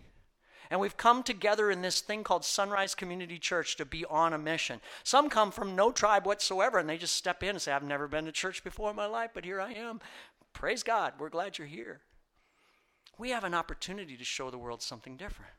And 0.70 0.80
we've 0.80 0.96
come 0.96 1.22
together 1.22 1.70
in 1.70 1.82
this 1.82 2.00
thing 2.00 2.24
called 2.24 2.44
Sunrise 2.44 2.94
Community 2.94 3.38
Church 3.38 3.76
to 3.76 3.84
be 3.84 4.04
on 4.06 4.32
a 4.32 4.38
mission. 4.38 4.80
Some 5.02 5.28
come 5.28 5.50
from 5.50 5.76
no 5.76 5.92
tribe 5.92 6.26
whatsoever 6.26 6.78
and 6.78 6.88
they 6.88 6.96
just 6.96 7.16
step 7.16 7.42
in 7.42 7.50
and 7.50 7.60
say, 7.60 7.72
I've 7.72 7.82
never 7.82 8.08
been 8.08 8.24
to 8.24 8.32
church 8.32 8.64
before 8.64 8.90
in 8.90 8.96
my 8.96 9.06
life, 9.06 9.30
but 9.34 9.44
here 9.44 9.60
I 9.60 9.72
am. 9.72 10.00
Praise 10.52 10.82
God. 10.82 11.14
We're 11.18 11.28
glad 11.28 11.58
you're 11.58 11.66
here 11.66 12.00
we 13.18 13.30
have 13.30 13.44
an 13.44 13.54
opportunity 13.54 14.16
to 14.16 14.24
show 14.24 14.50
the 14.50 14.58
world 14.58 14.82
something 14.82 15.16
different. 15.16 15.52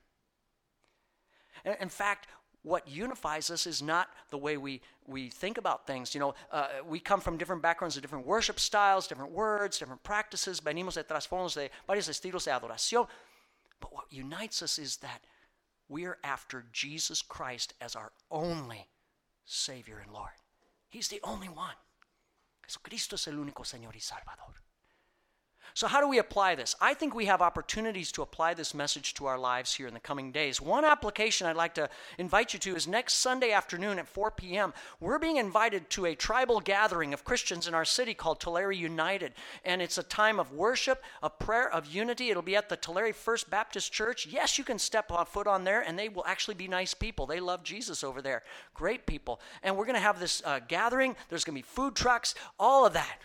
In 1.79 1.89
fact, 1.89 2.27
what 2.65 2.87
unifies 2.87 3.51
us 3.51 3.67
is 3.67 3.81
not 3.81 4.09
the 4.31 4.37
way 4.37 4.57
we, 4.57 4.81
we 5.05 5.29
think 5.29 5.57
about 5.57 5.85
things. 5.85 6.15
You 6.15 6.19
know, 6.19 6.35
uh, 6.51 6.67
we 6.87 6.99
come 6.99 7.21
from 7.21 7.37
different 7.37 7.61
backgrounds, 7.61 7.95
different 8.01 8.25
worship 8.25 8.59
styles, 8.59 9.07
different 9.07 9.31
words, 9.31 9.77
different 9.77 10.03
practices. 10.03 10.59
Venimos 10.59 10.95
de 10.95 11.03
trasfondos 11.03 11.53
de 11.53 11.69
varios 11.87 12.09
estilos 12.09 12.45
de 12.45 12.51
adoración. 12.51 13.07
But 13.79 13.93
what 13.93 14.05
unites 14.11 14.63
us 14.63 14.79
is 14.79 14.97
that 14.97 15.21
we 15.87 16.05
are 16.05 16.17
after 16.23 16.65
Jesus 16.71 17.21
Christ 17.21 17.73
as 17.79 17.95
our 17.95 18.11
only 18.31 18.87
Savior 19.45 20.01
and 20.03 20.11
Lord. 20.11 20.33
He's 20.89 21.07
the 21.07 21.19
only 21.23 21.49
one. 21.49 21.75
Jesucristo 22.65 23.15
es 23.15 23.27
el 23.27 23.35
único 23.35 23.63
Señor 23.63 23.93
y 23.93 23.99
Salvador. 23.99 24.64
So, 25.73 25.87
how 25.87 25.99
do 25.99 26.07
we 26.07 26.19
apply 26.19 26.55
this? 26.55 26.75
I 26.79 26.93
think 26.93 27.13
we 27.13 27.25
have 27.25 27.41
opportunities 27.41 28.11
to 28.13 28.21
apply 28.21 28.53
this 28.53 28.73
message 28.73 29.13
to 29.15 29.25
our 29.25 29.37
lives 29.37 29.73
here 29.73 29.87
in 29.87 29.93
the 29.93 29.99
coming 29.99 30.31
days. 30.31 30.61
One 30.61 30.85
application 30.85 31.47
I'd 31.47 31.55
like 31.55 31.73
to 31.75 31.89
invite 32.17 32.53
you 32.53 32.59
to 32.59 32.75
is 32.75 32.87
next 32.87 33.15
Sunday 33.15 33.51
afternoon 33.51 33.99
at 33.99 34.07
4 34.07 34.31
p.m. 34.31 34.73
We're 34.99 35.19
being 35.19 35.37
invited 35.37 35.89
to 35.91 36.05
a 36.05 36.15
tribal 36.15 36.59
gathering 36.61 37.13
of 37.13 37.25
Christians 37.25 37.67
in 37.67 37.73
our 37.73 37.85
city 37.85 38.13
called 38.13 38.39
Tulare 38.39 38.71
United. 38.71 39.33
And 39.63 39.81
it's 39.81 39.97
a 39.97 40.03
time 40.03 40.39
of 40.39 40.53
worship, 40.53 41.03
of 41.21 41.37
prayer, 41.39 41.69
of 41.71 41.87
unity. 41.87 42.29
It'll 42.29 42.41
be 42.41 42.55
at 42.55 42.69
the 42.69 42.77
Tulare 42.77 43.13
First 43.13 43.49
Baptist 43.49 43.91
Church. 43.91 44.25
Yes, 44.25 44.57
you 44.57 44.63
can 44.63 44.79
step 44.79 45.11
on 45.11 45.25
foot 45.25 45.47
on 45.47 45.63
there, 45.63 45.81
and 45.81 45.97
they 45.97 46.09
will 46.09 46.25
actually 46.25 46.55
be 46.55 46.67
nice 46.67 46.93
people. 46.93 47.25
They 47.25 47.39
love 47.39 47.63
Jesus 47.63 48.03
over 48.03 48.21
there. 48.21 48.43
Great 48.73 49.05
people. 49.05 49.41
And 49.63 49.75
we're 49.75 49.85
going 49.85 49.95
to 49.95 50.01
have 50.01 50.19
this 50.19 50.41
uh, 50.45 50.59
gathering. 50.67 51.15
There's 51.29 51.43
going 51.43 51.55
to 51.55 51.61
be 51.61 51.67
food 51.67 51.95
trucks, 51.95 52.35
all 52.59 52.85
of 52.85 52.93
that. 52.93 53.19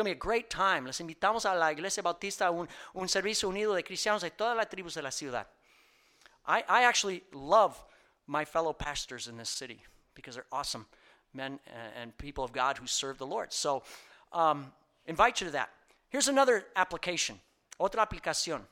Going 0.00 0.14
to 0.14 0.16
be 0.16 0.18
a 0.18 0.32
great 0.32 0.48
time. 0.48 0.86
Les 0.86 0.98
invitamos 0.98 1.44
a 1.44 1.54
la 1.54 1.72
Iglesia 1.72 2.02
Bautista 2.02 2.50
un, 2.50 2.66
un 2.94 3.06
servicio 3.06 3.50
unido 3.50 3.74
de 3.74 3.82
cristianos 3.82 4.22
de 4.22 4.30
todas 4.30 4.56
las 4.56 4.66
tribus 4.66 4.94
de 4.94 5.02
la 5.02 5.10
ciudad. 5.10 5.44
I, 6.46 6.64
I 6.66 6.84
actually 6.84 7.22
love 7.34 7.78
my 8.26 8.46
fellow 8.46 8.72
pastors 8.72 9.28
in 9.28 9.36
this 9.36 9.50
city 9.50 9.82
because 10.14 10.36
they're 10.36 10.46
awesome 10.52 10.86
men 11.34 11.58
and 12.00 12.16
people 12.16 12.42
of 12.42 12.50
God 12.50 12.78
who 12.78 12.86
serve 12.86 13.18
the 13.18 13.26
Lord. 13.26 13.52
So, 13.52 13.82
um, 14.32 14.72
invite 15.06 15.42
you 15.42 15.48
to 15.48 15.52
that. 15.52 15.68
Here's 16.08 16.28
another 16.28 16.64
application. 16.76 17.38
Otra 17.78 18.08
aplicación. 18.08 18.62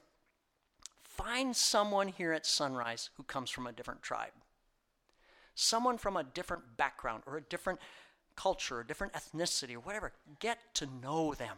Find 1.03 1.55
someone 1.55 2.09
here 2.09 2.33
at 2.33 2.47
Sunrise 2.47 3.11
who 3.19 3.23
comes 3.23 3.51
from 3.51 3.67
a 3.67 3.73
different 3.73 4.01
tribe. 4.01 4.33
someone 5.59 5.99
from 5.99 6.17
a 6.17 6.23
different 6.23 6.63
background 6.77 7.25
or 7.27 7.37
a 7.37 7.41
different 7.41 7.81
culture, 8.39 8.81
a 8.81 8.87
different 8.87 9.13
ethnicity, 9.15 9.75
or 9.75 9.81
whatever. 9.81 10.13
Get 10.39 10.59
to 10.75 10.87
know 11.03 11.35
them. 11.35 11.57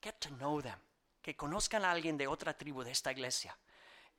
Get 0.00 0.20
to 0.20 0.28
know 0.40 0.60
them. 0.60 0.78
Que 1.22 1.34
conozcan 1.34 1.82
a 1.82 1.88
alguien 1.88 2.16
de 2.16 2.26
otra 2.26 2.54
tribu 2.56 2.84
de 2.84 2.90
esta 2.90 3.10
iglesia. 3.10 3.50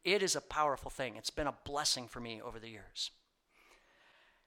It 0.04 0.22
is 0.22 0.36
a 0.36 0.42
powerful 0.42 0.92
thing. 0.92 1.16
It's 1.16 1.30
been 1.30 1.48
a 1.48 1.56
blessing 1.64 2.10
for 2.10 2.20
me 2.20 2.42
over 2.42 2.60
the 2.60 2.70
years. 2.70 3.12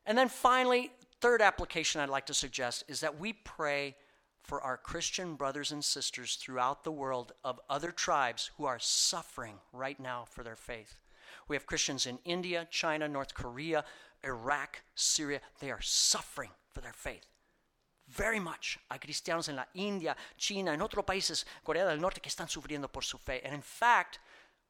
And 0.05 0.19
then 0.19 0.29
finally, 0.29 0.91
third 1.21 1.41
application 1.41 2.01
I'd 2.01 2.11
like 2.11 2.27
to 2.27 2.35
suggest 2.35 2.85
is 2.89 3.01
that 3.01 3.19
we 3.19 3.33
pray 3.33 3.97
for 4.43 4.61
our 4.61 4.77
Christian 4.77 5.35
brothers 5.35 5.73
and 5.73 5.85
sisters 5.85 6.37
throughout 6.37 6.85
the 6.85 6.93
world 6.93 7.33
of 7.43 7.61
other 7.71 7.91
tribes 7.91 8.51
who 8.57 8.67
are 8.67 8.79
suffering 8.79 9.57
right 9.73 9.99
now 9.99 10.25
for 10.29 10.45
their 10.45 10.57
faith. 10.57 10.97
We 11.49 11.57
have 11.57 11.67
Christians 11.67 12.07
in 12.07 12.19
India, 12.25 12.69
China, 12.71 13.09
North 13.09 13.35
Korea, 13.35 13.85
Iraq, 14.25 14.83
Syria. 14.95 15.41
They 15.61 15.71
are 15.71 15.81
suffering 15.81 16.51
for 16.73 16.81
their 16.81 16.93
faith. 16.93 17.27
Very 18.09 18.41
much. 18.41 18.79
Hay 18.91 18.99
cristianos 18.99 19.49
en 19.49 19.57
la 19.57 19.67
India, 19.75 20.17
China, 20.37 20.73
en 20.73 20.81
otros 20.81 21.05
países, 21.05 21.45
Corea 21.63 21.87
del 21.87 22.01
Norte, 22.01 22.21
que 22.21 22.31
están 22.31 22.49
sufriendo 22.49 22.91
por 22.91 23.03
su 23.03 23.19
fe. 23.19 23.43
And 23.45 23.55
in 23.55 23.63
fact, 23.63 24.19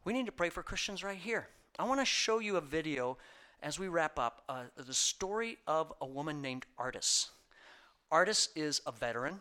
we 0.04 0.12
need 0.12 0.26
to 0.26 0.32
pray 0.32 0.50
for 0.50 0.62
Christians 0.62 1.04
right 1.04 1.18
here. 1.18 1.48
I 1.78 1.84
want 1.84 2.00
to 2.00 2.04
show 2.04 2.40
you 2.40 2.56
a 2.56 2.60
video 2.60 3.16
as 3.62 3.78
we 3.78 3.88
wrap 3.88 4.18
up 4.18 4.42
uh, 4.48 4.64
the 4.76 4.94
story 4.94 5.58
of 5.66 5.92
a 6.00 6.06
woman 6.06 6.42
named 6.42 6.66
Artis. 6.76 7.30
Artis 8.10 8.48
is 8.56 8.80
a 8.86 8.92
veteran, 8.92 9.40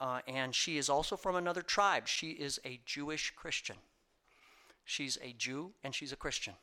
uh, 0.00 0.20
and 0.26 0.54
she 0.54 0.76
is 0.76 0.90
also 0.90 1.16
from 1.16 1.36
another 1.36 1.62
tribe. 1.62 2.06
She 2.06 2.30
is 2.30 2.60
a 2.64 2.80
Jewish 2.84 3.32
Christian. 3.36 3.76
She's 4.84 5.18
a 5.22 5.32
Jew 5.32 5.72
and 5.82 5.94
she's 5.94 6.12
a 6.12 6.16
Christian. 6.16 6.54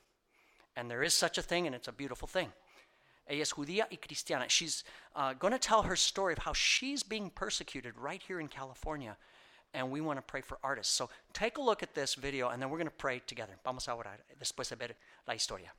And 0.75 0.89
there 0.89 1.03
is 1.03 1.13
such 1.13 1.37
a 1.37 1.41
thing, 1.41 1.67
and 1.67 1.75
it's 1.75 1.87
a 1.87 1.91
beautiful 1.91 2.27
thing. 2.27 2.51
Ella 3.27 3.41
es 3.41 3.53
judía 3.53 3.87
y 3.89 3.97
cristiana. 3.97 4.49
She's 4.49 4.83
uh, 5.15 5.33
going 5.33 5.53
to 5.53 5.59
tell 5.59 5.83
her 5.83 5.95
story 5.95 6.33
of 6.33 6.39
how 6.39 6.53
she's 6.53 7.03
being 7.03 7.29
persecuted 7.29 7.97
right 7.97 8.21
here 8.21 8.39
in 8.39 8.47
California. 8.47 9.17
And 9.73 9.89
we 9.89 10.01
want 10.01 10.17
to 10.17 10.21
pray 10.21 10.41
for 10.41 10.59
Artis. 10.63 10.87
So 10.87 11.09
take 11.33 11.57
a 11.57 11.61
look 11.61 11.81
at 11.81 11.95
this 11.95 12.15
video, 12.15 12.49
and 12.49 12.61
then 12.61 12.69
we're 12.69 12.77
going 12.77 12.89
to 12.89 12.95
pray 12.95 13.21
together. 13.25 13.53
Vamos 13.63 13.87
a 13.87 13.91
orar 13.91 14.19
después 14.39 14.69
de 14.69 14.75
ver 14.75 14.95
la 15.27 15.33
historia. 15.33 15.71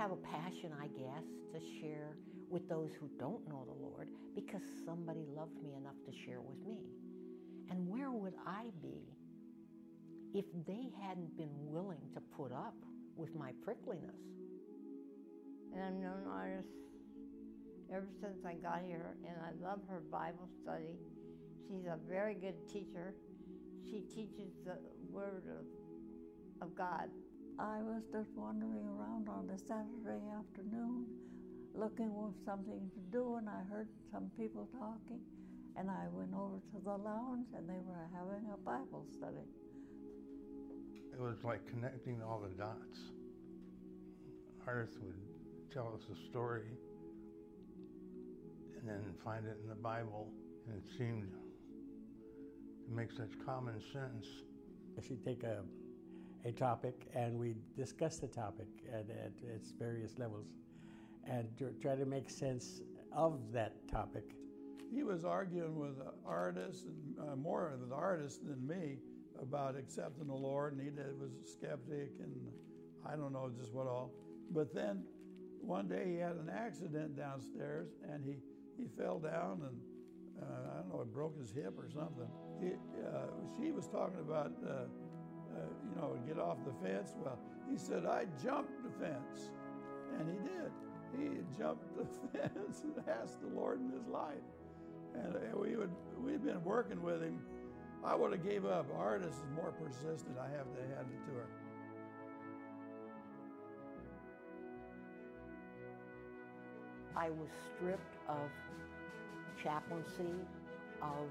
Have 0.00 0.12
a 0.12 0.16
passion, 0.16 0.72
I 0.80 0.86
guess, 0.86 1.24
to 1.52 1.60
share 1.78 2.16
with 2.48 2.66
those 2.70 2.88
who 2.98 3.10
don't 3.18 3.46
know 3.46 3.66
the 3.66 3.84
Lord 3.84 4.08
because 4.34 4.62
somebody 4.86 5.26
loved 5.36 5.62
me 5.62 5.74
enough 5.76 6.00
to 6.06 6.12
share 6.24 6.40
with 6.40 6.56
me. 6.66 6.78
And 7.68 7.86
where 7.86 8.10
would 8.10 8.32
I 8.46 8.70
be 8.80 9.02
if 10.32 10.46
they 10.66 10.88
hadn't 11.06 11.36
been 11.36 11.52
willing 11.52 12.00
to 12.14 12.20
put 12.34 12.50
up 12.50 12.76
with 13.14 13.34
my 13.34 13.52
prickliness? 13.62 14.16
And 15.74 15.84
I've 15.84 15.92
known 15.92 16.24
Artis 16.32 16.64
ever 17.92 18.08
since 18.22 18.42
I 18.46 18.54
got 18.54 18.80
here, 18.86 19.16
and 19.28 19.36
I 19.36 19.52
love 19.62 19.80
her 19.86 20.00
Bible 20.10 20.48
study. 20.62 20.96
She's 21.68 21.84
a 21.84 21.98
very 22.08 22.34
good 22.34 22.66
teacher. 22.72 23.12
She 23.84 24.00
teaches 24.00 24.50
the 24.64 24.78
Word 25.12 25.44
of, 25.50 26.66
of 26.66 26.74
God 26.74 27.10
I 27.60 27.82
was 27.82 28.00
just 28.10 28.30
wandering 28.36 28.88
around 28.88 29.28
on 29.28 29.50
a 29.52 29.58
Saturday 29.58 30.24
afternoon 30.32 31.04
looking 31.74 32.08
for 32.08 32.32
something 32.46 32.88
to 32.88 33.00
do, 33.12 33.36
and 33.36 33.50
I 33.50 33.60
heard 33.68 33.86
some 34.10 34.30
people 34.38 34.66
talking, 34.72 35.20
and 35.76 35.90
I 35.90 36.08
went 36.10 36.32
over 36.32 36.56
to 36.56 36.80
the 36.82 36.96
lounge, 36.96 37.48
and 37.54 37.68
they 37.68 37.78
were 37.84 38.08
having 38.16 38.48
a 38.48 38.56
Bible 38.56 39.04
study. 39.12 39.44
It 41.12 41.20
was 41.20 41.36
like 41.44 41.60
connecting 41.68 42.22
all 42.22 42.40
the 42.40 42.48
dots. 42.56 42.98
Artis 44.66 44.96
would 45.02 45.20
tell 45.70 45.92
us 45.94 46.08
a 46.10 46.30
story 46.30 46.78
and 48.78 48.88
then 48.88 49.04
find 49.22 49.44
it 49.44 49.58
in 49.62 49.68
the 49.68 49.74
Bible, 49.74 50.32
and 50.66 50.78
it 50.78 50.88
seemed 50.96 51.28
to 52.86 52.90
make 52.90 53.12
such 53.12 53.32
common 53.44 53.82
sense. 53.92 54.26
She'd 55.06 55.22
take 55.24 55.42
a 55.44 55.62
a 56.44 56.52
topic 56.52 57.06
and 57.14 57.38
we 57.38 57.54
discuss 57.76 58.18
the 58.18 58.26
topic 58.26 58.66
at, 58.92 59.06
at 59.10 59.32
its 59.54 59.72
various 59.72 60.18
levels 60.18 60.46
and 61.24 61.48
try 61.80 61.94
to 61.94 62.06
make 62.06 62.30
sense 62.30 62.80
of 63.12 63.52
that 63.52 63.74
topic. 63.88 64.24
He 64.92 65.02
was 65.02 65.24
arguing 65.24 65.78
with 65.78 65.96
Artis 66.26 66.84
and 66.84 67.30
uh, 67.30 67.36
more 67.36 67.76
with 67.80 67.92
Artis 67.92 68.38
than 68.38 68.66
me 68.66 68.98
about 69.40 69.76
accepting 69.76 70.26
the 70.26 70.34
Lord, 70.34 70.72
and 70.72 70.82
he 70.82 70.90
was 70.90 71.32
a 71.32 71.46
skeptic 71.46 72.12
and 72.18 72.34
I 73.06 73.16
don't 73.16 73.32
know 73.32 73.50
just 73.56 73.72
what 73.72 73.86
all. 73.86 74.12
But 74.50 74.74
then 74.74 75.04
one 75.60 75.88
day 75.88 76.12
he 76.12 76.16
had 76.16 76.32
an 76.32 76.50
accident 76.52 77.16
downstairs 77.16 77.88
and 78.10 78.24
he, 78.24 78.36
he 78.76 78.88
fell 78.98 79.18
down 79.18 79.62
and 79.62 79.80
uh, 80.42 80.72
I 80.72 80.80
don't 80.80 80.88
know, 80.88 81.00
it 81.02 81.12
broke 81.12 81.38
his 81.38 81.52
hip 81.52 81.74
or 81.78 81.88
something. 81.90 82.28
He, 82.60 82.68
uh, 83.04 83.26
she 83.56 83.72
was 83.72 83.86
talking 83.88 84.20
about 84.20 84.52
uh, 85.60 85.64
you 85.84 86.00
know, 86.00 86.16
get 86.26 86.38
off 86.38 86.58
the 86.64 86.72
fence. 86.86 87.14
Well, 87.22 87.38
he 87.70 87.76
said, 87.76 88.06
I 88.06 88.26
jumped 88.42 88.82
the 88.82 88.90
fence. 89.04 89.50
And 90.18 90.28
he 90.28 90.38
did. 90.48 90.72
He 91.18 91.58
jumped 91.58 91.84
the 91.96 92.04
fence 92.38 92.82
and 92.84 92.94
asked 93.08 93.40
the 93.40 93.48
Lord 93.54 93.80
in 93.80 93.90
his 93.90 94.06
life. 94.06 94.46
And 95.14 95.34
we 95.54 95.76
would, 95.76 95.90
we'd 96.24 96.44
been 96.44 96.62
working 96.64 97.02
with 97.02 97.22
him. 97.22 97.40
I 98.04 98.14
would 98.14 98.32
have 98.32 98.44
gave 98.44 98.64
up. 98.64 98.86
Artis 98.96 99.34
is 99.34 99.42
more 99.54 99.72
persistent. 99.72 100.36
I 100.38 100.48
have 100.56 100.72
to 100.74 100.80
hand 100.94 101.06
it 101.12 101.26
to 101.26 101.36
her. 101.36 101.46
I 107.16 107.28
was 107.28 107.48
stripped 107.76 108.16
of 108.28 108.48
chaplaincy, 109.62 110.32
of 111.02 111.26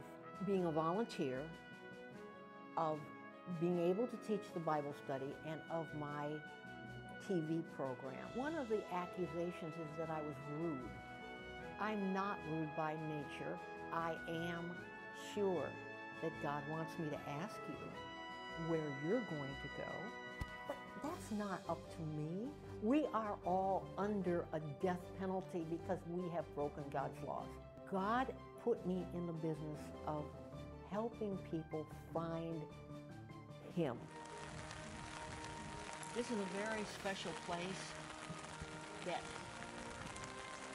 being 0.45 0.65
a 0.65 0.71
volunteer, 0.71 1.41
of 2.77 2.99
being 3.59 3.79
able 3.79 4.07
to 4.07 4.17
teach 4.27 4.43
the 4.53 4.59
Bible 4.59 4.93
study 5.05 5.33
and 5.45 5.59
of 5.71 5.85
my 5.99 6.27
TV 7.27 7.63
program. 7.75 8.25
One 8.35 8.55
of 8.55 8.69
the 8.69 8.81
accusations 8.93 9.73
is 9.73 9.89
that 9.97 10.09
I 10.09 10.21
was 10.21 10.35
rude. 10.59 10.89
I'm 11.79 12.13
not 12.13 12.37
rude 12.51 12.69
by 12.75 12.93
nature. 12.93 13.57
I 13.93 14.15
am 14.27 14.71
sure 15.33 15.65
that 16.21 16.31
God 16.43 16.63
wants 16.69 16.97
me 16.99 17.09
to 17.09 17.19
ask 17.41 17.55
you 17.67 18.69
where 18.69 18.81
you're 19.05 19.21
going 19.21 19.55
to 19.63 19.69
go. 19.77 19.91
But 20.67 20.75
that's 21.03 21.31
not 21.31 21.61
up 21.69 21.79
to 21.95 22.01
me. 22.17 22.49
We 22.83 23.05
are 23.13 23.35
all 23.45 23.83
under 23.97 24.45
a 24.53 24.59
death 24.81 24.99
penalty 25.19 25.65
because 25.69 25.99
we 26.09 26.29
have 26.29 26.45
broken 26.55 26.83
God's 26.91 27.17
laws. 27.25 27.47
God 27.91 28.33
put 28.63 28.85
me 28.85 29.05
in 29.13 29.25
the 29.25 29.33
business 29.33 29.79
of 30.07 30.23
helping 30.91 31.37
people 31.51 31.85
find 32.13 32.61
him. 33.75 33.95
This 36.15 36.27
is 36.27 36.37
a 36.37 36.65
very 36.65 36.83
special 36.99 37.31
place 37.45 37.83
that 39.05 39.21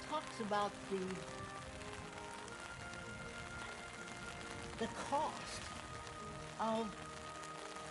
talks 0.09 0.41
about 0.41 0.71
the 0.91 1.01
the 4.79 4.89
cost 5.11 5.63
of 6.61 6.89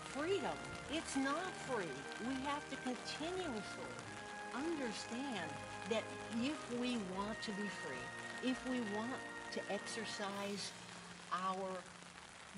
freedom. 0.06 0.58
It's 0.92 1.16
not 1.16 1.52
free. 1.68 1.86
We 2.28 2.36
have 2.44 2.68
to 2.70 2.76
continuously 2.78 3.94
understand 4.54 5.50
that 5.90 6.04
if 6.42 6.80
we 6.80 6.98
want 7.16 7.42
to 7.44 7.52
be 7.52 7.68
free, 7.82 8.50
if 8.50 8.70
we 8.70 8.80
want 8.96 9.12
to 9.52 9.60
exercise 9.72 10.72
our 11.32 11.70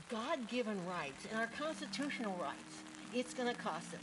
God-given 0.09 0.85
rights 0.85 1.25
and 1.29 1.39
our 1.39 1.49
constitutional 1.57 2.35
rights, 2.41 2.83
it's 3.13 3.33
going 3.33 3.53
to 3.53 3.59
cost 3.59 3.93
us. 3.93 4.01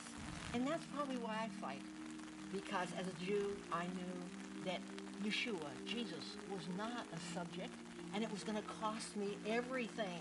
And 0.55 0.67
that's 0.67 0.85
probably 0.95 1.17
why 1.17 1.37
I 1.45 1.49
fight. 1.61 1.83
Because 2.53 2.89
as 2.99 3.07
a 3.07 3.25
Jew, 3.25 3.57
I 3.73 3.85
knew 3.85 4.65
that 4.65 4.81
Yeshua, 5.25 5.71
Jesus, 5.87 6.37
was 6.51 6.63
not 6.77 7.07
a 7.15 7.35
subject, 7.35 7.73
and 8.15 8.23
it 8.23 8.31
was 8.31 8.45
going 8.45 8.59
to 8.59 8.65
cost 8.81 9.17
me 9.17 9.37
everything. 9.47 10.21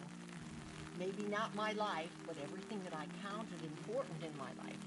Maybe 1.00 1.24
not 1.24 1.54
my 1.56 1.72
life, 1.74 2.12
but 2.28 2.36
everything 2.44 2.80
that 2.84 2.94
I 2.94 3.06
counted 3.28 3.64
important 3.64 4.24
in 4.24 4.38
my 4.38 4.52
life. 4.64 4.78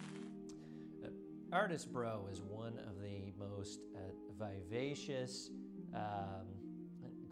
Uh, 1.05 1.09
Artis 1.55 1.85
Bro 1.85 2.28
is 2.30 2.41
one 2.41 2.78
of 2.78 3.01
the 3.03 3.32
most 3.39 3.80
uh, 3.97 3.99
vivacious 4.39 5.51
um, 5.95 6.47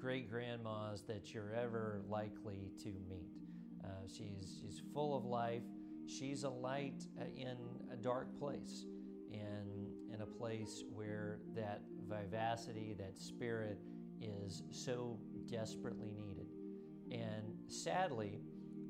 great 0.00 0.28
grandmas 0.28 1.02
that 1.06 1.32
you're 1.32 1.52
ever 1.52 2.00
likely 2.08 2.72
to 2.82 2.88
meet. 3.08 3.41
Uh, 3.84 3.88
she's, 4.06 4.58
she's 4.60 4.82
full 4.92 5.16
of 5.16 5.24
life. 5.24 5.62
She's 6.06 6.44
a 6.44 6.50
light 6.50 7.06
uh, 7.20 7.24
in 7.36 7.56
a 7.92 7.96
dark 7.96 8.38
place, 8.38 8.84
and 9.32 9.88
in 10.12 10.20
a 10.20 10.26
place 10.26 10.84
where 10.92 11.38
that 11.54 11.82
vivacity, 12.08 12.94
that 12.98 13.20
spirit 13.20 13.78
is 14.20 14.62
so 14.70 15.18
desperately 15.50 16.12
needed. 16.12 16.46
And 17.10 17.54
sadly, 17.68 18.40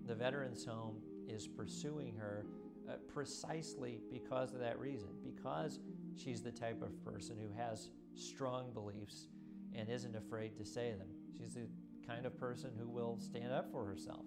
the 0.07 0.15
Veterans 0.15 0.65
Home 0.65 0.97
is 1.29 1.47
pursuing 1.47 2.17
her 2.17 2.47
uh, 2.89 2.95
precisely 3.13 4.01
because 4.11 4.53
of 4.53 4.61
that 4.61 4.79
reason, 4.79 5.11
because 5.23 5.79
she's 6.17 6.43
the 6.43 6.51
type 6.51 6.83
of 6.83 7.05
person 7.05 7.37
who 7.39 7.53
has 7.57 7.91
strong 8.15 8.73
beliefs 8.73 9.29
and 9.75 9.89
isn't 9.89 10.17
afraid 10.17 10.57
to 10.57 10.65
say 10.65 10.93
them. 10.93 11.09
She's 11.37 11.55
the 11.55 11.69
kind 12.07 12.27
of 12.27 12.39
person 12.39 12.71
who 12.79 12.89
will 12.89 13.19
stand 13.19 13.53
up 13.53 13.71
for 13.71 13.85
herself 13.85 14.25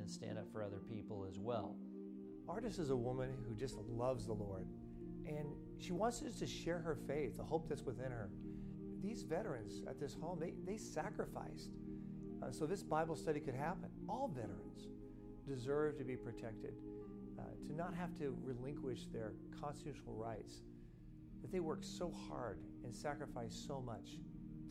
and 0.00 0.10
stand 0.10 0.38
up 0.38 0.50
for 0.52 0.62
other 0.62 0.80
people 0.88 1.26
as 1.28 1.38
well. 1.38 1.76
Artis 2.48 2.78
is 2.78 2.90
a 2.90 2.96
woman 2.96 3.30
who 3.48 3.54
just 3.54 3.76
loves 3.88 4.26
the 4.26 4.32
Lord 4.32 4.66
and 5.26 5.46
she 5.78 5.92
wants 5.92 6.22
us 6.22 6.38
to 6.40 6.46
share 6.46 6.78
her 6.78 6.96
faith, 7.06 7.36
the 7.36 7.44
hope 7.44 7.68
that's 7.68 7.82
within 7.82 8.10
her. 8.10 8.30
These 9.00 9.22
veterans 9.22 9.82
at 9.88 10.00
this 10.00 10.14
home, 10.14 10.40
they, 10.40 10.54
they 10.66 10.76
sacrificed 10.76 11.70
uh, 12.42 12.50
so 12.50 12.66
this 12.66 12.82
Bible 12.82 13.16
study 13.16 13.40
could 13.40 13.54
happen. 13.54 13.90
All 14.08 14.28
veterans 14.28 14.88
deserve 15.46 15.98
to 15.98 16.04
be 16.04 16.16
protected, 16.16 16.74
uh, 17.38 17.42
to 17.66 17.74
not 17.74 17.94
have 17.94 18.16
to 18.18 18.36
relinquish 18.42 19.06
their 19.12 19.32
constitutional 19.60 20.14
rights 20.14 20.62
that 21.42 21.52
they 21.52 21.60
work 21.60 21.80
so 21.82 22.12
hard 22.28 22.58
and 22.84 22.94
sacrifice 22.94 23.54
so 23.66 23.80
much 23.80 24.18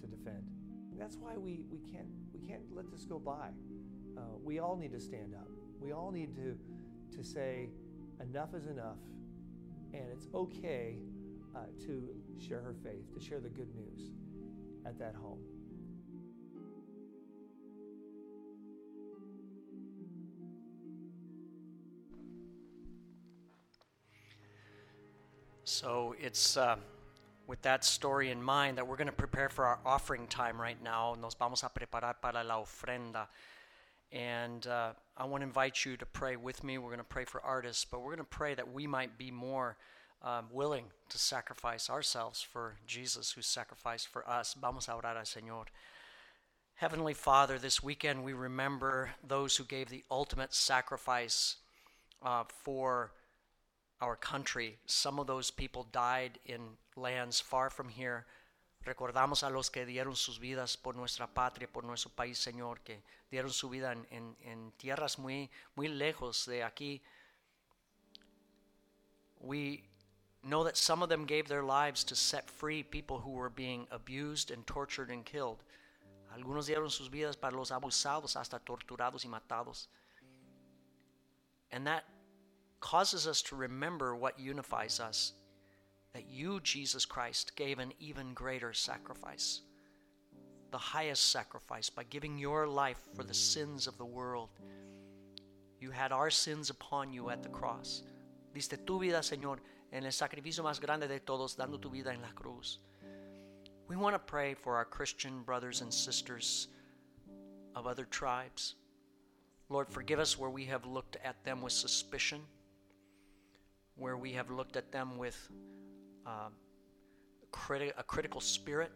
to 0.01 0.07
defend. 0.07 0.43
That's 0.97 1.15
why 1.15 1.37
we, 1.37 1.61
we, 1.71 1.79
can't, 1.79 2.07
we 2.33 2.45
can't 2.47 2.63
let 2.73 2.91
this 2.91 3.05
go 3.05 3.19
by. 3.19 3.49
Uh, 4.19 4.37
we 4.43 4.59
all 4.59 4.75
need 4.75 4.91
to 4.91 4.99
stand 4.99 5.33
up. 5.33 5.47
We 5.79 5.93
all 5.93 6.11
need 6.11 6.35
to, 6.35 6.57
to 7.17 7.23
say, 7.23 7.69
enough 8.21 8.53
is 8.53 8.67
enough, 8.67 8.97
and 9.93 10.03
it's 10.11 10.27
okay 10.33 10.97
uh, 11.55 11.59
to 11.85 12.09
share 12.37 12.59
her 12.59 12.75
faith, 12.83 13.13
to 13.13 13.19
share 13.19 13.39
the 13.39 13.49
good 13.49 13.73
news 13.73 14.11
at 14.85 14.99
that 14.99 15.15
home. 15.15 15.39
So 25.63 26.13
it's 26.19 26.57
uh, 26.57 26.75
with 27.47 27.61
that 27.61 27.85
story 27.85 28.31
in 28.31 28.43
mind 28.43 28.77
that 28.77 28.85
we're 28.85 28.97
going 28.97 29.07
to 29.07 29.13
prepare 29.13 29.47
for 29.49 29.65
our 29.65 29.79
offering 29.85 30.27
time 30.27 30.59
right 30.59 30.81
now. 30.83 31.15
Nos 31.21 31.35
vamos 31.35 31.63
a 31.63 31.69
preparar 31.69 32.15
para 32.21 32.43
la 32.43 32.55
ofrenda. 32.61 33.27
And 34.11 34.65
uh, 34.65 34.93
I 35.15 35.25
want 35.25 35.41
to 35.41 35.47
invite 35.47 35.85
you 35.85 35.97
to 35.97 36.05
pray 36.05 36.35
with 36.35 36.63
me. 36.63 36.77
We're 36.77 36.89
going 36.89 36.97
to 36.97 37.03
pray 37.03 37.25
for 37.25 37.41
Artis, 37.41 37.85
but 37.89 37.99
we're 37.99 38.15
going 38.15 38.17
to 38.17 38.23
pray 38.23 38.55
that 38.55 38.73
we 38.73 38.87
might 38.87 39.17
be 39.17 39.29
more 39.29 39.77
um, 40.21 40.47
willing 40.51 40.85
to 41.09 41.17
sacrifice 41.17 41.89
ourselves 41.89 42.41
for 42.41 42.75
Jesus 42.85 43.31
who 43.31 43.41
sacrificed 43.41 44.07
for 44.07 44.27
us. 44.27 44.55
Vamos 44.59 44.87
a 44.87 44.91
orar 44.91 45.15
al 45.15 45.23
Señor. 45.23 45.65
Heavenly 46.75 47.13
Father, 47.13 47.59
this 47.59 47.83
weekend 47.83 48.23
we 48.23 48.33
remember 48.33 49.11
those 49.25 49.57
who 49.57 49.63
gave 49.63 49.89
the 49.89 50.03
ultimate 50.09 50.53
sacrifice 50.53 51.57
uh, 52.23 52.43
for 52.63 53.11
our 54.01 54.15
country. 54.15 54.77
Some 54.85 55.19
of 55.19 55.27
those 55.27 55.51
people 55.51 55.87
died 55.91 56.39
in 56.45 56.61
lands 56.95 57.39
far 57.39 57.69
from 57.69 57.89
here. 57.89 58.25
Recordamos 58.81 59.43
a 59.43 59.49
los 59.49 59.69
que 59.69 59.85
dieron 59.85 60.15
sus 60.15 60.39
vidas 60.39 60.77
por 60.77 60.95
nuestra 60.95 61.27
patria, 61.27 61.67
por 61.67 61.83
nuestro 61.83 62.09
país, 62.11 62.37
Señor, 62.37 62.79
que 62.81 63.03
dieron 63.29 63.51
su 63.51 63.69
vida 63.69 63.91
en, 63.91 64.73
tierras 64.77 65.19
muy, 65.19 65.49
muy 65.75 65.89
lejos 65.89 66.45
de 66.45 66.63
aquí. 66.63 67.01
We 69.41 69.83
know 70.43 70.63
that 70.63 70.77
some 70.77 71.03
of 71.03 71.09
them 71.09 71.25
gave 71.25 71.47
their 71.47 71.63
lives 71.63 72.05
to 72.05 72.15
set 72.15 72.49
free 72.49 72.83
people 72.83 73.19
who 73.19 73.31
were 73.31 73.49
being 73.49 73.85
abused 73.91 74.49
and 74.49 74.65
tortured 74.65 75.09
and 75.11 75.25
killed. 75.25 75.63
Algunos 76.33 76.67
dieron 76.67 76.89
sus 76.89 77.09
vidas 77.09 77.35
para 77.35 77.55
los 77.55 77.71
abusados, 77.71 78.35
hasta 78.37 78.59
torturados 78.59 79.25
y 79.25 79.29
matados. 79.29 79.87
And 81.71 81.85
that 81.85 82.05
causes 82.79 83.27
us 83.27 83.41
to 83.43 83.55
remember 83.57 84.15
what 84.15 84.39
unifies 84.39 84.99
us 84.99 85.33
that 86.13 86.29
you, 86.29 86.59
Jesus 86.61 87.05
Christ, 87.05 87.55
gave 87.55 87.79
an 87.79 87.93
even 87.99 88.33
greater 88.33 88.73
sacrifice, 88.73 89.61
the 90.71 90.77
highest 90.77 91.31
sacrifice, 91.31 91.89
by 91.89 92.03
giving 92.03 92.37
your 92.37 92.67
life 92.67 92.99
for 93.15 93.23
the 93.23 93.33
sins 93.33 93.87
of 93.87 93.97
the 93.97 94.05
world. 94.05 94.49
You 95.79 95.91
had 95.91 96.11
our 96.11 96.29
sins 96.29 96.69
upon 96.69 97.13
you 97.13 97.29
at 97.29 97.43
the 97.43 97.49
cross. 97.49 98.03
Diste 98.53 98.85
tu 98.85 98.99
vida, 98.99 99.19
Señor, 99.19 99.59
en 99.91 100.05
el 100.05 100.11
sacrificio 100.11 100.63
más 100.63 100.79
grande 100.79 101.07
de 101.07 101.19
todos, 101.19 101.55
dando 101.55 101.77
tu 101.77 101.89
vida 101.89 102.11
en 102.11 102.21
la 102.21 102.31
cruz. 102.35 102.79
We 103.87 103.95
want 103.95 104.13
to 104.13 104.19
pray 104.19 104.53
for 104.53 104.75
our 104.75 104.85
Christian 104.85 105.41
brothers 105.43 105.81
and 105.81 105.93
sisters 105.93 106.67
of 107.75 107.87
other 107.87 108.05
tribes. 108.05 108.75
Lord, 109.69 109.87
forgive 109.87 110.19
us 110.19 110.37
where 110.37 110.49
we 110.49 110.65
have 110.65 110.85
looked 110.85 111.17
at 111.23 111.43
them 111.43 111.61
with 111.61 111.73
suspicion 111.73 112.41
where 113.99 114.17
we 114.17 114.31
have 114.33 114.49
looked 114.49 114.77
at 114.77 114.91
them 114.91 115.17
with 115.17 115.49
uh, 116.29 116.49
criti- 117.51 117.93
a 117.97 118.03
critical 118.03 118.41
spirit. 118.41 118.91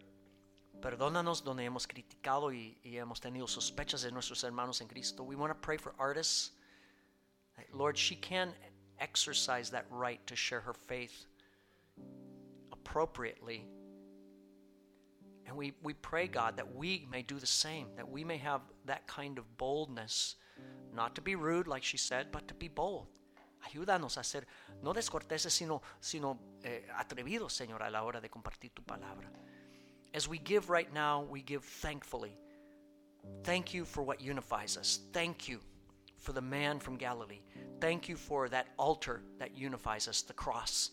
Perdónanos 0.79 1.43
donde 1.43 1.63
hemos 1.63 1.87
criticado 1.87 2.51
y, 2.51 2.77
y, 2.83 2.97
hemos 2.97 3.19
tenido 3.19 3.47
sospechas 3.47 4.03
de 4.03 4.11
nuestros 4.11 4.43
hermanos 4.43 4.81
en 4.81 4.87
Cristo. 4.87 5.23
We 5.23 5.35
want 5.35 5.51
to 5.51 5.59
pray 5.59 5.77
for 5.77 5.93
Artis. 5.97 6.51
Lord, 7.71 7.97
she 7.97 8.15
can 8.15 8.53
exercise 8.99 9.69
that 9.69 9.85
right 9.89 10.25
to 10.27 10.35
share 10.35 10.59
her 10.61 10.73
faith 10.73 11.25
appropriately. 12.71 13.65
And 15.45 15.55
we, 15.55 15.73
we 15.83 15.93
pray, 15.93 16.27
God, 16.27 16.57
that 16.57 16.75
we 16.75 17.07
may 17.11 17.21
do 17.21 17.39
the 17.39 17.45
same, 17.47 17.87
that 17.95 18.09
we 18.09 18.23
may 18.23 18.37
have 18.37 18.61
that 18.85 19.07
kind 19.07 19.37
of 19.37 19.57
boldness, 19.57 20.35
not 20.93 21.15
to 21.15 21.21
be 21.21 21.35
rude, 21.35 21.67
like 21.67 21.83
she 21.83 21.97
said, 21.97 22.27
but 22.31 22.47
to 22.47 22.53
be 22.53 22.67
bold. 22.67 23.07
Ayúdanos 23.63 24.17
a 24.17 24.23
ser 24.23 24.45
no 24.81 24.93
descorteses, 24.93 25.53
sino, 25.53 25.81
sino 25.99 26.39
eh, 26.63 26.87
atrevidos, 26.95 27.53
Señor, 27.53 27.83
a 27.83 27.89
la 27.89 28.03
hora 28.03 28.19
de 28.19 28.29
compartir 28.29 28.71
tu 28.73 28.83
palabra. 28.83 29.31
As 30.13 30.27
we 30.27 30.37
give 30.37 30.69
right 30.69 30.91
now, 30.93 31.23
we 31.23 31.41
give 31.41 31.63
thankfully. 31.63 32.37
Thank 33.43 33.73
you 33.73 33.85
for 33.85 34.03
what 34.03 34.21
unifies 34.21 34.77
us. 34.77 34.99
Thank 35.11 35.47
you 35.47 35.59
for 36.17 36.33
the 36.33 36.41
man 36.41 36.79
from 36.79 36.97
Galilee. 36.97 37.41
Thank 37.79 38.07
you 38.07 38.15
for 38.15 38.49
that 38.49 38.67
altar 38.77 39.21
that 39.39 39.57
unifies 39.57 40.07
us, 40.07 40.21
the 40.21 40.33
cross. 40.33 40.91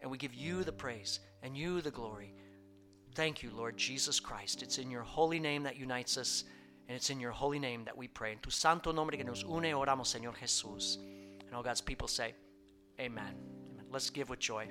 And 0.00 0.10
we 0.10 0.18
give 0.18 0.34
you 0.34 0.64
the 0.64 0.72
praise 0.72 1.20
and 1.42 1.56
you 1.56 1.80
the 1.80 1.90
glory. 1.90 2.34
Thank 3.14 3.42
you, 3.42 3.50
Lord 3.54 3.76
Jesus 3.76 4.20
Christ. 4.20 4.62
It's 4.62 4.78
in 4.78 4.90
your 4.90 5.02
holy 5.02 5.38
name 5.38 5.64
that 5.64 5.76
unites 5.76 6.16
us, 6.16 6.44
and 6.88 6.96
it's 6.96 7.10
in 7.10 7.20
your 7.20 7.30
holy 7.30 7.58
name 7.58 7.84
that 7.84 7.96
we 7.96 8.08
pray. 8.08 8.32
En 8.32 8.38
tu 8.38 8.50
santo 8.50 8.90
nombre 8.92 9.16
que 9.16 9.24
nos 9.24 9.42
une, 9.42 9.74
oramos, 9.74 10.08
Señor 10.08 10.34
Jesús. 10.34 10.96
And 11.52 11.58
all 11.58 11.62
God's 11.62 11.82
people 11.82 12.08
say, 12.08 12.32
Amen. 12.98 13.24
Amen. 13.26 13.84
Let's 13.90 14.08
give 14.08 14.30
with 14.30 14.38
joy. 14.38 14.68